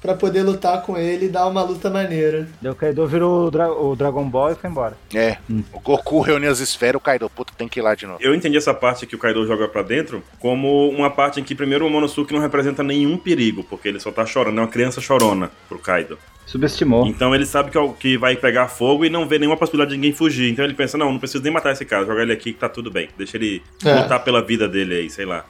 pra 0.00 0.14
poder 0.14 0.42
lutar 0.42 0.82
com 0.82 0.96
ele 0.96 1.26
e 1.26 1.28
dar 1.28 1.46
uma 1.46 1.62
luta 1.62 1.90
maneira. 1.90 2.48
Daí 2.62 2.70
o 2.70 2.74
Kaido 2.74 3.06
virou 3.06 3.46
o, 3.46 3.50
Dra- 3.50 3.72
o 3.72 3.96
Dragon 3.96 4.28
Ball 4.28 4.52
e 4.52 4.54
foi 4.54 4.70
embora. 4.70 4.96
É, 5.14 5.36
o 5.72 5.80
Goku 5.80 6.20
reuniu 6.20 6.50
as 6.50 6.60
esferas, 6.60 6.96
o 6.96 7.00
Kaido, 7.00 7.28
puta, 7.30 7.52
tem 7.56 7.68
que 7.68 7.80
ir 7.80 7.82
lá 7.82 7.94
de 7.94 8.06
novo. 8.06 8.18
Eu 8.22 8.34
entendi 8.34 8.56
essa 8.56 8.72
parte 8.74 9.06
que 9.06 9.14
o 9.14 9.18
Kaido 9.18 9.46
joga 9.46 9.66
pra 9.68 9.82
dentro 9.82 10.22
como 10.38 10.88
uma 10.90 11.10
parte 11.10 11.40
em 11.40 11.44
que, 11.44 11.54
primeiro, 11.54 11.86
o 11.86 11.90
Monosuke 11.90 12.32
não 12.32 12.40
representa 12.40 12.82
nenhum 12.82 13.16
perigo, 13.16 13.64
porque 13.64 13.88
ele 13.88 14.00
só 14.00 14.10
tá 14.12 14.24
chorando, 14.24 14.58
é 14.58 14.62
uma 14.62 14.68
criança 14.68 15.00
chorona 15.00 15.50
pro 15.68 15.78
Kaido. 15.78 16.18
Subestimou. 16.46 17.06
Então 17.06 17.34
ele 17.34 17.44
sabe 17.44 17.70
que, 17.70 17.76
é 17.76 17.80
o- 17.80 17.92
que 17.92 18.16
vai 18.16 18.34
pegar 18.34 18.68
fogo 18.68 19.04
e 19.04 19.10
não 19.10 19.28
vê 19.28 19.38
nenhuma 19.38 19.56
possibilidade 19.56 19.90
de 19.90 19.96
ninguém 19.96 20.12
fugir. 20.14 20.50
Então 20.50 20.64
ele 20.64 20.72
pensa, 20.74 20.96
não, 20.96 21.12
não 21.12 21.18
preciso 21.18 21.44
nem 21.44 21.52
matar 21.52 21.72
esse 21.72 21.84
cara, 21.84 22.06
jogar 22.06 22.22
ele 22.22 22.32
aqui 22.32 22.52
que 22.54 22.58
tá 22.58 22.68
tudo 22.70 22.90
bem. 22.90 23.08
Deixa 23.18 23.36
ele 23.36 23.62
É. 23.84 23.94
lutar 24.00 24.24
pela 24.24 24.40
vida 24.40 24.66
dele 24.66 24.94
aí, 24.94 25.10
sei 25.10 25.26
lá. 25.26 25.44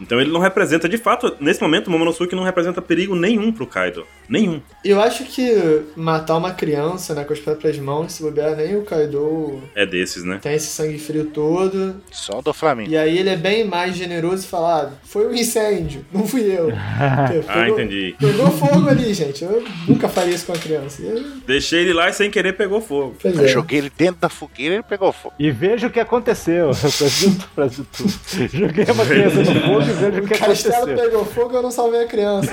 Então 0.00 0.20
ele 0.20 0.30
não 0.30 0.40
representa, 0.40 0.88
de 0.88 0.96
fato, 0.98 1.36
nesse 1.40 1.60
momento, 1.60 1.88
o 1.88 1.90
Momonosuke 1.90 2.34
não 2.34 2.42
representa 2.44 2.80
perigo 2.80 3.14
nenhum 3.16 3.50
pro 3.52 3.66
Kaido. 3.66 4.06
Nenhum. 4.28 4.60
Eu 4.84 5.00
acho 5.00 5.24
que 5.24 5.82
matar 5.96 6.36
uma 6.36 6.52
criança, 6.52 7.14
né, 7.14 7.24
com 7.24 7.32
as 7.32 7.38
próprias 7.40 7.78
mãos, 7.78 8.12
se 8.12 8.22
bobear, 8.22 8.54
nem 8.56 8.76
o 8.76 8.82
Kaido 8.82 9.60
É 9.74 9.84
desses, 9.86 10.22
né? 10.24 10.38
tem 10.42 10.54
esse 10.54 10.66
sangue 10.68 10.98
frio 10.98 11.26
todo. 11.26 11.96
Só 12.10 12.40
do 12.40 12.52
Flamengo. 12.52 12.90
E 12.90 12.96
aí 12.96 13.18
ele 13.18 13.30
é 13.30 13.36
bem 13.36 13.64
mais 13.66 13.96
generoso 13.96 14.44
e 14.44 14.48
fala, 14.48 14.82
ah, 14.82 14.90
foi 15.04 15.26
um 15.26 15.34
incêndio, 15.34 16.04
não 16.12 16.26
fui 16.26 16.42
eu. 16.42 16.66
Pegou- 17.28 17.44
Ah, 17.48 17.68
entendi. 17.68 18.14
Pegou 18.18 18.50
fogo 18.50 18.88
ali, 18.88 19.12
gente. 19.14 19.42
Eu 19.44 19.64
nunca 19.86 20.08
faria 20.08 20.34
isso 20.34 20.46
com 20.46 20.52
a 20.52 20.58
criança. 20.58 21.02
Deixei 21.46 21.80
ele 21.80 21.92
lá 21.92 22.08
e 22.08 22.12
sem 22.12 22.30
querer 22.30 22.52
pegou 22.54 22.80
fogo. 22.80 23.16
É. 23.24 23.46
joguei 23.48 23.78
ele 23.78 23.92
dentro 23.96 24.20
da 24.20 24.28
fogueira 24.28 24.74
e 24.74 24.76
ele 24.78 24.82
pegou 24.84 25.12
fogo. 25.12 25.34
E 25.38 25.50
veja 25.50 25.86
o 25.86 25.90
que 25.90 26.00
aconteceu. 26.00 26.70
Brasil, 26.70 27.36
Brasil 27.56 27.86
tudo. 27.96 28.12
Joguei 28.52 28.84
uma 28.84 29.04
criança 29.06 29.36
no 29.42 29.60
fogo 29.62 29.87
e 29.90 29.92
veja 29.94 30.20
o 30.20 30.26
que 30.26 30.34
O 30.34 30.38
castelo 30.38 30.74
aconteceu. 30.76 31.04
pegou 31.04 31.24
fogo 31.24 31.56
eu 31.56 31.62
não 31.62 31.70
salvei 31.70 32.02
a 32.02 32.06
criança. 32.06 32.52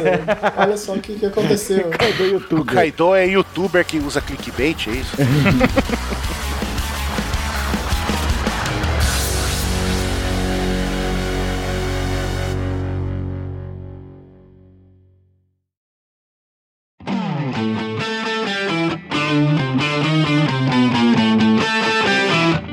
Olha 0.57 0.77
só 0.77 0.93
o 0.93 0.99
que, 0.99 1.15
que 1.15 1.25
aconteceu. 1.25 1.89
Kaido 1.97 2.23
O 2.23 2.27
youtuber. 2.27 2.75
Kaido 2.75 3.15
é 3.15 3.27
youtuber 3.27 3.85
que 3.85 3.97
usa 3.99 4.21
clickbait, 4.21 4.87
é 4.87 4.91
isso? 4.91 5.15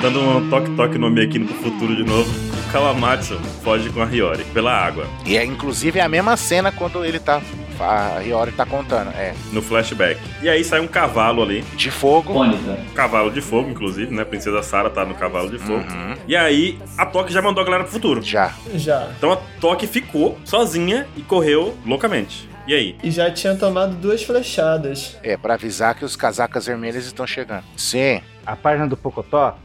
Dando 0.01 0.21
um 0.21 0.51
toque-toque 0.51 0.99
no 0.99 1.07
aqui 1.23 1.39
pro 1.39 1.55
futuro 1.55 1.95
de 1.95 2.03
novo. 2.05 2.52
Kawamatsu 2.73 3.39
foge 3.63 3.91
com 3.91 4.01
a 4.03 4.07
Hiyori 4.07 4.45
pela 4.47 4.73
água, 4.73 5.07
E 5.27 5.37
é 5.37 5.45
inclusive 5.45 5.99
é 5.99 6.03
a 6.03 6.09
mesma 6.09 6.37
cena 6.39 6.73
quando 6.73 7.05
ele 7.05 7.19
tá. 7.21 7.41
A 7.79 8.21
Hiyori 8.23 8.53
tá 8.53 8.65
contando. 8.65 9.11
É. 9.11 9.35
no 9.53 9.61
flashback. 9.61 10.19
E 10.41 10.49
aí 10.49 10.63
sai 10.65 10.81
um 10.81 10.87
cavalo 10.87 11.43
ali, 11.43 11.63
De 11.77 11.91
fogo. 11.91 12.33
Mônica. 12.33 12.79
cavalo 12.95 13.31
de 13.31 13.41
fogo, 13.41 13.69
inclusive, 13.69 14.15
né? 14.15 14.23
A 14.23 14.25
princesa 14.27 14.63
Sarah 14.63 14.89
tá 14.89 15.05
no 15.05 15.15
cavalo 15.15 15.51
de 15.51 15.59
fogo. 15.59 15.81
Uhum. 15.81 16.15
E 16.27 16.35
aí 16.37 16.79
a 16.97 17.05
Toque 17.05 17.33
já 17.33 17.43
mandou 17.43 17.61
a 17.61 17.65
galera 17.65 17.83
pro 17.85 17.93
futuro. 17.93 18.23
Já. 18.23 18.55
Já. 18.75 19.09
Então 19.19 19.33
a 19.33 19.37
Toque 19.61 19.87
ficou 19.87 20.39
sozinha 20.45 21.07
e 21.17 21.23
correu 21.23 21.77
loucamente. 21.85 22.49
E 22.67 22.73
aí? 22.75 22.97
E 23.03 23.11
já 23.11 23.31
tinha 23.31 23.55
tomado 23.57 23.95
duas 23.97 24.23
flechadas. 24.23 25.19
É, 25.23 25.37
pra 25.37 25.55
avisar 25.55 25.95
que 25.97 26.05
os 26.05 26.15
casacas 26.15 26.67
vermelhas 26.67 27.05
estão 27.05 27.27
chegando. 27.27 27.65
Sim. 27.77 28.21
A 28.47 28.55
página 28.57 28.87
do 28.87 28.97
Pocotó. 28.97 29.59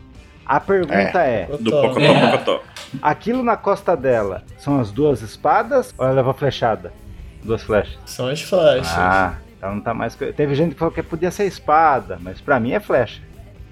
A 0.43 0.59
pergunta 0.59 1.19
é. 1.19 1.45
Do 1.59 1.69
Tô. 1.71 1.81
Pocotó 1.81 1.99
É. 2.05 2.31
Pocotó. 2.31 2.61
Aquilo 3.01 3.43
na 3.43 3.57
costa 3.57 3.95
dela 3.95 4.43
são 4.57 4.79
as 4.79 4.91
duas 4.91 5.21
espadas 5.21 5.93
ou 5.97 6.05
ela 6.05 6.15
leva 6.15 6.33
flechada? 6.33 6.91
Duas 7.43 7.61
flechas. 7.63 7.97
São 8.05 8.27
as 8.27 8.41
flechas. 8.41 8.87
Ah, 8.89 9.37
então 9.57 9.75
não 9.75 9.81
tá 9.81 9.93
mais. 9.93 10.15
Teve 10.15 10.55
gente 10.55 10.73
que 10.73 10.79
falou 10.79 10.93
que 10.93 11.01
podia 11.03 11.31
ser 11.31 11.45
espada, 11.45 12.17
mas 12.21 12.41
pra 12.41 12.59
mim 12.59 12.71
é 12.71 12.79
flecha. 12.79 13.21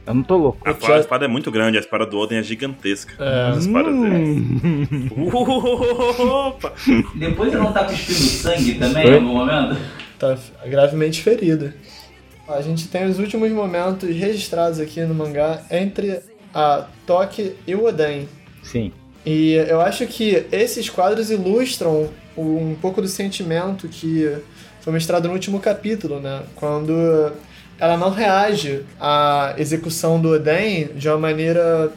Eu 0.06 0.14
não 0.14 0.24
tô 0.24 0.38
louco. 0.38 0.60
A, 0.64 0.94
a 0.94 1.00
espada 1.00 1.26
é 1.26 1.28
muito 1.28 1.50
grande, 1.50 1.78
a 1.78 1.80
espada 1.80 2.06
do 2.06 2.18
Oden 2.18 2.38
é 2.38 2.44
gigantesca. 2.44 3.14
É. 3.24 3.50
As 3.50 3.66
espadas. 3.66 3.92
Hum. 3.92 5.10
Opa! 6.48 6.74
Depois 7.16 7.52
ele 7.52 7.64
não 7.64 7.74
tá 7.74 7.86
cuspindo 7.86 8.20
sangue 8.20 8.76
também 8.76 9.08
em 9.08 9.14
algum 9.16 9.34
momento? 9.34 9.82
Tá 10.20 10.38
gravemente 10.66 11.22
ferida. 11.22 11.76
A 12.48 12.62
gente 12.62 12.88
tem 12.88 13.06
os 13.06 13.18
últimos 13.18 13.52
momentos 13.52 14.08
registrados 14.08 14.80
aqui 14.80 15.02
no 15.02 15.16
mangá 15.16 15.62
entre 15.72 16.22
a 16.54 16.86
Toque 17.08 17.56
e 17.66 17.74
o 17.74 17.86
Oden. 17.86 18.30
Sim. 18.62 18.92
E 19.26 19.54
eu 19.54 19.82
acho 19.82 20.06
que 20.06 20.46
esses 20.52 20.90
quadros 20.90 21.32
ilustram 21.32 22.10
um 22.38 22.76
pouco 22.76 23.02
do 23.02 23.08
sentimento 23.08 23.88
que 23.88 24.38
foi 24.82 24.94
mostrado 24.94 25.28
no 25.28 25.34
último 25.34 25.60
capítulo, 25.60 26.20
né? 26.20 26.44
Quando 26.56 27.32
ela 27.80 27.98
não 27.98 28.12
reage 28.12 28.86
à 29.00 29.56
execução 29.58 30.22
do 30.22 30.30
Oden 30.30 30.90
de 30.96 31.10
uma 31.10 31.18
maneira, 31.18 31.92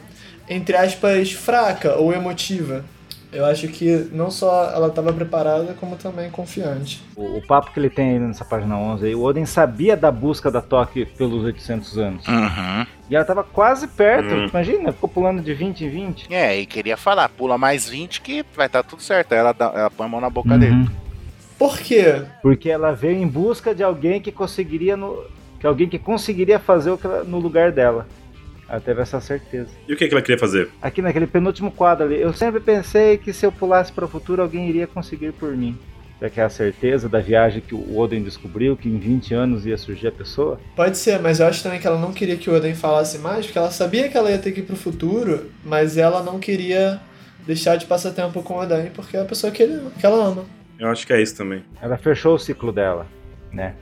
entre 0.49 0.75
aspas, 0.75 1.31
fraca 1.31 1.95
ou 1.97 2.11
emotiva. 2.13 2.83
Eu 3.31 3.45
acho 3.45 3.67
que 3.67 4.09
não 4.11 4.31
só 4.31 4.71
ela 4.73 4.87
estava 4.87 5.13
preparada, 5.13 5.75
como 5.79 5.95
também 5.95 6.31
confiante. 6.31 6.99
O, 7.15 7.37
o 7.37 7.41
papo 7.45 7.71
que 7.71 7.79
ele 7.79 7.89
tem 7.89 8.11
aí 8.13 8.19
nessa 8.19 8.43
página 8.43 8.75
11 8.75 9.05
aí, 9.05 9.13
o 9.15 9.21
Oden 9.21 9.45
sabia 9.45 9.95
da 9.95 10.11
busca 10.11 10.49
da 10.49 10.61
Toque 10.61 11.05
pelos 11.05 11.43
800 11.43 11.97
anos. 11.99 12.27
Uhum. 12.27 12.85
E 13.07 13.15
ela 13.15 13.23
tava 13.23 13.43
quase 13.43 13.87
perto. 13.87 14.33
Hum. 14.33 14.47
Imagina, 14.47 14.91
ficou 14.91 15.07
pulando 15.09 15.43
de 15.43 15.53
20 15.53 15.85
em 15.85 15.89
20. 15.89 16.33
É, 16.33 16.57
e 16.59 16.65
queria 16.65 16.97
falar, 16.97 17.29
pula 17.29 17.55
mais 17.57 17.87
20 17.87 18.21
que 18.21 18.43
vai 18.55 18.65
estar 18.65 18.81
tudo 18.81 19.01
certo. 19.03 19.33
Aí 19.33 19.37
ela, 19.39 19.53
dá, 19.53 19.71
ela 19.75 19.91
põe 19.91 20.07
a 20.07 20.09
mão 20.09 20.19
na 20.21 20.29
boca 20.29 20.53
Uhum. 20.53 20.59
dele. 20.59 20.89
Por 21.57 21.77
quê? 21.77 22.23
Porque 22.41 22.69
ela 22.69 22.93
veio 22.93 23.17
em 23.21 23.27
busca 23.27 23.75
de 23.75 23.83
alguém 23.83 24.19
que 24.21 24.31
conseguiria 24.31 24.97
no, 24.97 25.23
que 25.59 25.67
alguém 25.67 25.87
que 25.87 25.99
conseguiria 25.99 26.57
fazer 26.57 26.89
o 26.89 26.97
que 26.97 27.05
ela- 27.05 27.23
no 27.23 27.37
lugar 27.37 27.71
dela. 27.71 28.07
Ela 28.69 28.79
teve 28.79 29.01
essa 29.01 29.19
certeza. 29.19 29.69
E 29.87 29.93
o 29.93 29.97
que, 29.97 30.07
que 30.07 30.13
ela 30.13 30.21
queria 30.21 30.37
fazer? 30.37 30.69
Aqui 30.79 31.01
naquele 31.01 31.25
penúltimo 31.25 31.71
quadro 31.71 32.05
ali, 32.05 32.21
eu 32.21 32.31
sempre 32.33 32.59
pensei 32.59 33.17
que 33.17 33.33
se 33.33 33.45
eu 33.45 33.51
pulasse 33.51 33.91
para 33.91 34.05
o 34.05 34.07
futuro 34.07 34.43
alguém 34.43 34.69
iria 34.69 34.85
conseguir 34.85 35.31
por 35.33 35.55
mim. 35.57 35.75
Já 36.21 36.29
que 36.29 36.39
é 36.39 36.43
a 36.43 36.49
certeza 36.49 37.07
da 37.07 37.19
viagem 37.19 37.61
que 37.61 37.73
o 37.73 37.97
Oden 37.97 38.21
descobriu 38.21 38.75
que 38.75 38.89
em 38.89 38.99
20 38.99 39.33
anos 39.33 39.65
ia 39.65 39.77
surgir 39.77 40.07
a 40.07 40.11
pessoa. 40.11 40.59
Pode 40.75 40.97
ser, 40.97 41.19
mas 41.19 41.39
eu 41.39 41.47
acho 41.47 41.63
também 41.63 41.79
que 41.79 41.87
ela 41.87 41.99
não 41.99 42.11
queria 42.13 42.37
que 42.37 42.49
o 42.49 42.53
Oden 42.53 42.75
falasse 42.75 43.17
mais, 43.19 43.45
porque 43.45 43.57
ela 43.57 43.71
sabia 43.71 44.09
que 44.09 44.17
ela 44.17 44.29
ia 44.29 44.37
ter 44.37 44.51
que 44.51 44.59
ir 44.59 44.63
pro 44.63 44.75
futuro, 44.75 45.49
mas 45.63 45.97
ela 45.97 46.21
não 46.21 46.37
queria 46.37 46.99
deixar 47.47 47.77
de 47.77 47.85
passar 47.85 48.11
tempo 48.11 48.43
com 48.43 48.55
o 48.55 48.59
Oden, 48.59 48.91
porque 48.93 49.15
é 49.17 49.21
a 49.21 49.25
pessoa 49.25 49.51
que, 49.51 49.63
ele, 49.63 49.81
que 49.97 50.05
ela 50.05 50.23
ama. 50.23 50.45
Eu 50.77 50.89
acho 50.89 51.07
que 51.07 51.13
é 51.13 51.21
isso 51.21 51.35
também. 51.35 51.63
Ela 51.81 51.97
fechou 51.97 52.35
o 52.35 52.39
ciclo 52.39 52.71
dela, 52.71 53.07
né? 53.51 53.75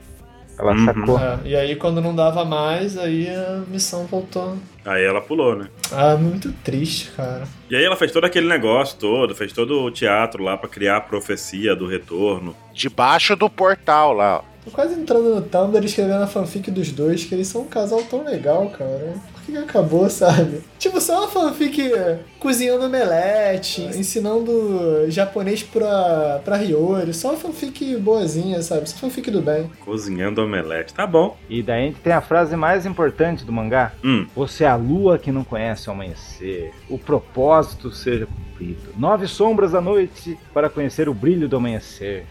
Ela 0.58 0.74
Uhum. 0.74 0.86
sacou. 0.86 1.20
É, 1.20 1.40
e 1.46 1.56
aí 1.56 1.76
quando 1.76 2.02
não 2.02 2.16
dava 2.16 2.44
mais, 2.44 2.98
aí 2.98 3.28
a 3.30 3.62
missão 3.68 4.06
voltou. 4.06 4.58
Aí 4.86 5.04
ela 5.04 5.22
pulou, 5.22 5.56
né? 5.56 5.68
Ah, 5.92 6.16
muito 6.16 6.52
triste, 6.64 7.12
cara. 7.12 7.44
E 7.70 7.76
aí 7.76 7.84
ela 7.84 7.96
fez 7.96 8.12
todo 8.12 8.24
aquele 8.26 8.48
negócio 8.48 8.98
todo, 8.98 9.36
fez 9.36 9.52
todo 9.54 9.82
o 9.84 9.92
teatro 9.92 10.42
lá 10.44 10.58
pra 10.58 10.70
criar 10.70 10.98
a 10.98 11.02
profecia 11.02 11.76
do 11.76 11.86
retorno. 11.88 12.56
Debaixo 12.74 13.36
do 13.36 13.50
portal 13.50 14.14
lá, 14.14 14.38
ó. 14.38 14.58
Tô 14.66 14.72
quase 14.72 15.00
entrando 15.00 15.36
no 15.36 15.42
Tumblr 15.42 15.82
e 15.82 15.86
escrevendo 15.86 16.24
a 16.24 16.28
fanfic 16.28 16.70
dos 16.72 16.92
dois, 16.92 17.24
que 17.24 17.34
eles 17.34 17.48
são 17.48 17.62
um 17.62 17.68
casal 17.68 18.02
tão 18.04 18.24
legal, 18.26 18.70
cara. 18.70 19.14
Que, 19.48 19.56
acabou, 19.56 20.10
sabe? 20.10 20.60
Tipo, 20.78 21.00
só 21.00 21.20
uma 21.20 21.28
fanfic 21.30 21.90
cozinhando 22.38 22.86
omelete, 22.86 23.82
ensinando 23.82 25.10
japonês 25.10 25.64
pra, 25.64 26.42
pra 26.44 26.62
Hiyori. 26.62 27.14
Só 27.14 27.30
uma 27.30 27.38
fanfic 27.38 27.96
boazinha, 27.96 28.62
sabe? 28.62 28.90
Só 28.90 28.98
fanfic 28.98 29.32
do 29.32 29.42
bem. 29.42 29.72
Cozinhando 29.80 30.44
omelete. 30.44 30.94
Tá 30.94 31.08
bom. 31.08 31.38
E 31.50 31.64
daí 31.64 31.84
a 31.84 31.86
gente 31.86 32.02
tem 32.02 32.12
a 32.12 32.20
frase 32.20 32.58
mais 32.58 32.86
importante 32.86 33.46
do 33.46 33.54
mangá. 33.54 33.94
Hum. 34.04 34.28
Você 34.36 34.66
é 34.66 34.68
a 34.68 34.76
lua 34.76 35.18
que 35.18 35.32
não 35.32 35.46
conhece 35.46 35.88
o 35.88 35.94
amanhecer. 35.94 36.74
O 36.90 37.00
propósito 37.00 37.90
seja 37.90 38.26
cumprido. 38.26 38.94
Nove 38.98 39.28
sombras 39.28 39.74
à 39.74 39.80
noite 39.80 40.38
para 40.54 40.70
conhecer 40.70 41.08
o 41.08 41.14
brilho 41.14 41.48
do 41.48 41.56
amanhecer. 41.56 42.26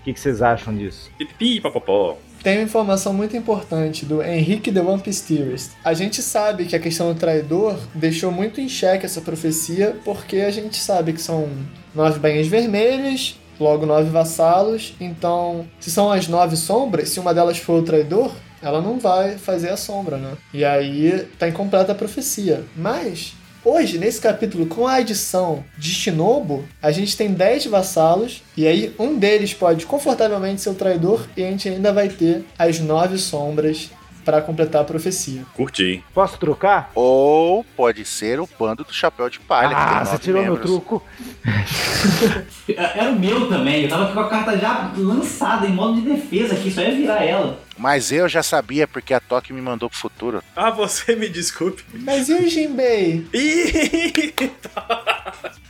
O 0.00 0.04
que, 0.04 0.18
vocês 0.18 0.40
acham 0.40 0.74
disso? 0.74 1.10
Pipi, 1.18 1.60
papapó. 1.60 2.16
Tem 2.42 2.58
uma 2.58 2.64
informação 2.64 3.14
muito 3.14 3.36
importante 3.36 4.04
do 4.04 4.20
Henrique 4.20 4.72
The 4.72 4.82
Piece 4.98 5.22
Theorist. 5.22 5.70
A 5.84 5.94
gente 5.94 6.20
sabe 6.20 6.64
que 6.64 6.74
a 6.74 6.80
questão 6.80 7.12
do 7.12 7.18
traidor 7.18 7.78
deixou 7.94 8.32
muito 8.32 8.60
em 8.60 8.68
xeque 8.68 9.06
essa 9.06 9.20
profecia, 9.20 9.96
porque 10.04 10.38
a 10.38 10.50
gente 10.50 10.76
sabe 10.78 11.12
que 11.12 11.20
são 11.20 11.48
nove 11.94 12.18
bainhas 12.18 12.48
vermelhas, 12.48 13.38
logo 13.60 13.86
nove 13.86 14.10
vassalos. 14.10 14.92
Então, 15.00 15.68
se 15.78 15.88
são 15.88 16.10
as 16.10 16.26
nove 16.26 16.56
sombras, 16.56 17.10
se 17.10 17.20
uma 17.20 17.32
delas 17.32 17.58
for 17.58 17.80
o 17.80 17.84
traidor, 17.84 18.34
ela 18.60 18.80
não 18.80 18.98
vai 18.98 19.38
fazer 19.38 19.70
a 19.70 19.76
sombra, 19.76 20.16
né? 20.16 20.32
E 20.52 20.64
aí 20.64 21.28
tá 21.38 21.48
incompleta 21.48 21.92
a 21.92 21.94
profecia. 21.94 22.64
Mas 22.76 23.34
Hoje, 23.64 23.96
nesse 23.96 24.20
capítulo, 24.20 24.66
com 24.66 24.88
a 24.88 24.94
adição 24.94 25.62
de 25.78 25.90
Shinobu, 25.90 26.64
a 26.82 26.90
gente 26.90 27.16
tem 27.16 27.32
10 27.32 27.66
vassalos, 27.66 28.42
e 28.56 28.66
aí 28.66 28.92
um 28.98 29.16
deles 29.16 29.54
pode 29.54 29.86
confortavelmente 29.86 30.60
ser 30.60 30.70
o 30.70 30.74
traidor, 30.74 31.24
e 31.36 31.44
a 31.44 31.50
gente 31.50 31.68
ainda 31.68 31.92
vai 31.92 32.08
ter 32.08 32.44
as 32.58 32.80
9 32.80 33.16
sombras 33.18 33.88
para 34.24 34.40
completar 34.40 34.82
a 34.82 34.84
profecia. 34.84 35.42
Curti. 35.54 36.02
Posso 36.12 36.38
trocar? 36.38 36.90
Ou 36.94 37.64
pode 37.76 38.04
ser 38.04 38.40
o 38.40 38.48
bando 38.58 38.82
do 38.84 38.92
chapéu 38.92 39.28
de 39.30 39.38
palha. 39.38 39.76
Ah, 39.76 40.04
você 40.04 40.12
nove 40.12 40.24
tirou 40.24 40.42
meu 40.42 40.52
membros. 40.54 40.70
truco. 40.70 41.02
Era 42.76 43.10
o 43.10 43.18
meu 43.18 43.48
também, 43.48 43.84
eu 43.84 43.88
tava 43.88 44.12
com 44.12 44.20
a 44.20 44.28
carta 44.28 44.58
já 44.58 44.92
lançada 44.96 45.66
em 45.68 45.72
modo 45.72 46.00
de 46.00 46.08
defesa 46.08 46.54
aqui, 46.54 46.70
só 46.70 46.80
ia 46.80 46.96
virar 46.96 47.24
ela. 47.24 47.60
Mas 47.82 48.12
eu 48.12 48.28
já 48.28 48.44
sabia 48.44 48.86
porque 48.86 49.12
a 49.12 49.18
Toque 49.18 49.52
me 49.52 49.60
mandou 49.60 49.90
pro 49.90 49.98
futuro. 49.98 50.40
Ah, 50.54 50.70
você 50.70 51.16
me 51.16 51.28
desculpe. 51.28 51.82
Mas 51.92 52.28
e 52.28 52.34
o 52.34 52.48
Jinbei? 52.48 53.26
Ih, 53.34 54.32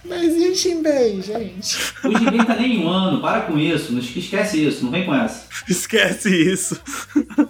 Mas 0.05 0.35
e 0.37 0.49
o 0.51 0.55
Jinbei, 0.55 1.23
gente? 1.23 1.79
O 2.05 2.19
Jinbei 2.19 2.45
tá 2.45 2.55
nem 2.57 2.85
um 2.85 2.89
ano, 2.89 3.21
para 3.23 3.43
com 3.43 3.57
isso, 3.59 3.97
esquece 3.99 4.63
isso, 4.67 4.85
não 4.85 4.91
vem 4.91 5.07
com 5.07 5.15
essa. 5.15 5.47
Esquece 5.69 6.29
isso. 6.53 6.79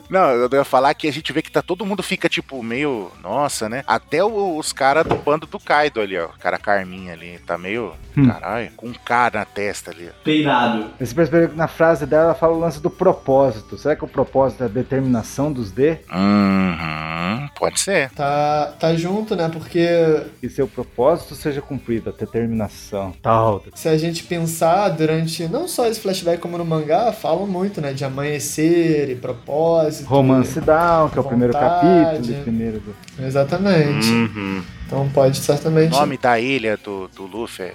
Não, 0.08 0.30
eu 0.30 0.48
ia 0.52 0.64
falar 0.64 0.92
que 0.94 1.08
a 1.08 1.12
gente 1.12 1.32
vê 1.32 1.40
que 1.42 1.50
tá 1.50 1.62
todo 1.62 1.84
mundo 1.86 2.02
fica 2.02 2.28
tipo 2.28 2.62
meio. 2.62 3.10
Nossa, 3.22 3.68
né? 3.68 3.82
Até 3.86 4.22
o- 4.22 4.56
os 4.58 4.72
caras 4.72 5.04
do 5.06 5.16
bando 5.16 5.46
do 5.46 5.58
Kaido 5.58 6.00
ali, 6.00 6.16
ó. 6.18 6.26
O 6.26 6.38
cara 6.38 6.58
Carminha 6.58 7.14
ali. 7.14 7.38
Tá 7.46 7.56
meio. 7.58 7.94
Hum. 8.16 8.28
Caralho. 8.28 8.70
Com 8.76 8.88
um 8.88 8.92
K 8.92 9.30
na 9.34 9.44
testa 9.44 9.90
ali. 9.90 10.08
ó. 10.10 10.22
Peidado. 10.22 10.90
Você 11.00 11.14
percebeu 11.14 11.48
que 11.48 11.56
na 11.56 11.66
frase 11.68 12.04
dela 12.06 12.24
ela 12.24 12.34
fala 12.34 12.52
o 12.54 12.58
lance 12.60 12.80
do 12.80 12.90
propósito. 12.90 13.78
Será 13.78 13.96
que 13.96 14.04
o 14.04 14.08
propósito 14.08 14.51
é 14.61 14.64
a 14.64 14.68
determinação 14.68 15.53
dos 15.53 15.70
D? 15.70 15.98
Uhum, 16.12 17.48
pode 17.59 17.80
ser. 17.80 18.11
Tá, 18.11 18.72
tá 18.78 18.94
junto, 18.94 19.34
né? 19.36 19.48
Porque 19.53 19.86
Que 20.40 20.48
seu 20.48 20.66
propósito 20.66 21.34
seja 21.34 21.61
cumprido, 21.61 22.11
a 22.11 22.12
determinação. 22.12 23.12
Tal. 23.22 23.62
se 23.74 23.88
a 23.88 23.96
gente 23.96 24.24
pensar 24.24 24.88
durante 24.90 25.46
não 25.48 25.66
só 25.68 25.86
esse 25.86 26.00
flashback 26.00 26.40
como 26.40 26.59
no 26.59 26.64
mangá, 26.64 27.12
falam 27.12 27.46
muito, 27.46 27.80
né? 27.80 27.92
De 27.92 28.05
amanhecer 28.05 29.11
e 29.11 29.14
propósito. 29.14 30.09
Romance 30.09 30.61
Down, 30.61 31.09
que 31.11 31.18
é 31.18 31.20
o 31.20 31.24
primeiro 31.24 31.53
capítulo. 31.53 32.30
e 32.38 32.42
Primeiro 32.42 32.80
do... 32.80 32.94
Exatamente. 33.24 34.09
Uhum. 34.11 34.62
Então 34.86 35.09
pode 35.09 35.38
O 35.38 35.42
certamente. 35.42 35.92
nome 35.92 36.18
da 36.18 36.38
ilha 36.38 36.76
do, 36.76 37.09
do 37.09 37.24
Luffy 37.26 37.66
é 37.66 37.74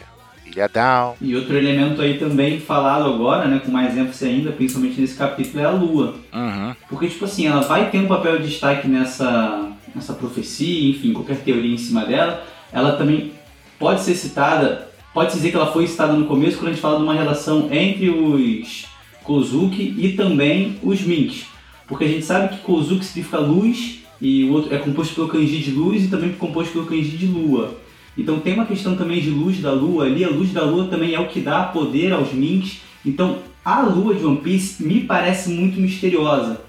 Ilha 0.52 0.68
Down. 0.68 1.16
E 1.22 1.36
outro 1.36 1.56
elemento 1.56 2.02
aí 2.02 2.18
também 2.18 2.60
falado 2.60 3.06
agora, 3.06 3.48
né, 3.48 3.62
com 3.64 3.72
mais 3.72 3.98
ênfase 3.98 4.26
ainda, 4.26 4.52
principalmente 4.52 5.00
nesse 5.00 5.16
capítulo, 5.16 5.64
é 5.64 5.66
a 5.66 5.72
lua. 5.72 6.16
Uhum. 6.34 6.76
Porque, 6.90 7.08
tipo 7.08 7.26
assim, 7.26 7.48
ela 7.48 7.62
vai 7.62 7.90
ter 7.90 8.00
um 8.00 8.08
papel 8.08 8.38
de 8.40 8.48
destaque 8.48 8.88
nessa, 8.88 9.72
nessa 9.94 10.14
profecia, 10.14 10.90
enfim, 10.90 11.14
qualquer 11.14 11.38
teoria 11.38 11.74
em 11.74 11.78
cima 11.78 12.06
dela. 12.06 12.44
Ela 12.72 12.94
também 12.94 13.34
pode 13.80 14.02
ser 14.02 14.16
citada, 14.16 14.90
pode 15.14 15.34
dizer 15.34 15.52
que 15.52 15.56
ela 15.56 15.72
foi 15.72 15.88
citada 15.88 16.14
no 16.14 16.26
começo 16.26 16.58
quando 16.58 16.70
a 16.70 16.72
gente 16.72 16.82
fala 16.82 16.98
de 16.98 17.04
uma 17.04 17.14
relação 17.14 17.70
entre 17.72 18.10
os 18.10 18.86
Kozuki 19.24 19.96
e 19.98 20.14
também 20.14 20.78
os 20.82 21.02
Minks. 21.02 21.46
Porque 21.88 22.06
a 22.06 22.08
gente 22.08 22.26
sabe 22.26 22.56
que 22.56 22.64
Kozuki 22.64 23.06
significa 23.06 23.40
luz 23.40 24.00
e 24.22 24.46
o 24.46 24.54
outro 24.54 24.74
é 24.74 24.78
composto 24.78 25.14
pelo 25.14 25.28
kanji 25.28 25.60
de 25.60 25.72
luz 25.72 26.06
e 26.06 26.08
também 26.08 26.32
composto 26.34 26.74
pelo 26.74 26.86
kanji 26.86 27.18
de 27.18 27.28
lua. 27.28 27.78
Então 28.18 28.40
tem 28.40 28.54
uma 28.54 28.66
questão 28.66 28.96
também 28.96 29.22
de 29.22 29.30
luz 29.30 29.60
da 29.60 29.72
lua 29.72 30.06
ali, 30.06 30.24
a 30.24 30.30
luz 30.30 30.52
da 30.52 30.64
lua 30.64 30.88
também 30.88 31.14
é 31.14 31.20
o 31.20 31.28
que 31.28 31.40
dá 31.40 31.64
poder 31.64 32.12
aos 32.12 32.34
Minks. 32.34 32.80
Então 33.06 33.40
a 33.64 33.82
lua 33.82 34.16
de 34.16 34.26
One 34.26 34.38
Piece 34.38 34.84
me 34.84 35.02
parece 35.02 35.50
muito 35.50 35.80
misteriosa. 35.80 36.62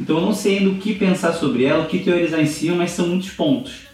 Então 0.00 0.16
eu 0.16 0.22
não 0.22 0.34
sei 0.34 0.58
ainda 0.58 0.70
o 0.70 0.76
que 0.76 0.94
pensar 0.94 1.32
sobre 1.32 1.64
ela, 1.64 1.84
o 1.84 1.86
que 1.86 2.00
teorizar 2.00 2.40
em 2.40 2.46
cima, 2.46 2.76
mas 2.76 2.90
são 2.90 3.06
muitos 3.06 3.30
pontos. 3.30 3.86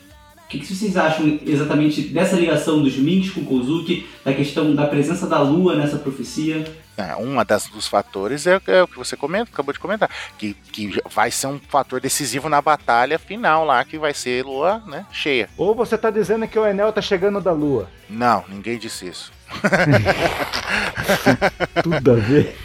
O 0.44 0.48
que, 0.48 0.58
que 0.58 0.66
vocês 0.66 0.96
acham 0.96 1.38
exatamente 1.46 2.02
dessa 2.02 2.36
ligação 2.36 2.82
dos 2.82 2.96
Minks 2.96 3.30
com 3.30 3.44
Kozuki, 3.44 4.06
da 4.24 4.34
questão 4.34 4.74
da 4.74 4.86
presença 4.86 5.26
da 5.26 5.40
lua 5.40 5.76
nessa 5.76 5.96
profecia? 5.96 6.64
É, 6.96 7.14
uma 7.16 7.44
das, 7.44 7.66
dos 7.68 7.86
fatores 7.88 8.46
é, 8.46 8.60
é 8.66 8.82
o 8.82 8.88
que 8.88 8.98
você 8.98 9.16
comenta, 9.16 9.50
acabou 9.50 9.72
de 9.72 9.80
comentar, 9.80 10.10
que, 10.36 10.52
que 10.52 11.00
vai 11.10 11.30
ser 11.30 11.46
um 11.46 11.58
fator 11.58 11.98
decisivo 12.00 12.50
na 12.50 12.60
batalha 12.60 13.18
final 13.18 13.64
lá, 13.64 13.82
que 13.84 13.98
vai 13.98 14.12
ser 14.12 14.44
lua 14.44 14.82
né, 14.86 15.06
cheia. 15.10 15.48
Ou 15.56 15.74
você 15.74 15.96
tá 15.96 16.10
dizendo 16.10 16.46
que 16.46 16.58
o 16.58 16.66
Enel 16.66 16.92
tá 16.92 17.00
chegando 17.00 17.40
da 17.40 17.52
lua. 17.52 17.88
Não, 18.10 18.44
ninguém 18.46 18.76
disse 18.78 19.08
isso. 19.08 19.32
Tudo 21.82 22.12
a 22.12 22.14
ver. 22.14 22.58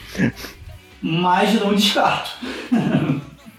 Mas 1.02 1.54
não 1.54 1.74
descarto. 1.74 2.32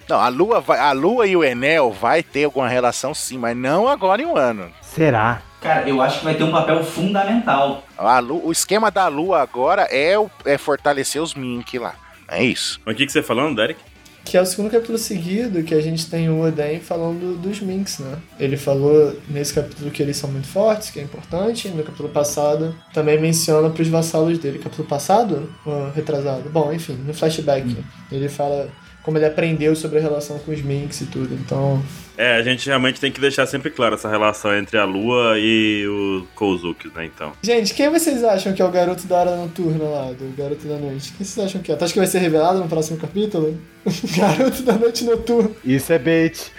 Não, 0.08 0.20
a 0.20 0.28
lua, 0.28 0.60
vai, 0.60 0.78
a 0.78 0.92
lua 0.92 1.26
e 1.26 1.36
o 1.36 1.44
Enel 1.44 1.92
vai 1.92 2.22
ter 2.22 2.44
alguma 2.44 2.68
relação 2.68 3.14
sim, 3.14 3.38
mas 3.38 3.56
não 3.56 3.88
agora 3.88 4.22
em 4.22 4.26
um 4.26 4.36
ano. 4.36 4.70
Será? 4.82 5.42
Cara, 5.60 5.88
eu 5.88 6.00
acho 6.00 6.20
que 6.20 6.24
vai 6.24 6.34
ter 6.34 6.44
um 6.44 6.50
papel 6.52 6.82
fundamental. 6.84 7.82
A 7.96 8.18
lu- 8.20 8.46
o 8.46 8.52
esquema 8.52 8.90
da 8.90 9.08
lua 9.08 9.40
agora 9.42 9.82
é, 9.90 10.18
o- 10.18 10.30
é 10.44 10.56
fortalecer 10.56 11.20
os 11.22 11.34
Mink 11.34 11.78
lá. 11.78 11.94
É 12.28 12.42
isso. 12.44 12.80
Mas 12.84 12.94
o 12.94 12.98
que, 12.98 13.06
que 13.06 13.12
você 13.12 13.22
falando, 13.22 13.56
Derek? 13.56 13.80
Que 14.24 14.36
é 14.36 14.42
o 14.42 14.46
segundo 14.46 14.70
capítulo 14.70 14.98
seguido 14.98 15.62
que 15.62 15.74
a 15.74 15.80
gente 15.80 16.08
tem 16.10 16.28
o 16.28 16.42
Oden 16.46 16.80
falando 16.80 17.34
dos 17.40 17.60
Minks, 17.60 18.00
né? 18.00 18.18
Ele 18.38 18.58
falou 18.58 19.16
nesse 19.26 19.54
capítulo 19.54 19.90
que 19.90 20.02
eles 20.02 20.18
são 20.18 20.30
muito 20.30 20.46
fortes, 20.46 20.90
que 20.90 21.00
é 21.00 21.02
importante. 21.02 21.68
No 21.68 21.82
capítulo 21.82 22.10
passado 22.10 22.74
também 22.92 23.18
menciona 23.18 23.70
pros 23.70 23.88
vassalos 23.88 24.38
dele. 24.38 24.58
Capítulo 24.58 24.86
passado? 24.86 25.50
Ou 25.64 25.90
retrasado? 25.92 26.50
Bom, 26.50 26.70
enfim, 26.72 26.92
no 27.06 27.14
flashback. 27.14 27.74
Ele 28.12 28.28
fala 28.28 28.68
como 29.08 29.16
ele 29.16 29.24
aprendeu 29.24 29.74
sobre 29.74 30.00
a 30.00 30.02
relação 30.02 30.38
com 30.40 30.52
os 30.52 30.60
Minks 30.60 31.00
e 31.00 31.06
tudo. 31.06 31.32
Então, 31.32 31.82
É, 32.14 32.34
a 32.36 32.42
gente 32.42 32.66
realmente 32.66 33.00
tem 33.00 33.10
que 33.10 33.18
deixar 33.18 33.46
sempre 33.46 33.70
claro 33.70 33.94
essa 33.94 34.06
relação 34.06 34.54
entre 34.54 34.76
a 34.76 34.84
Lua 34.84 35.38
e 35.38 35.86
o 35.88 36.26
Kozuki, 36.34 36.90
né, 36.94 37.06
então. 37.06 37.32
gente, 37.42 37.72
quem 37.72 37.88
vocês 37.88 38.22
acham 38.22 38.52
que 38.52 38.60
é 38.60 38.64
o 38.66 38.70
garoto 38.70 39.06
da 39.06 39.16
hora 39.16 39.36
noturna 39.36 39.84
lá, 39.84 40.12
do 40.12 40.36
garoto 40.36 40.66
da 40.68 40.76
noite? 40.76 41.14
Quem 41.16 41.24
vocês 41.24 41.46
acham 41.46 41.62
que 41.62 41.72
é? 41.72 41.76
Tu 41.76 41.84
acha 41.84 41.92
que 41.94 41.98
vai 42.00 42.06
ser 42.06 42.18
revelado 42.18 42.58
no 42.58 42.68
próximo 42.68 42.98
capítulo? 42.98 43.58
garoto 44.14 44.62
da 44.62 44.74
noite 44.74 45.04
noturna. 45.04 45.50
Isso 45.64 45.90
é 45.90 45.98
bait. 45.98 46.52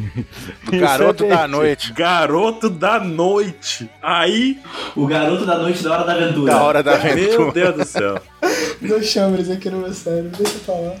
Garoto 0.72 1.24
é 1.26 1.28
da 1.28 1.36
bait. 1.36 1.50
noite. 1.50 1.92
Garoto 1.92 2.70
da 2.70 2.98
noite! 3.00 3.90
Aí, 4.00 4.58
O 4.96 5.06
garoto 5.06 5.44
da 5.44 5.58
noite 5.58 5.82
da 5.82 5.92
hora 5.92 6.04
da 6.06 6.12
aventura. 6.14 6.52
Da 6.52 6.62
hora 6.62 6.82
da 6.82 6.98
meu 6.98 7.12
aventura. 7.12 7.52
Deus 7.52 7.76
do 7.76 7.84
céu. 7.84 8.22
Dois 8.80 9.06
chambres 9.06 9.50
aqui 9.50 9.68
no 9.68 9.78
meu 9.78 9.92
cérebro, 9.92 10.30
deixa 10.38 10.54
eu 10.54 10.60
falar. 10.60 10.94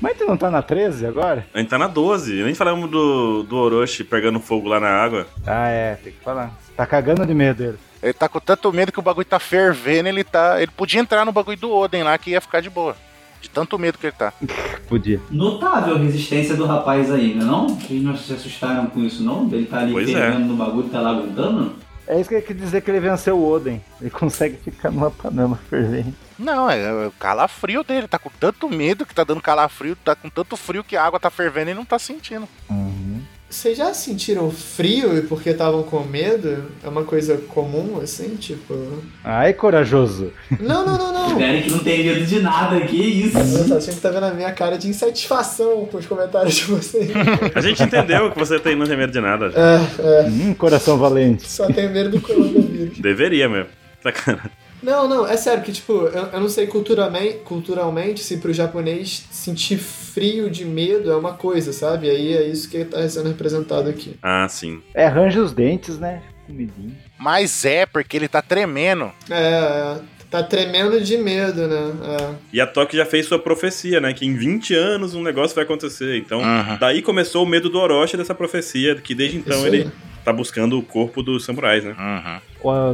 Mas 0.00 0.16
tu 0.16 0.24
não 0.24 0.36
tá 0.36 0.50
na 0.50 0.62
13 0.62 1.06
agora? 1.06 1.46
A 1.52 1.58
gente 1.58 1.68
tá 1.68 1.78
na 1.78 1.86
12, 1.86 2.42
nem 2.42 2.54
falamos 2.54 2.90
do, 2.90 3.42
do 3.42 3.56
Orochi 3.56 4.02
pegando 4.02 4.40
fogo 4.40 4.68
lá 4.68 4.80
na 4.80 4.88
água. 4.88 5.26
Ah, 5.46 5.68
é, 5.68 5.94
tem 5.96 6.12
que 6.12 6.20
falar. 6.24 6.52
Tá 6.76 6.86
cagando 6.86 7.26
de 7.26 7.34
medo 7.34 7.56
dele. 7.58 7.78
Ele 8.02 8.12
tá 8.14 8.26
com 8.28 8.40
tanto 8.40 8.72
medo 8.72 8.90
que 8.90 8.98
o 8.98 9.02
bagulho 9.02 9.26
tá 9.26 9.38
fervendo, 9.38 10.08
ele 10.08 10.24
tá. 10.24 10.56
Ele 10.62 10.70
podia 10.74 11.00
entrar 11.00 11.26
no 11.26 11.32
bagulho 11.32 11.58
do 11.58 11.70
Oden 11.70 12.02
lá 12.02 12.16
que 12.16 12.30
ia 12.30 12.40
ficar 12.40 12.60
de 12.60 12.70
boa. 12.70 12.96
De 13.42 13.50
tanto 13.50 13.78
medo 13.78 13.98
que 13.98 14.06
ele 14.06 14.16
tá. 14.16 14.32
Podia. 14.88 15.20
Notável 15.30 15.96
a 15.96 15.98
resistência 15.98 16.54
do 16.54 16.64
rapaz 16.66 17.10
aí, 17.12 17.34
né 17.34 17.44
não? 17.44 17.68
Vocês 17.68 18.02
não 18.02 18.16
se 18.16 18.32
assustaram 18.32 18.86
com 18.86 19.00
isso 19.00 19.22
não? 19.22 19.48
Ele 19.52 19.66
tá 19.66 19.80
ali 19.80 19.92
Pois 19.92 20.08
é. 20.08 20.12
fervendo 20.12 20.46
no 20.46 20.56
bagulho, 20.56 20.88
tá 20.88 21.00
lá 21.00 21.10
aguentando? 21.10 21.74
É 22.06 22.18
isso 22.20 22.28
que 22.28 22.34
eu 22.34 22.42
queria 22.42 22.62
dizer 22.62 22.80
que 22.80 22.90
ele 22.90 23.00
venceu 23.00 23.38
o 23.38 23.50
Oden. 23.50 23.82
Ele 24.00 24.10
consegue 24.10 24.56
ficar 24.56 24.90
numa 24.90 25.10
panama 25.10 25.58
fervendo. 25.68 26.12
Não, 26.40 26.70
é, 26.70 26.80
é 26.80 27.06
o 27.06 27.12
calafrio 27.12 27.84
dele. 27.84 28.08
Tá 28.08 28.18
com 28.18 28.30
tanto 28.40 28.68
medo 28.68 29.04
que 29.04 29.14
tá 29.14 29.24
dando 29.24 29.42
calafrio, 29.42 29.94
tá 29.96 30.14
com 30.14 30.30
tanto 30.30 30.56
frio 30.56 30.82
que 30.82 30.96
a 30.96 31.04
água 31.04 31.20
tá 31.20 31.30
fervendo 31.30 31.70
e 31.70 31.74
não 31.74 31.84
tá 31.84 31.98
sentindo. 31.98 32.48
Uhum. 32.68 33.20
Vocês 33.50 33.76
já 33.76 33.92
sentiram 33.92 34.48
frio 34.48 35.18
e 35.18 35.22
porque 35.22 35.50
estavam 35.50 35.82
com 35.82 36.04
medo? 36.04 36.66
É 36.84 36.88
uma 36.88 37.02
coisa 37.02 37.36
comum, 37.36 37.98
assim, 38.00 38.36
tipo. 38.36 39.02
Ai, 39.24 39.52
corajoso. 39.52 40.32
Não, 40.60 40.86
não, 40.86 40.96
não, 40.96 41.12
não. 41.12 41.34
Derek 41.36 41.68
não 41.68 41.80
tem 41.80 42.04
medo 42.04 42.24
de 42.24 42.40
nada, 42.40 42.80
que 42.82 42.96
isso? 42.96 43.36
Nossa, 43.36 43.76
a 43.76 43.80
gente 43.80 44.00
tá 44.00 44.08
vendo 44.10 44.26
a 44.26 44.32
minha 44.32 44.52
cara 44.52 44.78
de 44.78 44.86
insatisfação 44.86 45.84
com 45.86 45.98
os 45.98 46.06
comentários 46.06 46.54
de 46.54 46.64
vocês. 46.66 47.10
A 47.52 47.60
gente 47.60 47.82
entendeu 47.82 48.30
que 48.30 48.38
você 48.38 48.60
tem, 48.60 48.76
não 48.76 48.86
tem 48.86 48.96
medo 48.96 49.12
de 49.12 49.20
nada. 49.20 49.50
já. 49.50 49.58
É, 49.58 49.80
é. 49.98 50.22
Hum, 50.28 50.54
coração 50.54 50.96
valente. 50.96 51.50
Só 51.50 51.66
tenho 51.66 51.90
medo 51.90 52.10
do 52.10 52.20
coronavírus. 52.20 52.98
Deveria 52.98 53.48
mesmo. 53.48 53.70
Sacanagem. 54.00 54.59
Não, 54.82 55.08
não, 55.08 55.26
é 55.26 55.36
sério 55.36 55.62
que, 55.62 55.72
tipo, 55.72 55.92
eu, 55.92 56.26
eu 56.32 56.40
não 56.40 56.48
sei 56.48 56.66
culturalmente, 56.66 57.38
culturalmente 57.44 58.20
se 58.22 58.38
pro 58.38 58.52
japonês 58.52 59.24
sentir 59.30 59.78
frio 59.78 60.50
de 60.50 60.64
medo 60.64 61.10
é 61.10 61.16
uma 61.16 61.34
coisa, 61.34 61.72
sabe? 61.72 62.08
Aí 62.10 62.34
é 62.36 62.46
isso 62.46 62.68
que 62.70 62.84
tá 62.84 63.06
sendo 63.08 63.28
representado 63.28 63.88
aqui. 63.88 64.16
Ah, 64.22 64.46
sim. 64.48 64.82
É, 64.94 65.06
arranja 65.06 65.40
os 65.40 65.52
dentes, 65.52 65.98
né? 65.98 66.22
Com 66.46 66.52
medinho. 66.52 66.96
Mas 67.18 67.64
é 67.64 67.84
porque 67.86 68.16
ele 68.16 68.28
tá 68.28 68.40
tremendo. 68.42 69.12
É, 69.30 69.96
é. 69.96 69.96
Tá 70.30 70.44
tremendo 70.44 71.00
de 71.00 71.16
medo, 71.18 71.66
né? 71.66 72.36
E 72.52 72.60
a 72.60 72.66
Toque 72.66 72.96
já 72.96 73.04
fez 73.04 73.26
sua 73.26 73.38
profecia, 73.40 74.00
né? 74.00 74.12
Que 74.12 74.24
em 74.24 74.34
20 74.36 74.72
anos 74.76 75.12
um 75.12 75.22
negócio 75.24 75.56
vai 75.56 75.64
acontecer. 75.64 76.18
Então, 76.18 76.38
Uhum. 76.40 76.76
daí 76.78 77.02
começou 77.02 77.42
o 77.44 77.46
medo 77.48 77.68
do 77.68 77.76
Orochi 77.80 78.16
dessa 78.16 78.32
profecia, 78.32 78.94
que 78.94 79.12
desde 79.12 79.38
então 79.38 79.56
Isso 79.58 79.66
ele 79.66 79.76
aí. 79.82 79.90
Tá 80.24 80.32
buscando 80.32 80.78
o 80.78 80.82
corpo 80.82 81.22
dos 81.22 81.44
samurais, 81.44 81.84
né? 81.84 81.94
Uhum. 81.98 82.40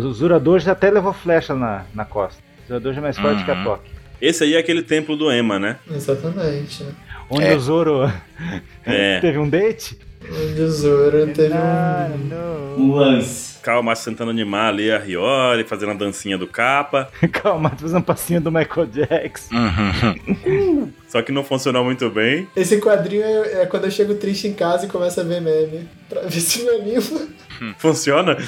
O 0.05 0.13
Zurador 0.13 0.61
até 0.69 0.91
levou 0.91 1.13
flecha 1.13 1.55
na, 1.55 1.85
na 1.95 2.05
costa. 2.05 2.43
O 2.65 2.69
Zurador 2.69 2.95
é 2.97 3.01
mais 3.01 3.17
forte 3.19 3.39
Uhum. 3.41 3.45
que 3.45 3.51
a 3.51 3.65
Toque. 3.65 3.91
Esse 4.21 4.45
aí 4.45 4.55
é 4.55 4.59
aquele 4.59 4.83
templo 4.83 5.17
do 5.17 5.31
Ema, 5.31 5.59
né? 5.59 5.77
Exatamente. 5.91 6.87
Onde 7.29 7.45
É. 7.45 7.55
o 7.55 7.61
Zoro 7.61 8.11
É. 8.85 9.19
teve 9.21 9.39
um 9.39 9.49
date? 9.49 9.99
Onde 10.25 10.61
o 10.61 10.71
Zoro 10.71 11.27
teve 11.35 11.53
Ah, 11.55 12.09
um... 12.15 12.19
não. 12.19 12.77
Um 12.79 12.95
lance. 12.95 13.56
Calma 13.67 13.97
tentando 13.97 14.31
animar 14.31 14.69
ali 14.69 14.93
a 14.93 15.05
Hiyori, 15.05 15.65
fazendo 15.65 15.91
a 15.91 15.95
dancinha 15.95 16.39
do 16.39 16.47
capa. 16.47 17.11
Calma, 17.33 17.71
fazendo 17.71 17.99
um 17.99 18.03
passinho 18.03 18.41
do 18.41 18.53
Michael 18.53 18.87
Jackson. 18.87 19.57
Uhum. 19.57 20.93
Só 21.09 21.21
que 21.21 21.33
não 21.33 21.43
funcionou 21.43 21.83
muito 21.83 22.09
bem. 22.09 22.47
Esse 22.55 22.81
quadrinho 22.81 23.25
é, 23.25 23.63
é 23.63 23.67
quando 23.67 23.87
eu 23.87 23.91
chego 23.91 24.15
triste 24.15 24.47
em 24.47 24.55
casa 24.55 24.87
e 24.87 24.89
começo 24.89 25.21
a 25.21 25.25
ver 25.25 25.41
meme. 25.41 25.89
Pra 26.09 26.21
ver 26.21 26.31
se 26.39 26.63
me 26.63 26.69
anima. 26.69 27.27
Funciona? 27.77 28.39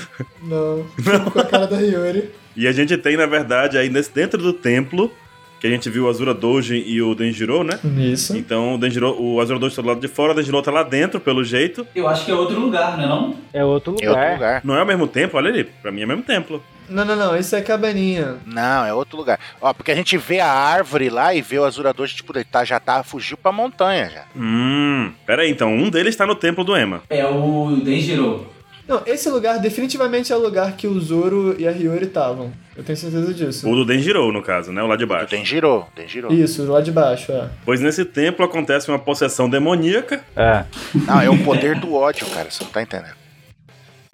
Não. 0.41 0.87
Fico 1.03 1.33
com 1.33 1.41
a 1.41 1.45
cara 1.45 1.67
da 1.67 1.83
Hiyori. 1.83 2.31
E 2.55 2.69
a 2.69 2.71
gente 2.71 2.97
tem, 2.97 3.17
na 3.17 3.27
verdade, 3.27 3.77
aí 3.77 3.91
nesse, 3.91 4.13
dentro 4.13 4.41
do 4.41 4.53
templo, 4.53 5.13
que 5.61 5.67
a 5.67 5.71
gente 5.71 5.89
viu 5.91 6.05
o 6.05 6.09
Azura 6.09 6.33
Doujin 6.35 6.83
e 6.87 7.03
o 7.03 7.15
Denjiro, 7.15 7.65
né? 7.65 7.79
Isso. 7.99 8.37
Então 8.37 8.75
o, 8.75 8.79
Denjiro, 8.79 9.15
o 9.21 9.41
Azura 9.41 9.59
Doujin 9.59 9.77
tá 9.77 9.83
do 9.83 9.89
lado 9.89 10.01
de 10.01 10.09
fora, 10.09 10.33
o 10.33 10.35
Denjiro 10.37 10.61
tá 10.63 10.71
lá 10.71 10.83
dentro, 10.83 11.19
pelo 11.21 11.43
jeito. 11.45 11.87
Eu 11.95 12.07
acho 12.09 12.25
que 12.25 12.31
é 12.31 12.35
outro 12.35 12.59
lugar, 12.61 12.97
né 12.97 13.07
não? 13.07 13.35
É 13.53 13.65
outro 13.65 13.97
É 14.01 14.09
lugar. 14.09 14.23
outro 14.23 14.35
lugar. 14.35 14.61
Não 14.65 14.77
é 14.77 14.83
o 14.83 14.87
mesmo 14.87 15.07
templo, 15.07 15.37
olha 15.39 15.49
ali. 15.51 15.65
Pra 15.65 15.91
mim 15.91 16.03
é 16.03 16.05
o 16.05 16.09
mesmo 16.09 16.23
templo. 16.23 16.63
Não, 16.89 17.05
não, 17.05 17.15
não. 17.17 17.37
Isso 17.37 17.55
é 17.55 17.61
cabaninha. 17.61 18.37
Não, 18.47 18.85
é 18.85 18.95
outro 18.95 19.19
lugar. 19.19 19.39
Ó, 19.61 19.75
porque 19.75 19.91
a 19.93 19.95
gente 19.95 20.17
vê 20.17 20.41
a 20.41 20.51
árvore 20.51 21.11
lá 21.11 21.35
e 21.35 21.43
vê 21.43 21.59
o 21.59 21.65
azurador, 21.65 22.09
tipo, 22.09 22.33
ele 22.35 22.45
tá, 22.45 22.65
já 22.65 22.81
tá, 22.81 23.03
fugiu 23.03 23.37
pra 23.37 23.53
montanha 23.53 24.09
já. 24.09 24.25
Hum. 24.35 25.13
Pera 25.27 25.43
aí, 25.43 25.51
então 25.51 25.71
um 25.75 25.91
deles 25.91 26.17
tá 26.17 26.25
no 26.27 26.35
templo 26.35 26.65
do 26.65 26.75
Ema. 26.75 27.03
É 27.11 27.27
o 27.27 27.77
Denjiro. 27.85 28.47
Não, 28.89 29.03
esse 29.05 29.29
lugar 29.29 29.59
definitivamente 29.59 30.33
é 30.33 30.37
o 30.37 30.41
lugar 30.41 30.73
que 30.75 30.87
o 30.87 30.99
Zoro 30.99 31.55
e 31.59 31.69
a 31.69 31.71
Hiyori 31.71 32.07
estavam. 32.07 32.51
Eu 32.75 32.83
tenho 32.83 32.97
certeza 32.97 33.35
disso. 33.35 33.69
O 33.69 33.75
do 33.77 33.85
Denjiro, 33.85 34.33
no 34.33 34.43
caso, 34.43 34.73
né? 34.73 34.83
O 34.83 34.87
lá 34.87 34.97
de 34.97 35.05
O 35.05 35.07
baixo. 35.07 35.31
Denjiro, 35.31 35.85
Denjiro. 35.95 36.33
Isso, 36.33 36.65
lá 36.65 36.81
de 36.81 36.91
baixo, 36.91 37.31
é. 37.31 37.51
Pois 37.67 37.81
nesse 37.81 38.05
templo 38.05 38.45
acontece 38.45 38.89
uma 38.89 38.99
possessão 38.99 39.49
demoníaca 39.51 40.25
É. 40.35 40.65
Não, 41.07 41.21
é 41.21 41.29
o 41.29 41.37
poder 41.45 41.79
do 41.79 41.93
ódio, 41.95 42.27
cara, 42.31 42.51
você 42.51 42.65
não 42.65 42.71
tá 42.71 42.81
entendendo. 42.81 43.15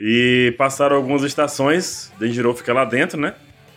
e 0.00 0.52
passaram 0.58 0.96
algumas 0.96 1.22
estações, 1.22 2.10
Denjiro 2.18 2.52
fica 2.54 2.72
lá 2.72 2.84
dentro, 2.84 3.18
né? 3.20 3.34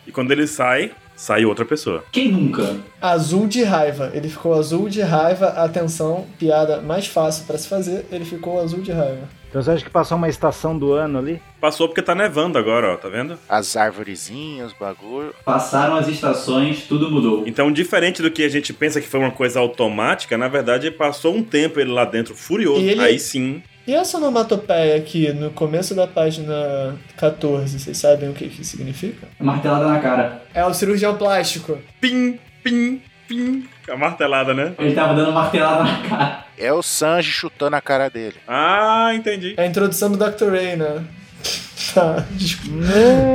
E 0.07 0.11
quando 0.11 0.31
ele 0.31 0.47
sai, 0.47 0.91
sai 1.15 1.45
outra 1.45 1.63
pessoa. 1.65 2.03
Quem 2.11 2.31
nunca? 2.31 2.77
Azul 3.01 3.45
de 3.45 3.61
raiva. 3.63 4.09
Ele 4.13 4.29
ficou 4.29 4.53
azul 4.53 4.87
de 4.89 5.01
raiva. 5.01 5.47
Atenção, 5.49 6.25
piada 6.39 6.81
mais 6.81 7.05
fácil 7.07 7.45
pra 7.45 7.57
se 7.57 7.67
fazer. 7.67 8.05
Ele 8.11 8.23
ficou 8.25 8.59
azul 8.59 8.79
de 8.81 8.91
raiva. 8.91 9.27
Então 9.49 9.61
você 9.61 9.71
acha 9.71 9.83
que 9.83 9.89
passou 9.89 10.17
uma 10.17 10.27
estação 10.29 10.77
do 10.77 10.91
ano 10.93 11.19
ali? 11.19 11.41
Passou 11.59 11.87
porque 11.87 12.01
tá 12.01 12.13
nevando 12.13 12.57
agora, 12.57 12.93
ó, 12.93 12.97
tá 12.97 13.07
vendo? 13.09 13.37
As 13.47 13.75
arvorezinhas, 13.77 14.71
os 14.71 14.77
bagulho. 14.77 15.33
Passaram 15.45 15.95
as 15.95 16.07
estações, 16.07 16.83
tudo 16.87 17.09
mudou. 17.09 17.43
Então, 17.47 17.71
diferente 17.71 18.21
do 18.21 18.29
que 18.29 18.43
a 18.43 18.49
gente 18.49 18.73
pensa 18.73 18.99
que 19.01 19.07
foi 19.07 19.19
uma 19.19 19.31
coisa 19.31 19.59
automática, 19.59 20.37
na 20.37 20.47
verdade 20.47 20.91
passou 20.91 21.33
um 21.35 21.43
tempo 21.43 21.79
ele 21.79 21.91
lá 21.91 22.05
dentro 22.05 22.35
furioso. 22.35 22.81
Ele- 22.81 23.01
Aí 23.01 23.19
sim. 23.19 23.63
E 23.87 23.93
essa 23.93 24.17
onomatopeia 24.17 24.97
aqui 24.97 25.31
no 25.31 25.49
começo 25.51 25.95
da 25.95 26.05
página 26.05 26.95
14, 27.15 27.79
vocês 27.79 27.97
sabem 27.97 28.29
o 28.29 28.33
que, 28.33 28.49
que 28.49 28.63
significa? 28.65 29.27
Martelada 29.39 29.87
na 29.87 29.99
cara. 29.99 30.43
É 30.53 30.65
o 30.65 30.73
cirurgião 30.73 31.15
plástico. 31.15 31.77
Pim, 32.01 32.37
pim, 32.61 33.01
pim. 33.29 33.65
A 33.89 33.95
martelada, 33.95 34.53
né? 34.53 34.73
Ele 34.77 34.93
tava 34.93 35.13
dando 35.13 35.31
martelada 35.31 35.83
na 35.83 36.01
cara. 36.09 36.45
É 36.57 36.73
o 36.73 36.81
Sanji 36.83 37.31
chutando 37.31 37.75
a 37.75 37.81
cara 37.81 38.09
dele. 38.09 38.35
Ah, 38.47 39.11
entendi. 39.13 39.53
É 39.57 39.63
a 39.63 39.65
introdução 39.65 40.11
do 40.11 40.17
Dr. 40.17 40.49
Ray, 40.51 40.75
né? 40.75 41.03
Tá, 41.93 42.25
desculpa. 42.31 42.83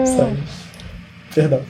Sai. 0.06 0.36
Perdão. 1.34 1.62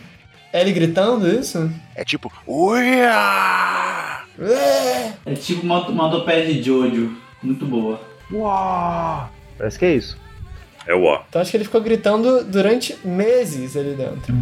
É 0.53 0.61
ele 0.61 0.73
gritando 0.73 1.27
isso? 1.29 1.71
É 1.95 2.05
tipo, 2.05 2.31
uia! 2.47 4.21
É. 4.39 5.13
É 5.25 5.35
tipo 5.35 5.63
uma, 5.63 5.87
uma 5.89 6.11
topé 6.11 6.43
de 6.43 6.63
Jojo. 6.63 7.17
Muito 7.43 7.65
boa. 7.65 8.01
Uau! 8.33 9.31
Parece 9.57 9.79
que 9.79 9.85
é 9.85 9.95
isso. 9.95 10.19
É 10.87 10.95
o 10.95 11.05
ó. 11.05 11.23
Então 11.29 11.41
acho 11.41 11.51
que 11.51 11.57
ele 11.57 11.65
ficou 11.65 11.81
gritando 11.81 12.45
durante 12.45 12.97
meses 13.05 13.77
ali 13.77 13.95
dentro. 13.95 14.35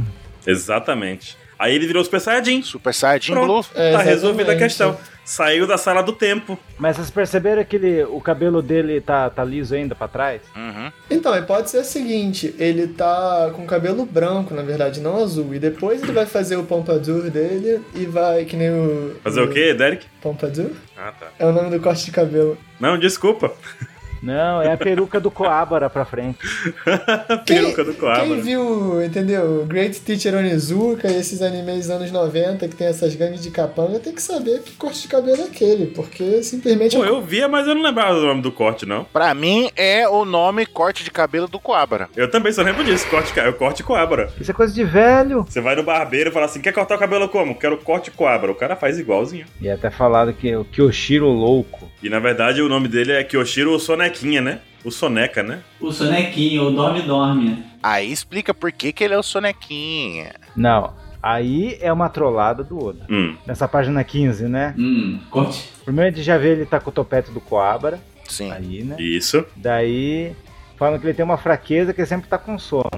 Exatamente. 0.47 1.37
Aí 1.61 1.75
ele 1.75 1.87
virou 1.87 2.03
Super 2.03 2.23
Saiyajin. 2.23 2.63
Super 2.63 2.95
Saiyajin 2.95 3.33
Pronto. 3.35 3.47
Blue. 3.47 3.65
É, 3.75 3.93
tá 3.93 4.01
resolvida 4.01 4.53
a 4.53 4.57
questão. 4.57 4.97
Saiu 5.23 5.67
da 5.67 5.77
sala 5.77 6.03
do 6.03 6.15
tempo. 6.15 6.59
Mas 6.79 6.97
vocês 6.97 7.11
perceberam 7.11 7.63
que 7.63 7.77
ele, 7.77 8.03
o 8.05 8.19
cabelo 8.19 8.63
dele 8.63 8.99
tá, 8.99 9.29
tá 9.29 9.45
liso 9.45 9.75
ainda 9.75 9.95
pra 9.95 10.09
trás? 10.09 10.41
Uhum. 10.57 10.91
Então, 11.11 11.35
a 11.35 11.39
hipótese 11.39 11.77
é 11.77 11.81
a 11.81 11.85
seguinte: 11.85 12.55
ele 12.59 12.89
tá 12.89 13.53
com 13.55 13.67
cabelo 13.67 14.07
branco, 14.07 14.55
na 14.55 14.63
verdade, 14.63 15.01
não 15.01 15.23
azul. 15.23 15.55
E 15.55 15.59
depois 15.59 16.03
ele 16.03 16.13
vai 16.13 16.25
fazer 16.25 16.57
o 16.57 16.65
pompadour 16.65 17.31
dele 17.31 17.83
e 17.95 18.07
vai, 18.07 18.47
que 18.47 18.57
nem 18.57 18.71
o. 18.71 19.17
Fazer 19.23 19.43
o 19.43 19.51
quê, 19.51 19.75
Derek? 19.75 20.07
Pompadour? 20.23 20.71
Ah, 20.97 21.13
tá. 21.13 21.27
É 21.39 21.45
o 21.45 21.53
nome 21.53 21.69
do 21.69 21.79
corte 21.79 22.07
de 22.07 22.11
cabelo. 22.11 22.57
Não, 22.81 22.99
desculpa. 22.99 23.53
Não, 24.23 24.61
é 24.61 24.73
a 24.73 24.77
peruca 24.77 25.19
do 25.19 25.31
Coabra 25.31 25.89
pra 25.89 26.05
frente. 26.05 26.39
A 26.87 27.37
peruca 27.45 27.83
do 27.85 27.93
Quem 27.93 28.01
Coabra. 28.01 28.37
viu, 28.37 29.03
entendeu? 29.05 29.65
Great 29.67 30.01
Teacher 30.01 30.35
Onizuka 30.35 31.09
e 31.09 31.17
esses 31.17 31.41
animes 31.43 31.87
dos 31.87 31.91
anos 31.91 32.13
90 32.13 32.69
que 32.69 32.77
tem 32.77 32.87
essas 32.87 33.15
gangues 33.15 33.41
de 33.43 33.51
capanga 33.51 33.99
tem 33.99 34.15
que 34.15 34.23
saber 34.23 34.61
que 34.63 34.73
corte 34.73 35.03
de 35.03 35.09
cabelo 35.09 35.43
é 35.43 35.45
aquele, 35.45 35.87
porque 35.87 36.43
simplesmente. 36.43 36.97
Pô, 36.97 37.05
eu 37.05 37.21
via, 37.23 37.49
mas 37.49 37.67
eu 37.67 37.75
não 37.75 37.83
lembrava 37.83 38.15
do 38.15 38.27
nome 38.27 38.43
do 38.43 38.53
corte, 38.53 38.85
não. 38.87 39.05
Pra 39.05 39.33
mim 39.35 39.71
é 39.77 40.09
o 40.09 40.25
nome 40.25 40.67
corte 40.67 41.03
de 41.03 41.11
cabelo 41.11 41.49
do 41.49 41.59
Coabra. 41.59 42.09
Eu 42.17 42.31
também 42.31 42.53
só 42.53 42.63
lembro 42.63 42.85
disso. 42.85 43.09
Corte, 43.09 43.33
eu 43.39 43.53
corte 43.55 43.83
Coabra. 43.83 44.31
Isso 44.41 44.51
é 44.51 44.55
coisa 44.55 44.73
de 44.75 44.85
velho. 44.85 45.45
Você 45.49 45.61
vai 45.61 45.75
no 45.75 45.83
barbeiro 45.83 46.31
e 46.31 46.33
fala 46.33 46.47
assim: 46.47 46.61
quer 46.61 46.73
cortar 46.73 46.97
o 46.97 46.99
cabelo 46.99 47.29
como? 47.29 47.55
Quero 47.59 47.79
corte 47.79 48.11
Coabra. 48.11 48.51
O 48.51 48.55
cara 48.55 48.77
faz 48.77 48.99
igualzinho. 48.99 49.47
E 49.61 49.69
é 49.69 49.73
até 49.73 49.91
falado 49.91 50.33
que 50.33 50.55
o 50.55 50.65
Kyoshiro 50.65 51.27
louco. 51.29 51.91
E 52.03 52.09
na 52.09 52.19
verdade 52.19 52.63
o 52.63 52.69
nome 52.69 52.89
dele 52.89 53.13
é 53.13 53.25
Kyoshiro 53.25 53.79
Sonequinha, 54.17 54.41
né? 54.41 54.61
O 54.85 54.91
Soneca, 54.91 55.43
né? 55.43 55.61
O 55.81 55.93
Sonequinho, 55.93 56.65
o 56.65 56.71
Dorme 56.71 57.03
Dorme. 57.03 57.65
Aí 57.83 58.11
explica 58.11 58.53
por 58.55 58.73
que, 58.73 58.93
que 58.93 59.05
ele 59.05 59.15
é 59.15 59.19
o 59.19 59.23
Sonequinha. 59.23 60.33
Não, 60.57 60.95
aí 61.23 61.77
é 61.81 61.93
uma 61.93 62.09
trollada 62.09 62.65
do 62.65 62.83
Oda. 62.83 63.07
Hum. 63.11 63.37
Nessa 63.47 63.69
página 63.69 64.03
15, 64.03 64.49
né? 64.49 64.75
Hum, 64.79 65.21
corte. 65.31 65.71
Primeiro 65.85 66.13
a 66.13 66.17
gente 66.17 66.25
já 66.25 66.39
vê 66.39 66.53
ele 66.53 66.67
tá 66.67 66.81
com 66.81 66.91
o 66.91 66.93
topete 66.93 67.31
do 67.31 67.41
Coabra. 67.41 68.01
Sim. 68.29 68.51
Aí, 68.51 68.85
né? 68.85 68.97
Isso. 68.99 69.45
Daí 69.57 70.33
falam 70.77 70.99
que 70.99 71.07
ele 71.07 71.15
tem 71.15 71.25
uma 71.25 71.37
fraqueza 71.37 71.93
que 71.93 72.01
ele 72.01 72.09
sempre 72.09 72.29
tá 72.29 72.39
com 72.39 72.59
sono. 72.59 72.91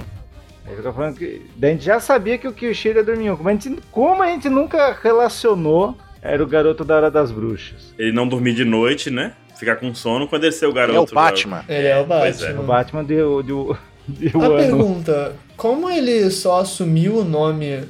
Aí 0.67 0.77
fica 0.77 0.93
falando 0.93 1.17
que. 1.17 1.43
Daí 1.57 1.71
a 1.71 1.75
gente 1.75 1.85
já 1.85 1.99
sabia 1.99 2.39
que 2.39 2.47
o 2.47 2.53
Kyoshiro 2.53 3.01
é 3.01 3.03
dormiu. 3.03 3.37
Como 3.37 3.49
a 3.49 3.53
gente, 3.53 3.79
como 3.91 4.23
a 4.23 4.27
gente 4.29 4.49
nunca 4.49 4.97
relacionou, 5.03 5.97
era 6.21 6.43
o 6.43 6.47
garoto 6.47 6.85
da 6.85 6.97
Hora 6.97 7.11
das 7.11 7.33
Bruxas. 7.33 7.93
Ele 7.99 8.13
não 8.13 8.29
dormir 8.29 8.55
de 8.55 8.65
noite, 8.65 9.11
né? 9.11 9.35
Ficar 9.63 9.77
com 9.77 9.95
sono 9.95 10.27
quando 10.27 10.43
ele 10.43 10.51
ser 10.51 10.67
o 10.67 10.73
garoto. 10.73 10.99
É 10.99 11.13
o 11.13 11.15
Batman. 11.15 11.65
Ele 11.69 11.87
é 11.87 12.01
o 12.01 12.05
Pois 12.05 12.43
é. 12.43 12.47
Batman. 12.47 12.61
O 12.61 12.67
Batman 12.67 13.05
deu, 13.05 13.43
deu, 13.45 13.77
deu 14.09 14.43
A 14.43 14.47
ano. 14.47 14.57
pergunta: 14.57 15.37
como 15.57 15.89
ele 15.89 16.29
só 16.33 16.63
assumiu 16.63 17.19
o 17.19 17.25
nome 17.25 17.85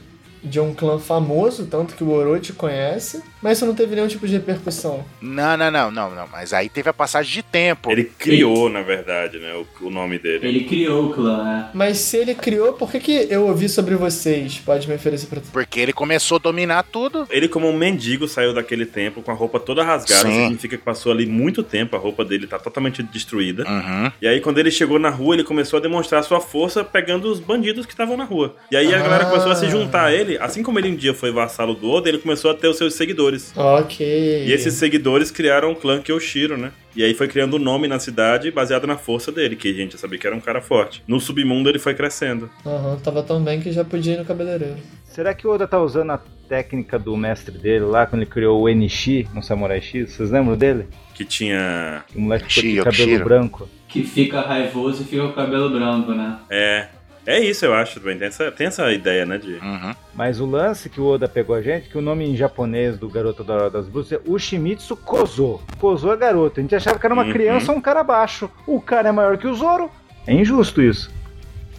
de 0.44 0.60
um 0.60 0.74
clã 0.74 0.98
famoso, 0.98 1.64
tanto 1.64 1.94
que 1.94 2.04
o 2.04 2.10
Orochi 2.10 2.52
conhece, 2.52 3.22
mas 3.42 3.58
isso 3.58 3.66
não 3.66 3.74
teve 3.74 3.94
nenhum 3.94 4.06
tipo 4.08 4.26
de 4.26 4.32
repercussão? 4.34 5.04
Não, 5.20 5.56
não, 5.56 5.70
não, 5.70 5.90
não, 5.90 6.14
não. 6.14 6.26
Mas 6.30 6.52
aí 6.52 6.68
teve 6.68 6.88
a 6.88 6.92
passagem 6.92 7.32
de 7.32 7.42
tempo. 7.42 7.90
Ele 7.90 8.04
criou, 8.04 8.68
na 8.68 8.82
verdade, 8.82 9.38
né? 9.38 9.52
O, 9.54 9.86
o 9.86 9.90
nome 9.90 10.18
dele. 10.18 10.46
Ele 10.46 10.64
criou 10.64 11.06
o 11.06 11.12
clã, 11.12 11.42
né? 11.44 11.70
Mas 11.74 11.98
se 11.98 12.16
ele 12.16 12.34
criou, 12.34 12.72
por 12.74 12.90
que, 12.90 13.00
que 13.00 13.26
eu 13.30 13.46
ouvi 13.46 13.68
sobre 13.68 13.94
vocês? 13.96 14.58
Pode 14.58 14.88
me 14.88 14.94
oferecer 14.94 15.26
pra 15.26 15.40
Porque 15.52 15.80
ele 15.80 15.92
começou 15.92 16.36
a 16.36 16.38
dominar 16.38 16.82
tudo. 16.84 17.26
Ele, 17.30 17.48
como 17.48 17.68
um 17.68 17.76
mendigo, 17.76 18.28
saiu 18.28 18.54
daquele 18.54 18.86
templo 18.86 19.22
com 19.22 19.30
a 19.30 19.34
roupa 19.34 19.58
toda 19.58 19.82
rasgada. 19.82 20.22
Sim. 20.28 20.42
Significa 20.42 20.76
que 20.76 20.84
passou 20.84 21.10
ali 21.12 21.26
muito 21.26 21.62
tempo, 21.62 21.96
a 21.96 21.98
roupa 21.98 22.24
dele 22.24 22.46
tá 22.46 22.58
totalmente 22.58 23.02
destruída. 23.02 23.64
Uhum. 23.68 24.12
E 24.20 24.26
aí, 24.28 24.40
quando 24.40 24.58
ele 24.58 24.70
chegou 24.70 24.98
na 24.98 25.10
rua, 25.10 25.34
ele 25.34 25.44
começou 25.44 25.78
a 25.78 25.82
demonstrar 25.82 26.22
sua 26.24 26.40
força 26.40 26.84
pegando 26.84 27.30
os 27.30 27.40
bandidos 27.40 27.86
que 27.86 27.92
estavam 27.92 28.16
na 28.16 28.24
rua. 28.24 28.54
E 28.70 28.76
aí 28.76 28.92
a 28.94 28.98
Ah. 28.98 29.02
galera 29.02 29.24
começou 29.26 29.50
a 29.50 29.54
se 29.56 29.68
juntar 29.68 30.04
a 30.06 30.12
ele. 30.12 30.38
Assim 30.38 30.62
como 30.62 30.78
ele 30.78 30.88
um 30.90 30.94
dia 30.96 31.14
foi 31.14 31.30
vassalo 31.32 31.74
do 31.74 31.90
Oda, 31.90 32.08
ele 32.08 32.18
começou 32.18 32.50
a 32.50 32.54
ter 32.54 32.68
os 32.68 32.76
seus 32.76 32.94
seguidores. 32.94 33.31
Ok. 33.56 34.06
E 34.46 34.52
esses 34.52 34.74
seguidores 34.74 35.30
criaram 35.30 35.72
o 35.72 35.76
clã 35.76 36.00
Kyoshiro, 36.00 36.56
né? 36.56 36.72
E 36.94 37.02
aí 37.02 37.14
foi 37.14 37.26
criando 37.26 37.56
um 37.56 37.58
nome 37.58 37.88
na 37.88 37.98
cidade 37.98 38.50
baseado 38.50 38.86
na 38.86 38.98
força 38.98 39.32
dele, 39.32 39.56
que 39.56 39.68
a 39.68 39.72
gente 39.72 39.92
já 39.92 39.98
sabia 39.98 40.18
que 40.18 40.26
era 40.26 40.36
um 40.36 40.40
cara 40.40 40.60
forte. 40.60 41.02
No 41.06 41.18
submundo 41.18 41.68
ele 41.68 41.78
foi 41.78 41.94
crescendo. 41.94 42.50
Aham, 42.66 42.98
tava 43.02 43.22
tão 43.22 43.42
bem 43.42 43.60
que 43.60 43.72
já 43.72 43.84
podia 43.84 44.14
ir 44.14 44.18
no 44.18 44.24
cabeleireiro. 44.24 44.76
Será 45.04 45.34
que 45.34 45.46
o 45.46 45.50
Oda 45.50 45.66
tá 45.66 45.80
usando 45.80 46.10
a 46.10 46.20
técnica 46.48 46.98
do 46.98 47.16
mestre 47.16 47.56
dele 47.56 47.84
lá, 47.84 48.06
quando 48.06 48.22
ele 48.22 48.30
criou 48.30 48.60
o 48.60 48.68
Enishi 48.68 49.28
no 49.34 49.42
Samurai 49.42 49.80
X? 49.80 50.12
Vocês 50.12 50.30
lembram 50.30 50.56
dele? 50.56 50.86
Que 51.14 51.24
tinha. 51.24 52.04
O 52.14 52.20
moleque 52.20 52.82
cabelo 52.82 53.24
branco. 53.24 53.68
Que 53.88 54.02
fica 54.02 54.40
raivoso 54.40 55.02
e 55.02 55.04
fica 55.04 55.22
com 55.22 55.28
o 55.28 55.32
cabelo 55.34 55.70
branco, 55.70 56.12
né? 56.12 56.38
É. 56.50 56.88
É 57.24 57.38
isso, 57.38 57.64
eu 57.64 57.72
acho 57.74 58.00
também. 58.00 58.18
Tem 58.18 58.28
essa, 58.28 58.50
tem 58.50 58.66
essa 58.66 58.92
ideia, 58.92 59.24
né? 59.24 59.38
De... 59.38 59.52
Uhum. 59.54 59.94
Mas 60.14 60.40
o 60.40 60.46
lance 60.46 60.88
que 60.90 61.00
o 61.00 61.06
Oda 61.06 61.28
pegou 61.28 61.54
a 61.54 61.62
gente, 61.62 61.88
que 61.88 61.96
o 61.96 62.00
nome 62.02 62.24
em 62.28 62.36
japonês 62.36 62.98
do 62.98 63.08
garoto 63.08 63.44
da 63.44 63.54
Hora 63.54 63.70
das 63.70 63.86
Bruxas 63.88 64.12
é 64.18 64.20
Ushimitsu 64.30 64.96
Kozo. 64.96 65.60
Kozo 65.78 66.10
é 66.10 66.16
garoto. 66.16 66.58
A 66.58 66.62
gente 66.62 66.74
achava 66.74 66.98
que 66.98 67.06
era 67.06 67.14
uma 67.14 67.24
Uhum. 67.24 67.32
criança 67.32 67.70
ou 67.70 67.78
um 67.78 67.80
cara 67.80 68.02
baixo. 68.02 68.50
O 68.66 68.80
cara 68.80 69.08
é 69.08 69.12
maior 69.12 69.38
que 69.38 69.46
o 69.46 69.54
Zoro. 69.54 69.88
É 70.26 70.32
injusto 70.32 70.82
isso. 70.82 71.10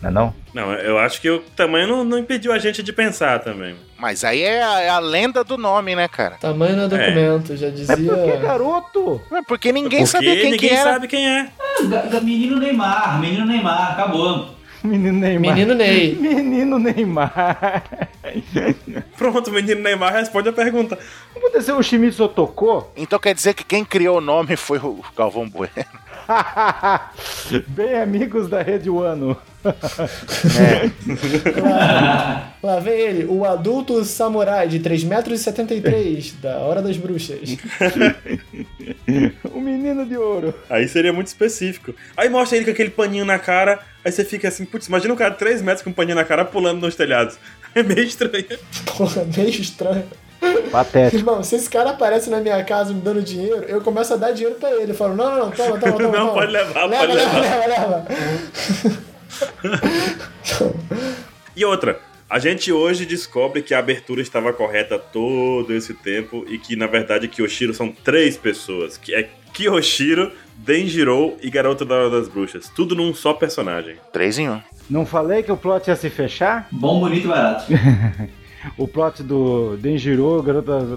Não 0.02 0.10
é 0.10 0.14
não? 0.14 0.34
Não, 0.54 0.74
eu 0.74 0.98
acho 1.00 1.20
que 1.22 1.30
o 1.30 1.40
tamanho 1.40 1.88
não, 1.88 2.04
não 2.04 2.18
impediu 2.20 2.52
a 2.54 2.60
gente 2.60 2.84
de 2.84 2.92
pensar 2.94 3.40
também. 3.40 3.76
Mas 3.98 4.24
aí 4.24 4.42
é 4.42 4.62
a, 4.64 4.80
é 4.82 4.90
a 4.90 5.00
lenda 5.00 5.44
do 5.44 5.58
nome, 5.58 5.96
né, 5.96 6.08
cara? 6.10 6.36
Tamanho 6.36 6.76
no 6.76 6.88
documento, 6.90 7.56
já 7.56 7.70
dizia. 7.70 7.94
É 7.94 7.98
porque 7.98 8.38
garoto. 8.38 9.22
É 9.32 9.42
Porque 9.42 9.72
ninguém 9.72 10.00
Porque 10.00 10.06
sabia 10.12 10.36
quem 10.36 10.52
ninguém 10.52 10.70
que 10.70 10.76
era. 10.76 10.94
sabe 10.94 11.08
quem 11.08 11.26
é. 11.28 11.48
Ah, 12.14 12.20
menino 12.22 12.58
Neymar, 12.60 13.20
menino 13.20 13.46
Neymar, 13.46 13.94
acabou. 13.94 14.54
Menino 14.86 15.18
Neymar. 15.18 15.56
Menino 15.56 15.74
Ney. 15.74 16.16
Menino 16.20 16.80
Neymar. 16.80 17.84
Pronto, 19.18 19.50
o 19.50 19.54
menino 19.54 19.82
Neymar 19.82 20.14
responde 20.14 20.50
a 20.50 20.54
pergunta. 20.54 21.00
Ser 21.62 21.74
o 21.74 21.82
Shimizu 21.82 22.26
Otoko? 22.26 22.92
Então 22.96 23.18
quer 23.20 23.34
dizer 23.34 23.54
que 23.54 23.64
quem 23.64 23.86
criou 23.86 24.18
o 24.18 24.22
nome 24.22 24.58
foi 24.58 24.78
o 24.80 25.00
Galvão 25.16 25.48
Bueno. 25.48 25.72
Bem 27.70 27.96
amigos 28.02 28.48
da 28.48 28.62
Rede 28.62 28.90
Wano. 28.90 29.38
Lá, 31.62 32.54
lá 32.62 32.80
vem 32.80 33.00
ele, 33.00 33.26
o 33.26 33.46
adulto 33.46 34.04
samurai 34.04 34.68
de 34.68 34.80
3,73 34.80 35.70
metros 35.78 36.34
da 36.42 36.58
Hora 36.58 36.82
das 36.82 36.98
Bruxas. 36.98 37.58
O 39.54 39.62
menino 39.62 40.06
de 40.06 40.18
ouro. 40.18 40.54
Aí 40.70 40.88
seria 40.88 41.14
muito 41.14 41.28
específico. 41.28 41.94
Aí 42.18 42.30
mostra 42.30 42.58
ele 42.58 42.66
com 42.66 42.72
aquele 42.72 42.90
paninho 42.90 43.26
na 43.26 43.40
cara, 43.40 43.80
aí 44.04 44.12
você 44.12 44.26
fica 44.26 44.48
assim, 44.48 44.66
putz, 44.66 44.88
imagina 44.88 45.14
um 45.14 45.18
cara 45.18 45.32
de 45.32 45.40
3 45.40 45.62
metros 45.62 45.84
com 45.84 45.92
um 45.92 45.94
paninho 45.94 46.16
na 46.16 46.26
cara 46.26 46.44
pulando 46.46 46.82
nos 46.82 46.96
telhados. 46.96 47.38
É 47.76 47.82
meio 47.82 48.04
estranho. 48.04 48.46
Porra, 48.86 49.26
meio 49.36 49.50
estranho. 49.50 50.04
Patético. 50.72 51.18
Irmão, 51.18 51.44
se 51.44 51.56
esse 51.56 51.70
cara 51.70 51.92
aparece 51.92 52.30
na 52.30 52.40
minha 52.40 52.64
casa 52.64 52.94
me 52.94 53.02
dando 53.02 53.22
dinheiro, 53.22 53.64
eu 53.68 53.82
começo 53.82 54.14
a 54.14 54.18
dar 54.18 54.32
dinheiro 54.32 54.56
pra 54.60 54.72
ele. 54.72 54.92
Eu 54.92 54.96
falo, 54.96 55.16
não, 55.16 55.30
não, 55.32 55.38
não, 55.46 55.52
toma, 55.52 55.80
toma, 55.80 55.94
toma. 55.94 56.10
Não, 56.18 56.28
toma. 56.28 56.34
pode 56.34 56.52
levar, 56.52 56.86
leva, 56.86 57.08
pode 57.08 57.14
leva, 57.14 57.40
levar. 57.40 57.68
leva, 57.68 57.88
leva. 57.88 59.04
E 61.56 61.64
outra, 61.64 62.00
a 62.28 62.40
gente 62.40 62.72
hoje 62.72 63.06
descobre 63.06 63.62
que 63.62 63.76
a 63.76 63.80
abertura 63.80 64.20
estava 64.20 64.52
correta 64.52 64.98
todo 64.98 65.72
esse 65.72 65.94
tempo 65.94 66.44
e 66.50 66.58
que, 66.58 66.76
na 66.76 66.88
verdade, 66.88 67.28
Kyoshiro 67.28 67.76
são 67.76 67.92
três 67.92 68.36
pessoas, 68.36 68.98
que 68.98 69.14
é 69.14 69.30
Kyoshiro, 69.54 70.32
Denjiro 70.58 71.38
e 71.44 71.50
Garota 71.52 71.86
da 71.86 71.94
Hora 71.94 72.10
das 72.10 72.28
Bruxas. 72.28 72.70
Tudo 72.76 72.96
num 72.96 73.14
só 73.14 73.34
personagem. 73.34 73.98
Três 74.12 74.40
em 74.40 74.50
um. 74.50 74.60
Não 74.90 75.06
falei 75.06 75.44
que 75.44 75.52
o 75.52 75.58
plot 75.58 75.88
ia 75.88 75.96
se 75.96 76.10
fechar? 76.10 76.68
Bom, 76.72 77.00
bonito 77.00 77.26
e 77.26 77.28
barato. 77.28 77.66
O 78.78 78.88
plot 78.88 79.22
do 79.24 79.78
Denjiro, 79.78 80.42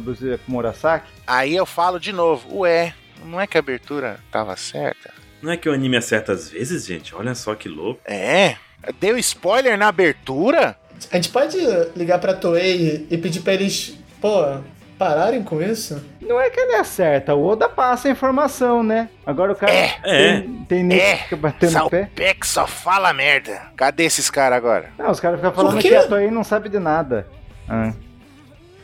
Bruxas 0.01 0.41
com 0.45 0.53
Murasaki? 0.53 1.09
Aí 1.27 1.55
eu 1.55 1.67
falo 1.67 1.99
de 1.99 2.13
novo, 2.13 2.61
ué, 2.61 2.95
não 3.25 3.41
é 3.41 3.47
que 3.47 3.57
a 3.57 3.61
abertura 3.61 4.19
tava 4.31 4.57
certa? 4.57 5.13
Não 5.43 5.53
é 5.53 5.57
que 5.57 5.69
o 5.69 5.73
anime 5.73 5.97
acerta 5.97 6.33
às 6.33 6.49
vezes, 6.51 6.87
gente? 6.87 7.15
Olha 7.15 7.35
só 7.35 7.55
que 7.55 7.69
louco. 7.69 8.01
É? 8.05 8.57
Deu 9.01 9.17
spoiler 9.19 9.77
na 9.79 9.89
abertura? 9.89 10.77
A 11.11 11.17
gente 11.17 11.29
pode 11.29 11.57
ligar 11.95 12.19
pra 12.19 12.35
Toei 12.35 13.07
e 13.11 13.19
pedir 13.19 13.41
pra 13.41 13.53
eles, 13.53 13.99
pô, 14.21 14.59
pararem 14.99 15.43
com 15.43 15.61
isso? 15.61 16.03
Não 16.23 16.41
é 16.41 16.49
que 16.49 16.59
ele 16.59 16.75
acerta, 16.77 17.35
o 17.35 17.45
Oda 17.45 17.69
passa 17.69 18.09
a 18.09 18.11
informação, 18.11 18.83
né? 18.83 19.09
Agora 19.27 19.53
o 19.53 19.57
cara 19.57 19.73
É, 19.73 19.99
é. 20.05 20.41
tem, 20.41 20.65
tem 20.69 20.83
nego 20.85 21.01
É, 21.03 21.17
que 21.17 21.23
fica 21.25 21.37
batendo 21.37 21.73
no 21.79 21.91
pé. 21.91 22.05
Salpec 22.05 22.47
só 22.47 22.67
fala 22.67 23.13
merda. 23.13 23.63
Cadê 23.77 24.05
esses 24.05 24.31
caras 24.31 24.57
agora? 24.57 24.91
Não, 24.99 25.11
os 25.11 25.21
caras 25.21 25.39
ficam 25.39 25.53
falando 25.53 25.79
que 25.81 25.95
a 25.95 26.07
Toei 26.07 26.31
não 26.31 26.43
sabe 26.43 26.69
de 26.71 26.79
nada. 26.79 27.27
Ah. 27.69 27.93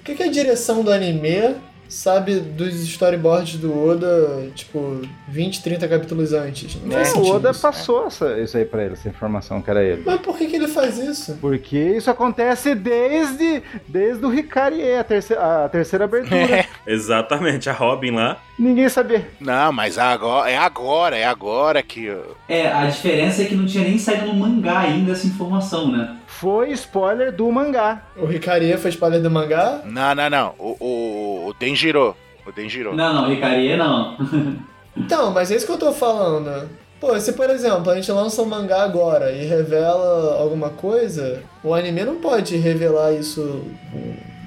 O 0.01 0.05
que, 0.05 0.15
que 0.15 0.23
a 0.23 0.31
direção 0.31 0.83
do 0.83 0.91
anime 0.93 1.55
sabe 1.89 2.41
dos 2.41 2.75
storyboards 2.83 3.57
do 3.59 3.87
Oda, 3.87 4.51
tipo, 4.55 5.03
20, 5.29 5.63
30 5.63 5.89
capítulos 5.89 6.33
antes? 6.33 6.77
Não 6.83 6.99
É, 6.99 7.13
o 7.13 7.27
Oda 7.27 7.51
isso. 7.51 7.61
passou 7.61 8.07
essa, 8.07 8.39
isso 8.41 8.57
aí 8.57 8.65
pra 8.65 8.83
ele, 8.83 8.95
essa 8.95 9.09
informação 9.09 9.61
que 9.61 9.71
era 9.71 9.85
ele. 9.85 10.03
Mas 10.05 10.21
por 10.23 10.37
que, 10.39 10.47
que 10.47 10.57
ele 10.57 10.69
faz 10.69 10.99
isso? 10.99 11.37
Porque 11.41 11.77
isso 11.77 12.11
acontece 12.11 12.75
desde, 12.75 13.63
desde 13.87 14.25
o 14.25 14.35
Hikarie, 14.35 14.95
a 14.97 15.05
terceira, 15.05 15.65
a 15.65 15.69
terceira 15.69 16.05
abertura. 16.07 16.33
É. 16.53 16.67
Exatamente, 16.87 17.69
a 17.71 17.73
Robin 17.73 18.13
lá. 18.13 18.39
Ninguém 18.59 18.89
sabia. 18.89 19.29
Não, 19.41 19.73
mas 19.73 19.99
agora, 19.99 20.51
é 20.51 20.57
agora, 20.57 21.17
é 21.17 21.25
agora 21.25 21.83
que. 21.83 22.15
É, 22.49 22.71
a 22.71 22.87
diferença 22.87 23.43
é 23.43 23.45
que 23.47 23.55
não 23.55 23.67
tinha 23.67 23.85
nem 23.85 23.99
saído 23.99 24.27
no 24.27 24.35
mangá 24.35 24.81
ainda 24.81 25.13
essa 25.13 25.27
informação, 25.27 25.91
né? 25.91 26.17
Foi 26.27 26.71
spoiler 26.73 27.33
do 27.33 27.51
mangá. 27.51 28.03
O 28.17 28.31
Hikarie 28.31 28.77
foi 28.77 28.91
spoiler 28.91 29.23
do 29.23 29.31
mangá? 29.31 29.81
Não, 29.85 30.15
não, 30.15 30.31
não. 30.31 30.55
O, 30.59 30.77
o, 30.81 31.49
o 31.49 31.55
Denjiro. 31.55 32.17
O 32.47 32.53
Denjiro. 32.53 32.95
Não, 32.95 33.15
não, 33.15 33.29
Ricaria 33.29 33.77
não. 33.77 34.17
Então, 34.95 35.31
mas 35.31 35.51
é 35.51 35.57
isso 35.57 35.65
que 35.65 35.73
eu 35.73 35.79
tô 35.79 35.91
falando. 35.91 36.69
Pô, 37.01 37.19
se 37.19 37.33
por 37.33 37.51
exemplo 37.51 37.91
a 37.91 37.95
gente 37.95 38.13
lança 38.13 38.43
um 38.43 38.45
mangá 38.45 38.83
agora 38.83 39.33
e 39.33 39.45
revela 39.47 40.39
alguma 40.39 40.69
coisa, 40.69 41.43
o 41.65 41.75
anime 41.75 42.05
não 42.05 42.17
pode 42.17 42.57
revelar 42.57 43.13
isso, 43.13 43.65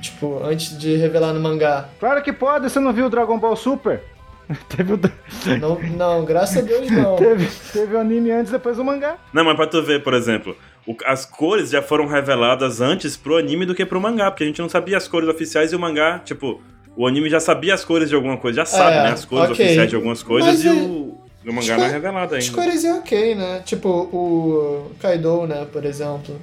tipo, 0.06 0.42
antes 0.44 0.78
de 0.78 0.96
revelar 0.98 1.34
no 1.34 1.40
mangá. 1.40 1.90
Claro 2.00 2.22
que 2.24 2.34
pode, 2.34 2.70
você 2.70 2.80
não 2.80 2.92
viu 2.94 3.06
o 3.06 3.10
Dragon 3.10 3.38
Ball 3.38 3.56
Super? 3.56 4.02
teve, 4.70 4.94
o, 4.94 5.00
Não, 5.60 5.80
não 5.98 6.26
graças 6.26 6.58
a 6.58 6.62
Deus 6.62 6.90
não. 6.92 7.16
teve, 7.16 7.48
teve 7.74 7.96
o 7.96 8.00
anime 8.00 8.32
antes 8.32 8.52
depois 8.52 8.78
do 8.78 8.84
mangá. 8.84 9.18
Não, 9.34 9.44
mas 9.44 9.56
pra 9.56 9.66
tu 9.68 9.82
ver, 9.82 10.04
por 10.04 10.14
exemplo, 10.14 10.56
o- 10.86 10.96
as 11.06 11.26
cores 11.26 11.72
já 11.72 11.82
foram 11.82 12.06
reveladas 12.08 12.80
antes 12.82 13.18
pro 13.18 13.38
anime 13.38 13.66
do 13.66 13.74
que 13.74 13.86
pro 13.86 14.00
mangá, 14.00 14.30
porque 14.30 14.44
a 14.44 14.48
gente 14.48 14.62
não 14.62 14.70
sabia 14.70 14.98
as 14.98 15.08
cores 15.08 15.28
oficiais 15.28 15.72
e 15.72 15.76
o 15.76 15.80
mangá, 15.80 16.20
tipo, 16.20 16.62
o 16.96 17.08
anime 17.08 17.28
já 17.30 17.40
sabia 17.40 17.74
as 17.74 17.84
cores 17.84 18.08
de 18.10 18.14
alguma 18.16 18.38
coisa, 18.38 18.58
já 18.58 18.66
sabe, 18.66 18.98
É, 18.98 19.04
né, 19.04 19.10
as 19.14 19.26
cores 19.26 19.50
ok. 19.50 19.66
oficiais 19.66 19.90
de 19.90 19.96
algumas 19.96 20.22
coisas 20.22 20.52
Mas 20.52 20.64
e 20.64 20.68
é- 20.68 20.72
o, 20.74 21.18
o 21.48 21.52
mangá 21.54 21.78
não 21.78 21.86
é 21.86 21.90
revelado 21.92 22.36
As 22.36 22.44
ainda. 22.46 22.56
cores 22.56 22.86
é 22.86 22.94
ok, 22.94 23.36
né? 23.36 23.62
Tipo, 23.66 23.90
o 23.90 24.92
Kaido, 25.00 25.48
né, 25.48 25.66
por 25.74 25.84
exemplo. 25.86 26.40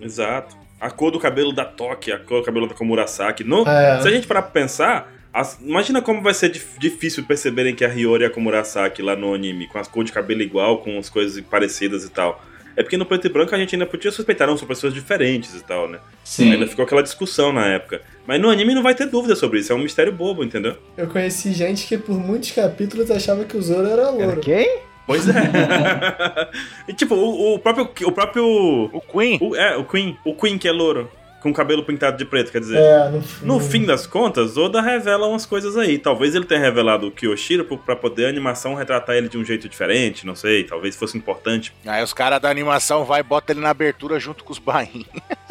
Exato. 0.00 0.56
A 0.84 0.90
cor 0.90 1.10
do 1.10 1.18
cabelo 1.18 1.52
da 1.52 1.64
Toki, 1.64 2.12
a 2.12 2.18
cor 2.18 2.40
do 2.40 2.44
cabelo 2.44 2.66
da 2.68 2.74
Komurasaki. 2.74 3.42
No, 3.42 3.66
É. 3.66 4.00
Se 4.02 4.08
a 4.08 4.10
gente 4.10 4.26
parar 4.26 4.42
pra 4.42 4.50
pensar, 4.50 5.10
as- 5.32 5.58
imagina 5.62 6.02
como 6.02 6.20
vai 6.20 6.34
ser 6.34 6.50
dif- 6.50 6.78
difícil 6.78 7.24
perceberem 7.24 7.74
que 7.74 7.84
a 7.84 7.88
Hiyori 7.88 8.24
é 8.24 8.26
a 8.26 8.30
Komurasaki 8.30 9.00
lá 9.02 9.16
no 9.16 9.32
anime, 9.34 9.66
com 9.66 9.78
as 9.78 9.88
cores 9.88 10.08
de 10.10 10.12
cabelo 10.12 10.42
igual, 10.42 10.78
com 10.78 10.98
as 10.98 11.08
coisas 11.08 11.40
parecidas 11.42 12.04
e 12.04 12.10
tal. 12.10 12.42
É 12.76 12.82
porque 12.82 12.96
no 12.96 13.06
preto 13.06 13.26
e 13.26 13.30
branco 13.30 13.54
a 13.54 13.58
gente 13.58 13.74
ainda 13.76 13.86
podia 13.86 14.10
suspeitar, 14.10 14.48
não, 14.48 14.56
são 14.58 14.66
pessoas 14.66 14.92
diferentes 14.92 15.54
e 15.54 15.62
tal, 15.62 15.88
né? 15.88 16.00
Ainda 16.40 16.64
Sim. 16.64 16.66
ficou 16.66 16.84
aquela 16.84 17.02
discussão 17.04 17.52
na 17.52 17.66
época. 17.68 18.02
Mas 18.26 18.40
no 18.40 18.50
anime 18.50 18.74
não 18.74 18.82
vai 18.82 18.94
ter 18.96 19.06
dúvida 19.06 19.36
sobre 19.36 19.60
isso, 19.60 19.72
é 19.72 19.76
um 19.76 19.78
mistério 19.78 20.12
bobo, 20.12 20.42
entendeu? 20.42 20.76
Eu 20.96 21.06
conheci 21.06 21.52
gente 21.52 21.86
que 21.86 21.96
por 21.96 22.18
muitos 22.18 22.50
capítulos 22.50 23.10
achava 23.12 23.44
que 23.44 23.56
o 23.56 23.62
Zoro 23.62 23.86
era 23.86 24.02
Era 24.02 24.10
louro. 24.10 24.40
quem? 24.40 24.80
Pois 25.06 25.28
é. 25.28 25.32
e 26.88 26.92
tipo, 26.94 27.14
o, 27.14 27.54
o 27.54 27.58
próprio. 27.58 27.90
O 28.06 28.12
próprio. 28.12 28.44
O 28.92 29.00
Queen. 29.00 29.38
o- 29.40 29.54
é, 29.54 29.76
o 29.76 29.84
Queen. 29.84 30.16
O 30.24 30.34
Queen 30.34 30.56
que 30.58 30.68
é 30.68 30.72
louro. 30.72 31.10
Com 31.40 31.52
cabelo 31.52 31.84
pintado 31.84 32.16
de 32.16 32.24
preto, 32.24 32.50
quer 32.50 32.58
dizer. 32.60 32.78
É, 32.78 33.10
no, 33.10 33.22
No 33.42 33.60
fim 33.60 33.84
das 33.84 34.06
contas, 34.06 34.56
Oda 34.56 34.80
revela 34.80 35.26
umas 35.26 35.44
coisas 35.44 35.76
aí. 35.76 35.98
Talvez 35.98 36.34
ele 36.34 36.46
tenha 36.46 36.58
revelado 36.58 37.08
o 37.08 37.10
Kyoshiro 37.10 37.66
pra 37.84 37.94
poder 37.94 38.24
a 38.24 38.28
animação 38.30 38.74
retratar 38.74 39.14
ele 39.16 39.28
de 39.28 39.36
um 39.36 39.44
jeito 39.44 39.68
diferente, 39.68 40.24
não 40.26 40.34
sei. 40.34 40.64
Talvez 40.64 40.96
fosse 40.96 41.18
importante. 41.18 41.70
Aí 41.84 42.02
os 42.02 42.14
caras 42.14 42.40
da 42.40 42.48
animação 42.48 43.04
vai 43.04 43.20
e 43.20 43.22
bota 43.22 43.52
ele 43.52 43.60
na 43.60 43.68
abertura 43.68 44.18
junto 44.18 44.42
com 44.42 44.52
os 44.54 44.58
bainhos. 44.58 45.04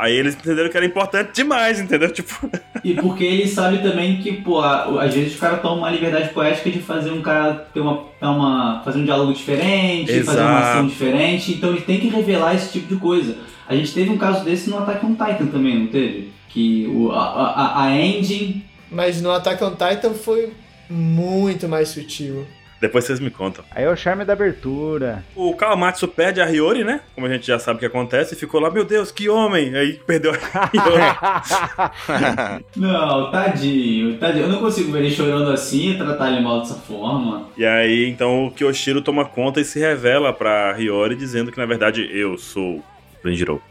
Aí 0.00 0.14
eles 0.14 0.34
entenderam 0.34 0.70
que 0.70 0.76
era 0.76 0.86
importante 0.86 1.30
demais, 1.34 1.78
entendeu? 1.78 2.10
Tipo, 2.10 2.50
E 2.82 2.94
porque 2.94 3.22
ele 3.22 3.46
sabe 3.46 3.78
também 3.82 4.16
que, 4.16 4.32
pô, 4.40 4.58
a- 4.60 5.04
às 5.04 5.14
vezes 5.14 5.34
os 5.34 5.38
caras 5.38 5.60
tomam 5.60 5.78
uma 5.78 5.90
liberdade 5.90 6.30
poética 6.30 6.70
de 6.70 6.78
fazer 6.80 7.10
um 7.10 7.20
cara 7.20 7.52
ter 7.74 7.80
uma, 7.80 7.98
ter 8.18 8.26
uma 8.26 8.80
fazer 8.82 8.98
um 9.00 9.04
diálogo 9.04 9.34
diferente, 9.34 10.22
fazer 10.24 10.40
uma 10.40 10.50
Exato. 10.58 10.66
ação 10.68 10.86
diferente, 10.86 11.52
então 11.52 11.70
ele 11.70 11.82
tem 11.82 12.00
que 12.00 12.08
revelar 12.08 12.54
esse 12.54 12.72
tipo 12.72 12.94
de 12.94 12.98
coisa. 12.98 13.36
A 13.68 13.76
gente 13.76 13.92
teve 13.92 14.08
um 14.10 14.16
caso 14.16 14.42
desse 14.44 14.70
no 14.70 14.78
Attack 14.78 15.04
on 15.04 15.10
Titan 15.14 15.46
também, 15.46 15.78
não 15.80 15.86
teve? 15.88 16.32
Que 16.48 16.86
o, 16.88 17.12
a, 17.12 17.22
a, 17.22 17.84
a 17.84 17.96
engine 17.96 18.64
Mas 18.90 19.20
no 19.20 19.30
Attack 19.30 19.62
on 19.62 19.72
Titan 19.72 20.14
foi 20.14 20.52
muito 20.88 21.68
mais 21.68 21.88
sutil. 21.90 22.46
Depois 22.80 23.04
vocês 23.04 23.20
me 23.20 23.30
contam. 23.30 23.64
Aí 23.70 23.84
é 23.84 23.90
o 23.90 23.96
charme 23.96 24.24
da 24.24 24.32
abertura. 24.32 25.22
O 25.36 25.54
Kawamatsu 25.54 26.08
perde 26.08 26.40
a 26.40 26.46
Hiyori, 26.50 26.82
né? 26.82 27.00
Como 27.14 27.26
a 27.26 27.30
gente 27.30 27.46
já 27.46 27.58
sabe 27.58 27.76
o 27.76 27.80
que 27.80 27.86
acontece. 27.86 28.34
E 28.34 28.38
ficou 28.38 28.60
lá, 28.60 28.70
meu 28.70 28.84
Deus, 28.84 29.12
que 29.12 29.28
homem! 29.28 29.74
Aí 29.76 30.00
perdeu 30.06 30.32
a 30.32 30.70
Hiyori. 30.72 32.64
Não, 32.76 33.30
tadinho, 33.30 34.16
tadinho. 34.18 34.44
Eu 34.44 34.48
não 34.48 34.60
consigo 34.60 34.90
ver 34.92 35.00
ele 35.00 35.10
chorando 35.10 35.50
assim 35.50 35.90
e 35.90 35.98
tratar 35.98 36.30
ele 36.30 36.40
mal 36.40 36.60
dessa 36.60 36.74
forma. 36.74 37.48
e 37.56 37.64
aí, 37.64 38.08
então, 38.08 38.46
o 38.46 38.50
Kyoshiro 38.50 39.02
toma 39.02 39.24
conta 39.24 39.60
e 39.60 39.64
se 39.64 39.78
revela 39.78 40.32
pra 40.32 40.74
Hiyori, 40.78 41.14
dizendo 41.16 41.52
que, 41.52 41.58
na 41.58 41.66
verdade, 41.66 42.08
eu 42.12 42.38
sou 42.38 42.82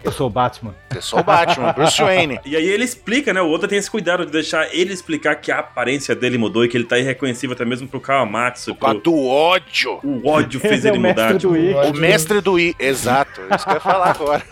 Eu 0.04 0.12
sou 0.12 0.28
o 0.28 0.30
Batman. 0.30 0.76
Eu 0.96 1.02
sou 1.02 1.20
o 1.20 1.24
Batman, 1.24 1.74
Bruce 1.74 2.02
Wayne. 2.02 2.40
E 2.50 2.56
aí 2.56 2.68
ele 2.68 2.84
explica, 2.84 3.32
né? 3.34 3.42
O 3.42 3.52
Oda 3.52 3.68
tem 3.68 3.78
esse 3.78 3.90
cuidado 3.92 4.26
de 4.26 4.32
deixar 4.32 4.74
ele 4.74 4.92
explicar 4.94 5.36
que 5.36 5.52
a 5.52 5.60
aparência 5.60 6.16
dele 6.16 6.38
mudou 6.38 6.66
e 6.66 6.68
que 6.68 6.76
ele 6.78 6.86
tá 6.86 6.98
irreconhecível 6.98 7.54
até 7.54 7.64
mesmo 7.66 7.88
pro 7.88 8.00
Kawamatsu. 8.00 8.74
Por 8.74 8.82
causa 8.82 9.00
Pro... 9.00 9.12
do 9.12 9.28
ódio. 9.28 10.00
O 10.04 10.28
ódio 10.28 10.60
fez 10.60 10.86
é 10.86 10.90
ele 10.90 10.98
o 10.98 11.02
mudar. 11.02 11.34
mestre 11.34 11.38
Tipo, 11.40 11.54
do 11.54 11.58
I. 11.60 11.74
O 11.74 11.94
mestre 11.94 12.42
do 12.42 12.60
I. 12.60 12.76
Exato, 12.80 13.42
isso 13.54 13.66
que 13.66 13.72
eu 13.72 13.76
ia 13.76 13.80
falar 13.80 14.12
agora. 14.12 14.44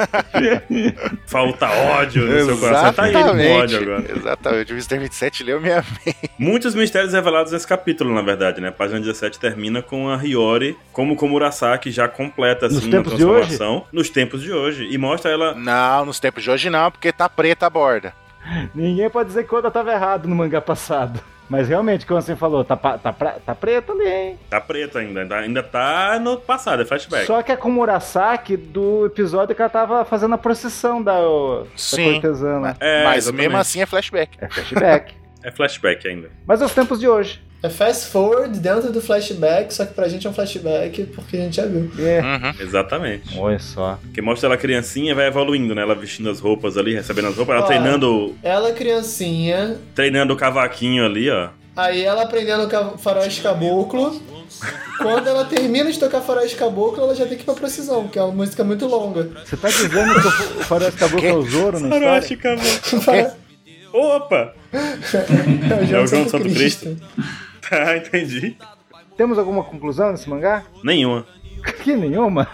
falta 1.25 1.69
ódio 1.69 2.25
no 2.25 2.45
seu 2.45 2.57
coração. 2.57 2.93
Tá 2.93 3.03
aí 3.03 3.15
ele 3.15 3.23
com 3.23 3.51
ódio 3.59 3.81
agora. 3.81 4.11
Exatamente. 4.15 4.73
O 4.73 4.75
Mr. 4.75 4.99
27 4.99 5.43
leu 5.43 5.61
minha 5.61 5.83
mente. 6.05 6.17
Muitos 6.37 6.75
mistérios 6.75 7.13
revelados 7.13 7.51
nesse 7.51 7.67
capítulo, 7.67 8.13
na 8.13 8.21
verdade, 8.21 8.61
né? 8.61 8.69
A 8.69 8.71
página 8.71 8.99
17 8.99 9.39
termina 9.39 9.81
com 9.81 10.09
a 10.09 10.17
Hiyori 10.23 10.77
como 10.91 11.15
Komurasaki 11.15 11.91
já 11.91 12.07
completa, 12.07 12.67
assim, 12.67 12.77
hoje? 12.77 12.89
transformação. 12.89 13.85
Nos 13.91 14.09
tempos 14.09 14.41
de 14.41 14.51
hoje. 14.51 14.86
E 14.89 14.97
mostra 14.97 15.31
ela 15.31 15.53
Não, 15.55 16.05
nos 16.05 16.19
tempos 16.19 16.43
de 16.43 16.49
hoje 16.51 16.69
não, 16.69 16.89
porque 16.91 17.11
tá 17.11 17.27
preta 17.29 17.65
a 17.65 17.69
borda. 17.69 18.13
Ninguém 18.73 19.09
pode 19.09 19.27
dizer 19.29 19.45
que 19.45 19.53
o 19.53 19.57
Oda 19.57 19.69
tava 19.69 19.91
errado 19.91 20.27
no 20.27 20.35
mangá 20.35 20.61
passado. 20.61 21.19
Mas 21.49 21.69
realmente, 21.69 22.05
como 22.05 22.21
você 22.21 22.35
falou, 22.35 22.63
tá, 22.65 22.75
tá, 22.75 23.13
tá 23.13 23.55
preto 23.55 23.93
ali, 23.93 24.05
hein? 24.05 24.39
Tá 24.49 24.59
preta 24.59 24.99
ainda, 24.99 25.21
ainda- 25.21 25.37
ainda 25.37 25.63
tá 25.63 26.19
no 26.19 26.35
passado, 26.37 26.81
é 26.81 26.85
flashback. 26.85 27.25
Só 27.25 27.41
que 27.41 27.53
é 27.53 27.55
com 27.55 27.69
o 27.69 27.71
Murasaki 27.71 28.57
do 28.57 29.05
episódio 29.05 29.55
que 29.55 29.61
ela 29.61 29.69
tava 29.69 30.03
fazendo 30.03 30.35
a 30.35 30.37
procissão 30.37 31.01
da, 31.01 31.13
da 31.13 31.63
Sim. 31.77 32.13
cortesana. 32.13 32.75
É, 32.81 33.05
Mas 33.05 33.17
exatamente. 33.25 33.43
mesmo 33.47 33.57
assim 33.57 33.81
é 33.81 33.85
flashback. 33.85 34.37
É 34.41 34.49
flashback. 34.49 35.15
É 35.43 35.51
flashback 35.51 36.05
ainda. 36.05 36.29
Mas 36.45 36.61
é 36.61 36.65
os 36.65 36.73
tempos 36.73 36.99
de 36.99 37.07
hoje. 37.07 37.41
É 37.63 37.69
fast 37.69 38.07
forward 38.11 38.59
dentro 38.59 38.91
do 38.91 39.01
flashback, 39.01 39.73
só 39.73 39.83
que 39.83 39.93
pra 39.93 40.07
gente 40.07 40.27
é 40.27 40.29
um 40.29 40.33
flashback 40.33 41.05
porque 41.15 41.37
a 41.37 41.39
gente 41.41 41.55
já 41.55 41.65
viu. 41.65 41.91
É. 41.99 42.21
Uhum. 42.21 42.53
Exatamente. 42.59 43.37
Olha 43.37 43.57
só. 43.57 43.99
Que 44.13 44.21
mostra 44.21 44.47
ela 44.47 44.57
criancinha 44.57 45.11
e 45.11 45.15
vai 45.15 45.25
evoluindo, 45.27 45.73
né? 45.73 45.81
Ela 45.81 45.95
vestindo 45.95 46.29
as 46.29 46.39
roupas 46.39 46.77
ali, 46.77 46.93
recebendo 46.93 47.29
as 47.29 47.35
roupas, 47.35 47.55
ela 47.55 47.63
Ó. 47.63 47.67
treinando, 47.67 48.35
Ela 48.43 48.71
criancinha, 48.73 49.77
treinando 49.95 50.33
o 50.33 50.37
cavaquinho 50.37 51.03
ali, 51.03 51.29
ó. 51.31 51.49
aí 51.75 52.03
ela 52.03 52.23
aprendendo 52.23 52.67
ca- 52.67 52.97
faroeste 52.97 53.41
caboclo. 53.41 54.21
Quando 54.99 55.27
ela 55.27 55.43
termina 55.45 55.91
de 55.91 55.97
tocar 55.99 56.21
faroeste 56.21 56.55
caboclo, 56.55 57.03
ela 57.03 57.15
já 57.15 57.25
tem 57.25 57.37
que 57.37 57.43
ir 57.43 57.45
pra 57.45 57.53
precisão, 57.55 58.07
que 58.07 58.17
é 58.19 58.23
uma 58.23 58.31
música 58.33 58.63
muito 58.63 58.85
longa. 58.87 59.29
Você 59.45 59.57
tá 59.57 59.67
dizendo 59.67 60.13
que 60.13 60.27
o 60.27 60.63
Faroeste 60.63 60.99
Caboclo 60.99 61.27
é 61.27 61.33
o 61.33 61.41
Zoro 61.43 61.79
na 61.79 61.89
Faroeste 61.89 62.33
história? 62.35 62.59
caboclo. 63.03 63.37
Opa! 63.93 64.53
É 64.73 64.77
o 65.93 65.95
É 65.95 66.01
o 66.03 66.07
João 66.07 66.07
Santo 66.07 66.29
Santo 66.31 66.43
Cristo. 66.53 66.97
Tá, 67.69 67.97
entendi. 67.97 68.57
Temos 69.15 69.37
alguma 69.39 69.63
conclusão 69.63 70.11
nesse 70.11 70.29
mangá? 70.29 70.63
Nenhuma. 70.83 71.25
Que 71.83 71.95
nenhuma. 71.95 72.47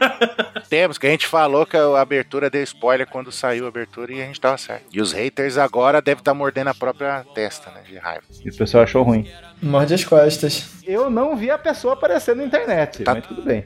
Temos, 0.68 0.98
que 0.98 1.06
a 1.06 1.10
gente 1.10 1.26
falou 1.26 1.64
que 1.66 1.76
a 1.76 2.00
abertura 2.00 2.48
deu 2.50 2.62
spoiler 2.62 3.06
quando 3.06 3.32
saiu 3.32 3.64
a 3.64 3.68
abertura 3.68 4.12
e 4.12 4.22
a 4.22 4.26
gente 4.26 4.40
tava 4.40 4.56
certo. 4.58 4.84
E 4.92 5.00
os 5.00 5.12
haters 5.12 5.56
agora 5.58 6.00
devem 6.02 6.20
estar 6.20 6.34
mordendo 6.34 6.68
a 6.68 6.74
própria 6.74 7.24
testa, 7.34 7.70
né? 7.70 7.80
De 7.88 7.96
raiva. 7.96 8.22
E 8.44 8.50
o 8.50 8.56
pessoal 8.56 8.84
achou 8.84 9.02
ruim. 9.02 9.28
Morde 9.62 9.94
as 9.94 10.04
costas. 10.04 10.68
Eu 10.86 11.08
não 11.10 11.34
vi 11.36 11.50
a 11.50 11.58
pessoa 11.58 11.94
aparecer 11.94 12.36
na 12.36 12.44
internet, 12.44 13.02
Tá. 13.02 13.14
mas 13.14 13.26
tudo 13.26 13.42
bem. 13.42 13.64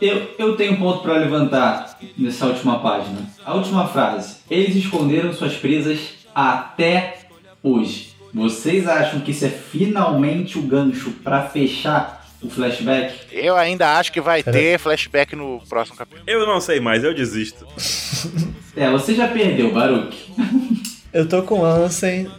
Eu, 0.00 0.34
eu 0.38 0.56
tenho 0.56 0.72
um 0.72 0.76
ponto 0.76 1.02
pra 1.02 1.14
levantar 1.14 1.98
nessa 2.16 2.46
última 2.46 2.80
página. 2.80 3.26
A 3.44 3.54
última 3.54 3.88
frase. 3.88 4.36
Eles 4.50 4.76
esconderam 4.76 5.32
suas 5.32 5.56
presas 5.56 6.14
até 6.34 7.18
hoje. 7.62 8.09
Vocês 8.32 8.86
acham 8.86 9.20
que 9.20 9.30
isso 9.32 9.44
é 9.44 9.48
finalmente 9.48 10.58
o 10.58 10.62
gancho 10.62 11.10
pra 11.24 11.42
fechar 11.42 12.26
o 12.42 12.48
flashback? 12.48 13.14
Eu 13.32 13.56
ainda 13.56 13.98
acho 13.98 14.12
que 14.12 14.20
vai 14.20 14.42
ter 14.42 14.78
flashback 14.78 15.34
no 15.36 15.60
próximo 15.68 15.96
capítulo. 15.96 16.22
Eu 16.26 16.46
não 16.46 16.60
sei 16.60 16.80
mais, 16.80 17.02
eu 17.04 17.14
desisto. 17.14 17.66
É, 18.76 18.88
você 18.88 19.14
já 19.14 19.26
perdeu, 19.26 19.72
Baruch. 19.74 20.16
Eu 21.12 21.28
tô 21.28 21.42
com 21.42 21.64
Ansem 21.64 22.30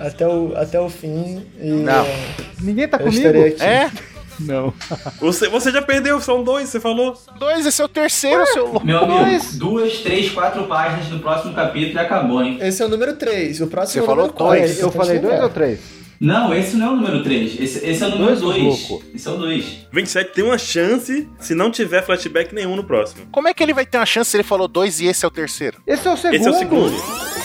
até 0.00 0.26
o, 0.26 0.52
até 0.56 0.80
o 0.80 0.90
fim 0.90 1.46
e 1.60 1.70
Não. 1.70 2.04
é, 2.04 2.26
Ninguém 2.60 2.88
tá 2.88 2.98
comigo? 2.98 3.24
É? 3.60 3.88
Não. 4.40 4.72
Você, 5.20 5.48
você 5.48 5.70
já 5.70 5.82
perdeu, 5.82 6.20
são 6.20 6.42
dois, 6.42 6.68
você 6.68 6.78
falou. 6.80 7.16
Dois, 7.38 7.64
esse 7.66 7.80
é 7.80 7.84
o 7.84 7.88
terceiro, 7.88 8.44
seu 8.48 8.64
louco. 8.66 8.86
Meu 8.86 8.98
amigo, 8.98 9.20
Mas- 9.22 9.56
duas, 9.56 9.98
três, 9.98 10.30
quatro 10.30 10.64
páginas 10.64 11.08
no 11.08 11.18
próximo 11.20 11.54
capítulo 11.54 11.94
e 11.94 11.98
acabou, 11.98 12.42
hein? 12.42 12.58
Esse 12.60 12.82
é 12.82 12.86
o 12.86 12.88
número 12.88 13.14
3, 13.16 13.60
o 13.60 13.66
próximo 13.66 13.92
Você 13.92 13.98
é 13.98 14.02
o 14.02 14.06
falou 14.06 14.26
número 14.26 14.36
4. 14.38 14.58
dois. 14.66 14.80
eu 14.80 14.90
falei 14.90 15.18
dois 15.18 15.40
ou 15.42 15.48
três? 15.48 15.80
Não, 16.18 16.54
esse 16.54 16.76
não 16.76 16.86
é 16.86 16.90
o 16.90 16.96
número 16.96 17.22
3. 17.22 17.60
Esse, 17.60 17.86
esse 17.86 18.02
é 18.02 18.06
o 18.06 18.10
número 18.10 18.36
Dois, 18.40 18.40
2. 18.40 18.88
louco. 18.88 19.04
Esse 19.14 19.28
é 19.28 19.30
o 19.30 19.36
2. 19.36 19.64
27 19.92 20.32
tem 20.32 20.44
uma 20.44 20.56
chance 20.56 21.28
se 21.38 21.54
não 21.54 21.70
tiver 21.70 22.02
flashback 22.06 22.54
nenhum 22.54 22.74
no 22.74 22.82
próximo. 22.84 23.26
Como 23.30 23.46
é 23.48 23.52
que 23.52 23.62
ele 23.62 23.74
vai 23.74 23.84
ter 23.84 23.98
uma 23.98 24.06
chance 24.06 24.30
se 24.30 24.36
ele 24.38 24.42
falou 24.44 24.66
dois 24.66 24.98
e 24.98 25.06
esse 25.06 25.26
é 25.26 25.28
o 25.28 25.30
terceiro? 25.30 25.76
Esse 25.86 26.08
é 26.08 26.10
o 26.10 26.16
segundo. 26.16 26.36
Esse 26.36 26.48
é 26.48 26.50
o 26.50 26.54
segundo. 26.54 27.35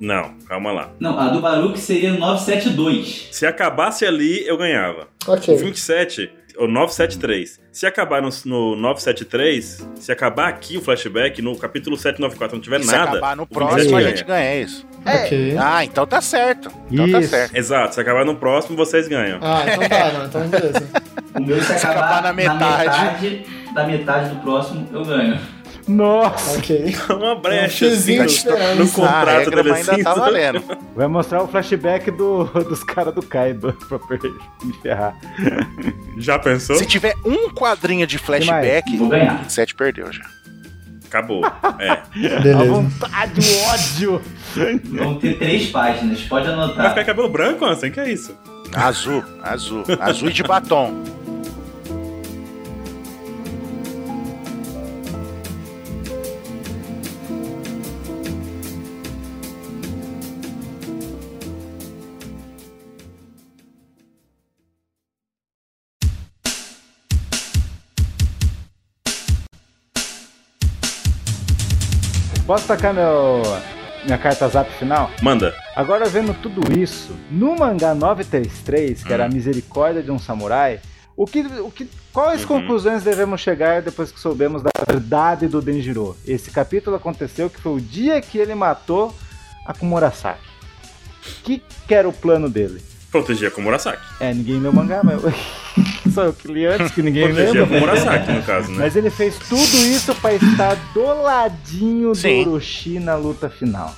Não, 0.00 0.34
calma 0.46 0.72
lá. 0.72 0.92
Não, 1.00 1.18
a 1.18 1.28
do 1.28 1.40
Baruch 1.40 1.78
seria 1.78 2.12
972. 2.12 3.28
Se 3.32 3.46
acabasse 3.46 4.04
ali, 4.04 4.46
eu 4.46 4.56
ganhava. 4.56 5.08
Ok. 5.26 5.56
27, 5.56 6.30
ou 6.56 6.68
973. 6.68 7.60
Se 7.72 7.86
acabar 7.86 8.22
no, 8.22 8.28
no 8.44 8.76
973, 8.76 9.88
se 9.96 10.12
acabar 10.12 10.48
aqui 10.48 10.76
o 10.76 10.80
flashback, 10.82 11.40
no 11.42 11.56
capítulo 11.56 11.96
794 11.96 12.56
não 12.56 12.62
tiver 12.62 12.80
Se 12.82 12.86
nada. 12.92 13.10
acabar 13.10 13.36
no 13.36 13.46
próximo, 13.46 13.96
27 13.96 14.04
a 14.06 14.08
gente 14.10 14.24
ganha 14.24 14.60
isso. 14.62 14.86
Ok. 15.06 15.56
Ah, 15.58 15.84
então 15.84 16.06
tá 16.06 16.20
certo. 16.20 16.70
Então 16.90 17.10
tá 17.10 17.20
Isso. 17.20 17.30
certo. 17.30 17.54
Exato, 17.56 17.94
se 17.94 18.00
acabar 18.00 18.24
no 18.24 18.36
próximo, 18.36 18.76
vocês 18.76 19.06
ganham. 19.06 19.38
Ah, 19.42 19.62
então 19.66 19.88
tá, 19.88 20.12
não, 20.12 20.24
então 20.26 20.48
beleza. 20.48 20.88
O 21.34 21.40
meu 21.42 21.60
se 21.60 21.66
Se 21.66 21.72
acabar, 21.86 21.98
acabar 21.98 22.22
na 22.22 22.28
na 22.28 22.32
metade. 22.32 23.00
metade 23.04 23.46
da 23.74 23.86
metade 23.86 24.28
do 24.34 24.36
próximo, 24.40 24.88
eu 24.92 25.04
ganho. 25.04 25.38
Nossa. 25.86 26.58
Ok. 26.58 26.96
Uma 27.10 27.34
brecha 27.34 27.86
Um 27.86 27.92
assim, 27.92 28.18
no, 28.18 28.26
de 28.26 28.32
esperança. 28.32 28.74
no 28.74 28.84
a 28.84 28.88
contrato 28.88 29.38
regra 29.38 29.62
dele 29.62 29.74
ainda 29.74 29.92
assim. 29.92 30.02
tá 30.02 30.14
valendo. 30.14 30.62
Vai 30.96 31.06
mostrar 31.08 31.42
o 31.42 31.48
flashback 31.48 32.10
do, 32.10 32.44
dos 32.44 32.82
caras 32.82 33.14
do 33.14 33.22
Kaido 33.22 33.72
pra 33.88 33.98
me 34.62 34.72
ferrar. 34.82 35.14
Já 36.18 36.38
pensou? 36.38 36.76
Se 36.76 36.86
tiver 36.86 37.14
um 37.24 37.50
quadrinho 37.50 38.06
de 38.06 38.18
flashback, 38.18 38.96
Vou 38.96 39.08
ganhar. 39.08 39.38
27 39.38 39.74
perdeu 39.74 40.12
já. 40.12 40.24
Acabou. 41.06 41.44
É. 41.78 41.90
A 42.52 42.64
vontade, 42.64 43.40
o 43.40 43.64
ódio. 43.68 44.22
Vão 44.84 45.14
ter 45.16 45.38
três 45.38 45.68
páginas, 45.70 46.20
pode 46.22 46.46
Vai 46.46 46.54
anotar. 46.54 46.88
ficar 46.90 47.04
cabelo 47.04 47.28
branco, 47.28 47.64
Ansem? 47.64 47.90
Que 47.92 48.00
é 48.00 48.10
isso? 48.10 48.36
Azul, 48.74 49.22
azul. 49.42 49.84
Azul 50.00 50.30
e 50.30 50.32
de 50.32 50.42
batom. 50.42 51.04
Posso 72.46 72.66
tacar 72.66 72.92
meu, 72.92 73.42
minha 74.04 74.18
carta 74.18 74.46
zap 74.48 74.70
final? 74.74 75.10
Manda. 75.22 75.54
Agora 75.74 76.04
vendo 76.06 76.34
tudo 76.34 76.78
isso, 76.78 77.12
no 77.30 77.56
mangá 77.56 77.94
933, 77.94 79.02
que 79.02 79.12
era 79.12 79.24
a 79.24 79.28
misericórdia 79.28 80.02
de 80.02 80.10
um 80.10 80.18
samurai, 80.18 80.78
o 81.16 81.26
que, 81.26 81.40
o 81.40 81.70
que, 81.70 81.88
quais 82.12 82.42
Uhum. 82.42 82.48
conclusões 82.48 83.02
devemos 83.02 83.40
chegar 83.40 83.80
depois 83.80 84.10
que 84.12 84.20
soubemos 84.20 84.62
da 84.62 84.70
verdade 84.86 85.48
do 85.48 85.62
Denjiro? 85.62 86.16
Esse 86.26 86.50
capítulo 86.50 86.96
aconteceu 86.96 87.48
que 87.48 87.60
foi 87.60 87.72
o 87.72 87.80
dia 87.80 88.20
que 88.20 88.36
ele 88.36 88.54
matou 88.54 89.14
a 89.64 89.72
Kumurasaki. 89.72 90.40
O 91.26 91.42
que, 91.44 91.62
que 91.88 91.94
era 91.94 92.06
o 92.08 92.12
plano 92.12 92.50
dele? 92.50 92.82
Proteger 93.14 93.46
a 93.46 93.50
Komurasaki. 93.52 94.02
É, 94.18 94.34
ninguém 94.34 94.58
leu 94.58 94.72
o 94.72 94.74
mangá, 94.74 95.00
mas 95.04 95.22
só 96.12 96.24
eu 96.26 96.32
que 96.32 96.48
li 96.48 96.66
antes, 96.66 96.90
que 96.90 97.00
ninguém 97.00 97.28
Proteger 97.28 97.62
a 97.62 97.64
lembra. 97.64 97.66
Komurasaki, 97.78 98.32
no 98.32 98.42
caso, 98.42 98.72
né? 98.72 98.78
Mas 98.78 98.96
ele 98.96 99.08
fez 99.08 99.38
tudo 99.38 99.76
isso 99.86 100.12
pra 100.16 100.34
estar 100.34 100.74
do 100.92 101.22
ladinho 101.22 102.12
Sim. 102.12 102.42
do 102.42 102.50
Orochi 102.50 102.98
na 102.98 103.14
luta 103.14 103.48
final. 103.48 103.94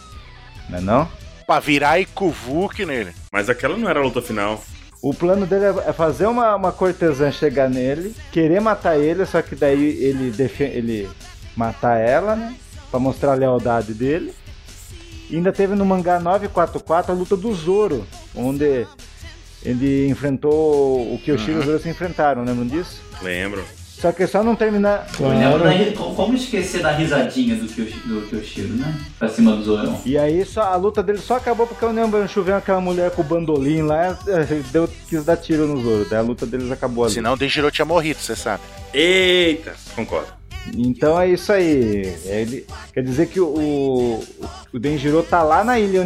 Não 0.69 0.79
é 0.79 0.81
não? 0.83 1.09
Pra 1.47 1.61
virar 1.61 1.99
Ikuvuk 1.99 2.85
nele. 2.85 3.15
Mas 3.33 3.49
aquela 3.49 3.75
não 3.75 3.89
era 3.89 4.01
a 4.01 4.03
luta 4.03 4.21
final. 4.21 4.63
O 5.01 5.15
plano 5.15 5.47
dele 5.47 5.65
é 5.87 5.95
fazer 5.95 6.27
uma, 6.27 6.55
uma 6.55 6.71
cortesã 6.71 7.33
chegar 7.33 7.71
nele, 7.71 8.15
querer 8.31 8.61
matar 8.61 8.99
ele, 8.99 9.25
só 9.25 9.41
que 9.41 9.57
daí 9.57 9.97
ele, 9.99 10.35
ele 10.61 11.09
matar 11.57 11.97
ela, 11.97 12.37
né? 12.37 12.55
Pra 12.91 13.01
mostrar 13.01 13.33
a 13.33 13.35
lealdade 13.35 13.95
dele. 13.95 14.35
E 15.31 15.37
ainda 15.37 15.53
teve 15.53 15.75
no 15.75 15.85
mangá 15.85 16.21
944 16.21 17.13
a 17.13 17.15
luta 17.15 17.37
do 17.37 17.53
Zoro, 17.55 18.07
onde 18.35 18.87
ele 19.65 20.09
enfrentou 20.09 21.13
o 21.15 21.19
Kyoshi 21.25 21.51
e 21.51 21.55
o 21.55 21.63
Zoro 21.63 21.79
se 21.81 21.89
enfrentaram, 21.89 22.45
lembram 22.45 22.67
disso? 22.67 23.03
Lembro. 23.23 23.65
Só 23.99 24.13
que 24.13 24.27
só 24.27 24.45
não 24.45 24.55
terminar. 24.55 25.07
Ri- 25.71 25.93
como 25.95 26.35
esquecer 26.35 26.83
da 26.83 26.93
risadinha 26.93 27.57
do 27.57 27.67
Kyoshi- 27.67 27.99
do 28.07 28.21
Kyoshiro, 28.29 28.69
né? 28.75 28.95
Pra 29.19 29.27
cima 29.27 29.57
do 29.57 29.65
Zorão. 29.65 29.99
E 30.05 30.19
aí 30.19 30.45
só, 30.45 30.65
a 30.65 30.77
luta 30.77 31.03
dele 31.03 31.19
só 31.19 31.37
acabou 31.37 31.67
porque 31.67 31.83
o 31.85 31.93
Neombanchu 31.95 32.43
veio 32.43 32.59
aquela 32.59 32.81
mulher 32.81 33.11
com 33.13 33.23
o 33.23 33.25
bandolim 33.25 33.81
lá, 33.83 34.17
eh, 34.29 34.61
deu, 34.71 34.87
quis 35.09 35.25
dar 35.25 35.39
tiro 35.39 35.67
no 35.67 35.83
Zoro. 35.83 36.07
Daí 36.11 36.19
a 36.19 36.23
luta 36.23 36.45
deles 36.45 36.71
acabou 36.71 37.05
ali. 37.05 37.15
Senão 37.15 37.33
o 37.33 37.37
Denjiro 37.39 37.71
tinha 37.71 37.87
morrido, 37.87 38.21
você 38.21 38.37
sabe. 38.37 38.63
Eita, 38.93 39.73
concordo. 39.95 40.36
Então 40.75 41.21
é 41.21 41.29
isso 41.29 41.53
aí. 41.53 42.17
Ele, 42.25 42.67
quer 42.93 43.03
dizer 43.03 43.27
que 43.29 43.41
o, 43.41 43.47
o, 43.47 44.25
o 44.73 44.79
Denjiro 44.79 45.23
tá 45.23 45.43
lá 45.43 45.63
na 45.65 45.79
ilha, 45.79 46.03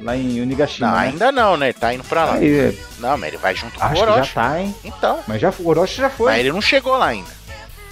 lá 0.00 0.16
em 0.16 0.40
Onigashima. 0.40 0.88
Não, 0.88 0.94
né? 0.96 1.02
ainda 1.02 1.32
não, 1.32 1.56
né? 1.56 1.66
Ele 1.66 1.72
tá 1.78 1.92
indo 1.92 2.04
pra 2.04 2.24
lá. 2.24 2.34
Aí, 2.34 2.58
é, 2.58 2.74
Não, 2.98 3.16
mas 3.18 3.28
ele 3.28 3.36
vai 3.38 3.54
junto 3.54 3.78
com 3.78 3.84
o 3.84 3.88
que 3.90 3.96
já 3.96 4.02
Orochi. 4.02 4.34
tá, 4.34 4.60
hein? 4.60 4.74
Então. 4.84 5.20
Mas 5.26 5.40
já, 5.40 5.52
o 5.58 5.68
Orochi 5.68 5.96
já 5.96 6.08
foi. 6.10 6.30
Mas 6.32 6.40
ele 6.40 6.52
não 6.52 6.60
chegou 6.62 6.96
lá 6.96 7.06
ainda. 7.08 7.30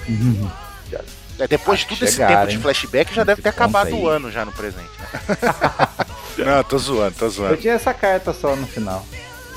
É, 1.38 1.48
Depois 1.48 1.80
de 1.80 1.86
todo 1.86 2.02
esse 2.04 2.18
tempo 2.18 2.46
de 2.46 2.56
hein? 2.56 2.60
flashback, 2.60 3.12
já 3.14 3.24
deve 3.24 3.40
ter 3.40 3.48
acabado 3.48 3.86
aí. 3.88 3.94
o 3.94 4.06
ano 4.06 4.30
já 4.30 4.44
no 4.44 4.52
presente, 4.52 4.90
né? 5.00 5.36
não, 6.44 6.62
tô 6.62 6.76
zoando, 6.76 7.16
tô 7.18 7.24
Eu 7.24 7.30
zoando. 7.30 7.56
tinha 7.56 7.72
essa 7.72 7.94
carta 7.94 8.34
só 8.34 8.54
no 8.54 8.66
final. 8.66 9.04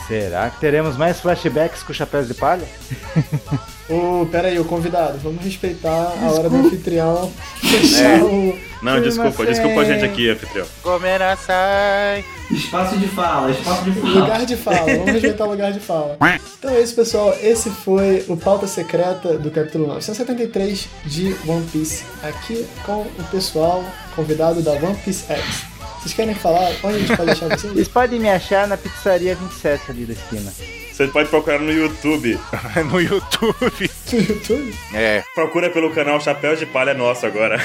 Será 0.07 0.49
que 0.49 0.59
teremos 0.59 0.95
mais 0.95 1.19
flashbacks 1.19 1.83
com 1.83 1.93
chapéus 1.93 2.27
de 2.29 2.33
palha? 2.33 2.65
Ô, 3.87 4.25
pera 4.25 4.47
aí, 4.47 4.59
o 4.59 4.65
convidado, 4.65 5.19
vamos 5.19 5.43
respeitar 5.43 6.13
a 6.19 6.31
hora 6.31 6.49
do 6.49 6.55
anfitrião. 6.55 7.31
Fechar 7.61 8.23
o. 8.23 8.57
Não, 8.81 8.99
desculpa, 9.01 9.45
desculpa 9.45 9.81
a 9.81 9.83
é- 9.83 9.85
gente 9.85 10.05
aqui, 10.05 10.29
anfitrião. 10.29 10.65
Gomenasai. 10.83 12.25
Espaço 12.49 12.97
de 12.97 13.07
fala, 13.07 13.51
espaço 13.51 13.83
de 13.83 13.91
fala. 13.91 14.13
Lugar 14.13 14.45
de 14.45 14.55
fala, 14.55 14.85
vamos 14.85 15.11
respeitar 15.11 15.45
o 15.45 15.51
lugar 15.51 15.71
de 15.71 15.79
fala. 15.79 16.17
Então 16.57 16.71
é 16.71 16.81
isso, 16.81 16.95
pessoal. 16.95 17.35
Esse 17.41 17.69
foi 17.69 18.25
o 18.27 18.35
Pauta 18.35 18.65
Secreta 18.67 19.37
do 19.37 19.51
capítulo 19.51 19.87
973 19.87 20.87
de 21.05 21.35
One 21.47 21.65
Piece. 21.71 22.03
Aqui 22.23 22.65
com 22.85 23.01
o 23.01 23.23
pessoal 23.31 23.83
convidado 24.15 24.61
da 24.61 24.71
One 24.71 24.95
Piece 25.03 25.31
X. 25.31 25.63
Vocês 25.99 26.13
querem 26.13 26.35
falar? 26.35 26.71
Onde 26.83 26.95
a 26.95 26.99
gente 26.99 27.17
pode 27.17 27.31
achar 27.31 27.49
vocês? 27.49 27.73
Vocês 27.73 27.87
podem 27.87 28.19
me 28.19 28.29
achar 28.29 28.67
na 28.67 28.77
pizzaria 28.77 29.35
27 29.35 29.91
ali 29.91 30.05
da 30.05 30.13
esquina. 30.13 30.53
Você 30.95 31.07
pode 31.07 31.27
procurar 31.27 31.59
no 31.59 31.73
YouTube. 31.73 32.39
no 32.89 33.01
YouTube. 33.01 33.91
No 34.13 34.17
YouTube? 34.17 34.73
É, 34.93 35.25
Procura 35.35 35.69
pelo 35.69 35.91
canal 35.91 36.21
Chapéu 36.21 36.55
de 36.55 36.65
Palha 36.65 36.93
Nosso 36.93 37.25
agora. 37.25 37.61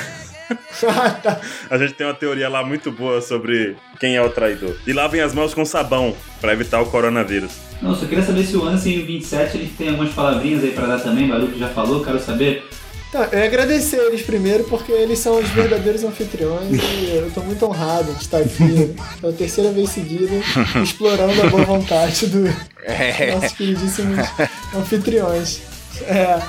Ah, 0.82 1.10
tá. 1.10 1.40
A 1.70 1.78
gente 1.78 1.92
tem 1.92 2.04
uma 2.04 2.12
teoria 2.12 2.48
lá 2.48 2.64
muito 2.64 2.90
boa 2.90 3.20
sobre 3.20 3.76
quem 4.00 4.16
é 4.16 4.20
o 4.20 4.30
traidor. 4.30 4.74
E 4.84 4.92
lavem 4.92 5.20
as 5.20 5.32
mãos 5.32 5.54
com 5.54 5.64
sabão 5.64 6.12
pra 6.40 6.52
evitar 6.52 6.80
o 6.80 6.86
coronavírus. 6.86 7.52
Não, 7.80 7.94
só 7.94 8.04
queria 8.04 8.24
saber 8.24 8.42
se 8.42 8.56
o 8.56 8.64
Ansem 8.64 9.06
27 9.06 9.58
ele 9.58 9.72
tem 9.78 9.90
algumas 9.90 10.12
palavrinhas 10.12 10.64
aí 10.64 10.72
pra 10.72 10.88
dar 10.88 10.98
também, 10.98 11.28
Baruch 11.28 11.56
já 11.56 11.68
falou, 11.68 12.04
quero 12.04 12.18
saber. 12.18 12.68
Então, 13.10 13.24
eu 13.24 13.40
ia 13.40 13.44
agradecer 13.46 13.96
eles 13.96 14.22
primeiro, 14.22 14.62
porque 14.64 14.92
eles 14.92 15.18
são 15.18 15.40
os 15.40 15.48
verdadeiros 15.50 16.04
anfitriões 16.04 16.80
e 16.80 17.16
eu 17.16 17.28
tô 17.34 17.40
muito 17.40 17.66
honrado 17.66 18.14
de 18.14 18.22
estar 18.22 18.38
aqui 18.38 18.94
pela 19.20 19.32
terceira 19.32 19.72
vez 19.72 19.90
seguida, 19.90 20.32
explorando 20.80 21.42
a 21.42 21.46
boa 21.46 21.64
vontade 21.64 22.28
dos 22.28 22.50
é. 22.84 23.34
nossos 23.34 23.52
queridíssimos 23.52 24.24
anfitriões. 24.72 25.60
É, 26.02 26.40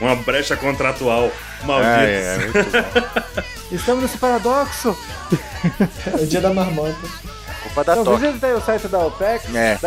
Uma 0.00 0.14
brecha 0.16 0.56
contratual. 0.56 1.32
Maldito. 1.64 1.90
Ah, 1.90 2.04
é, 2.04 2.38
muito 2.38 2.52
bom. 2.70 3.42
Estamos 3.72 4.02
nesse 4.02 4.18
paradoxo. 4.18 4.96
é 6.16 6.22
o 6.22 6.26
dia 6.26 6.40
da 6.40 6.52
marmota. 6.52 6.96
Culpa 7.62 7.82
da 7.82 7.96
Então 7.96 8.16
visita 8.18 8.46
aí 8.46 8.52
o 8.52 8.60
site 8.60 8.86
da 8.86 9.00
OPEX, 9.00 9.52
É. 9.52 9.78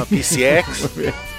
A 0.00 0.06
PCX. 0.06 0.88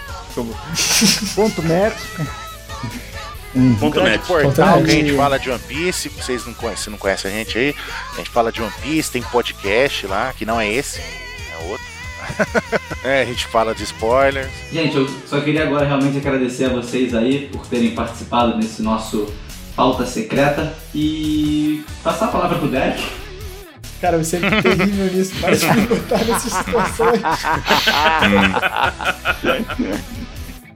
Ponto 3.80 3.96
grande 3.96 4.12
net. 4.12 4.28
portal 4.28 4.74
Ponto 4.74 4.86
que 4.86 4.92
a 4.92 4.94
gente 4.96 5.06
net. 5.06 5.18
fala 5.18 5.38
de 5.38 5.50
One 5.50 5.60
Piece. 5.60 6.10
Vocês 6.10 6.46
não 6.46 6.54
conhecem, 6.54 6.92
não 6.92 6.98
conhecem 6.98 7.32
a 7.32 7.34
gente 7.36 7.58
aí, 7.58 7.76
a 8.14 8.18
gente 8.18 8.30
fala 8.30 8.52
de 8.52 8.62
One 8.62 8.74
Piece, 8.82 9.12
tem 9.12 9.22
podcast 9.22 10.08
lá, 10.08 10.34
que 10.34 10.46
não 10.46 10.60
é 10.60 10.72
esse, 10.72 11.00
é 11.00 11.70
outro. 11.70 11.86
é, 13.04 13.22
a 13.22 13.26
gente 13.26 13.46
fala 13.48 13.76
de 13.76 13.84
spoilers. 13.84 14.50
Gente, 14.72 14.96
eu 14.96 15.08
só 15.28 15.40
queria 15.42 15.64
agora 15.64 15.86
realmente 15.86 16.18
agradecer 16.18 16.66
a 16.66 16.70
vocês 16.70 17.14
aí 17.14 17.50
por 17.52 17.66
terem 17.68 17.94
participado 17.94 18.58
nesse 18.58 18.82
nosso 18.82 19.32
pauta 19.76 20.06
secreta 20.06 20.74
e 20.94 21.84
passar 22.04 22.26
a 22.26 22.30
palavra 22.30 22.58
pro 22.58 22.68
Derek. 22.68 23.23
Cara, 24.02 24.18
eu 24.18 24.24
sempre 24.24 24.62
terrível 24.62 25.06
nisso, 25.14 25.34
para 25.40 25.56
de 25.56 25.66
me 25.66 25.88
botar 25.88 26.18
nessas 26.26 26.52
situações. 26.54 27.22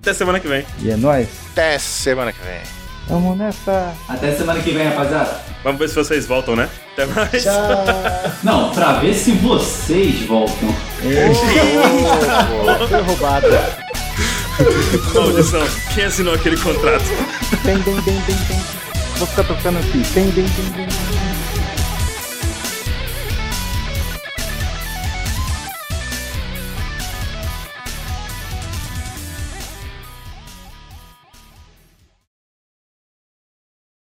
Até 0.01 0.13
semana 0.13 0.39
que 0.39 0.47
vem. 0.47 0.65
E 0.81 0.89
é 0.89 0.95
nóis. 0.95 1.27
Até 1.51 1.77
semana 1.77 2.31
que 2.31 2.39
vem. 2.41 2.61
Vamos 3.09 3.37
nessa. 3.37 3.93
Até 4.07 4.31
semana 4.33 4.61
que 4.61 4.71
vem, 4.71 4.87
rapaziada. 4.87 5.41
Vamos 5.63 5.79
ver 5.79 5.89
se 5.89 5.95
vocês 5.95 6.25
voltam, 6.25 6.55
né? 6.55 6.69
Até 6.93 7.05
mais. 7.07 7.43
Tchau. 7.43 7.85
Não, 8.43 8.71
pra 8.71 8.93
ver 8.99 9.13
se 9.13 9.31
vocês 9.31 10.25
voltam. 10.25 10.73
Foi 12.89 13.01
roubado. 13.01 13.47
Maldição. 15.13 15.61
Quem 15.93 16.05
assinou 16.05 16.33
aquele 16.33 16.57
contrato? 16.57 17.03
Tem, 17.63 17.81
tem, 17.81 18.01
tem, 18.01 18.21
tem, 18.21 18.35
tem. 18.47 18.59
Vou 19.17 19.27
ficar 19.27 19.43
tocando 19.43 19.79
aqui. 19.79 20.03
Tem, 20.13 20.31
tem, 20.31 20.45
tem, 20.45 20.65
tem. 20.73 21.26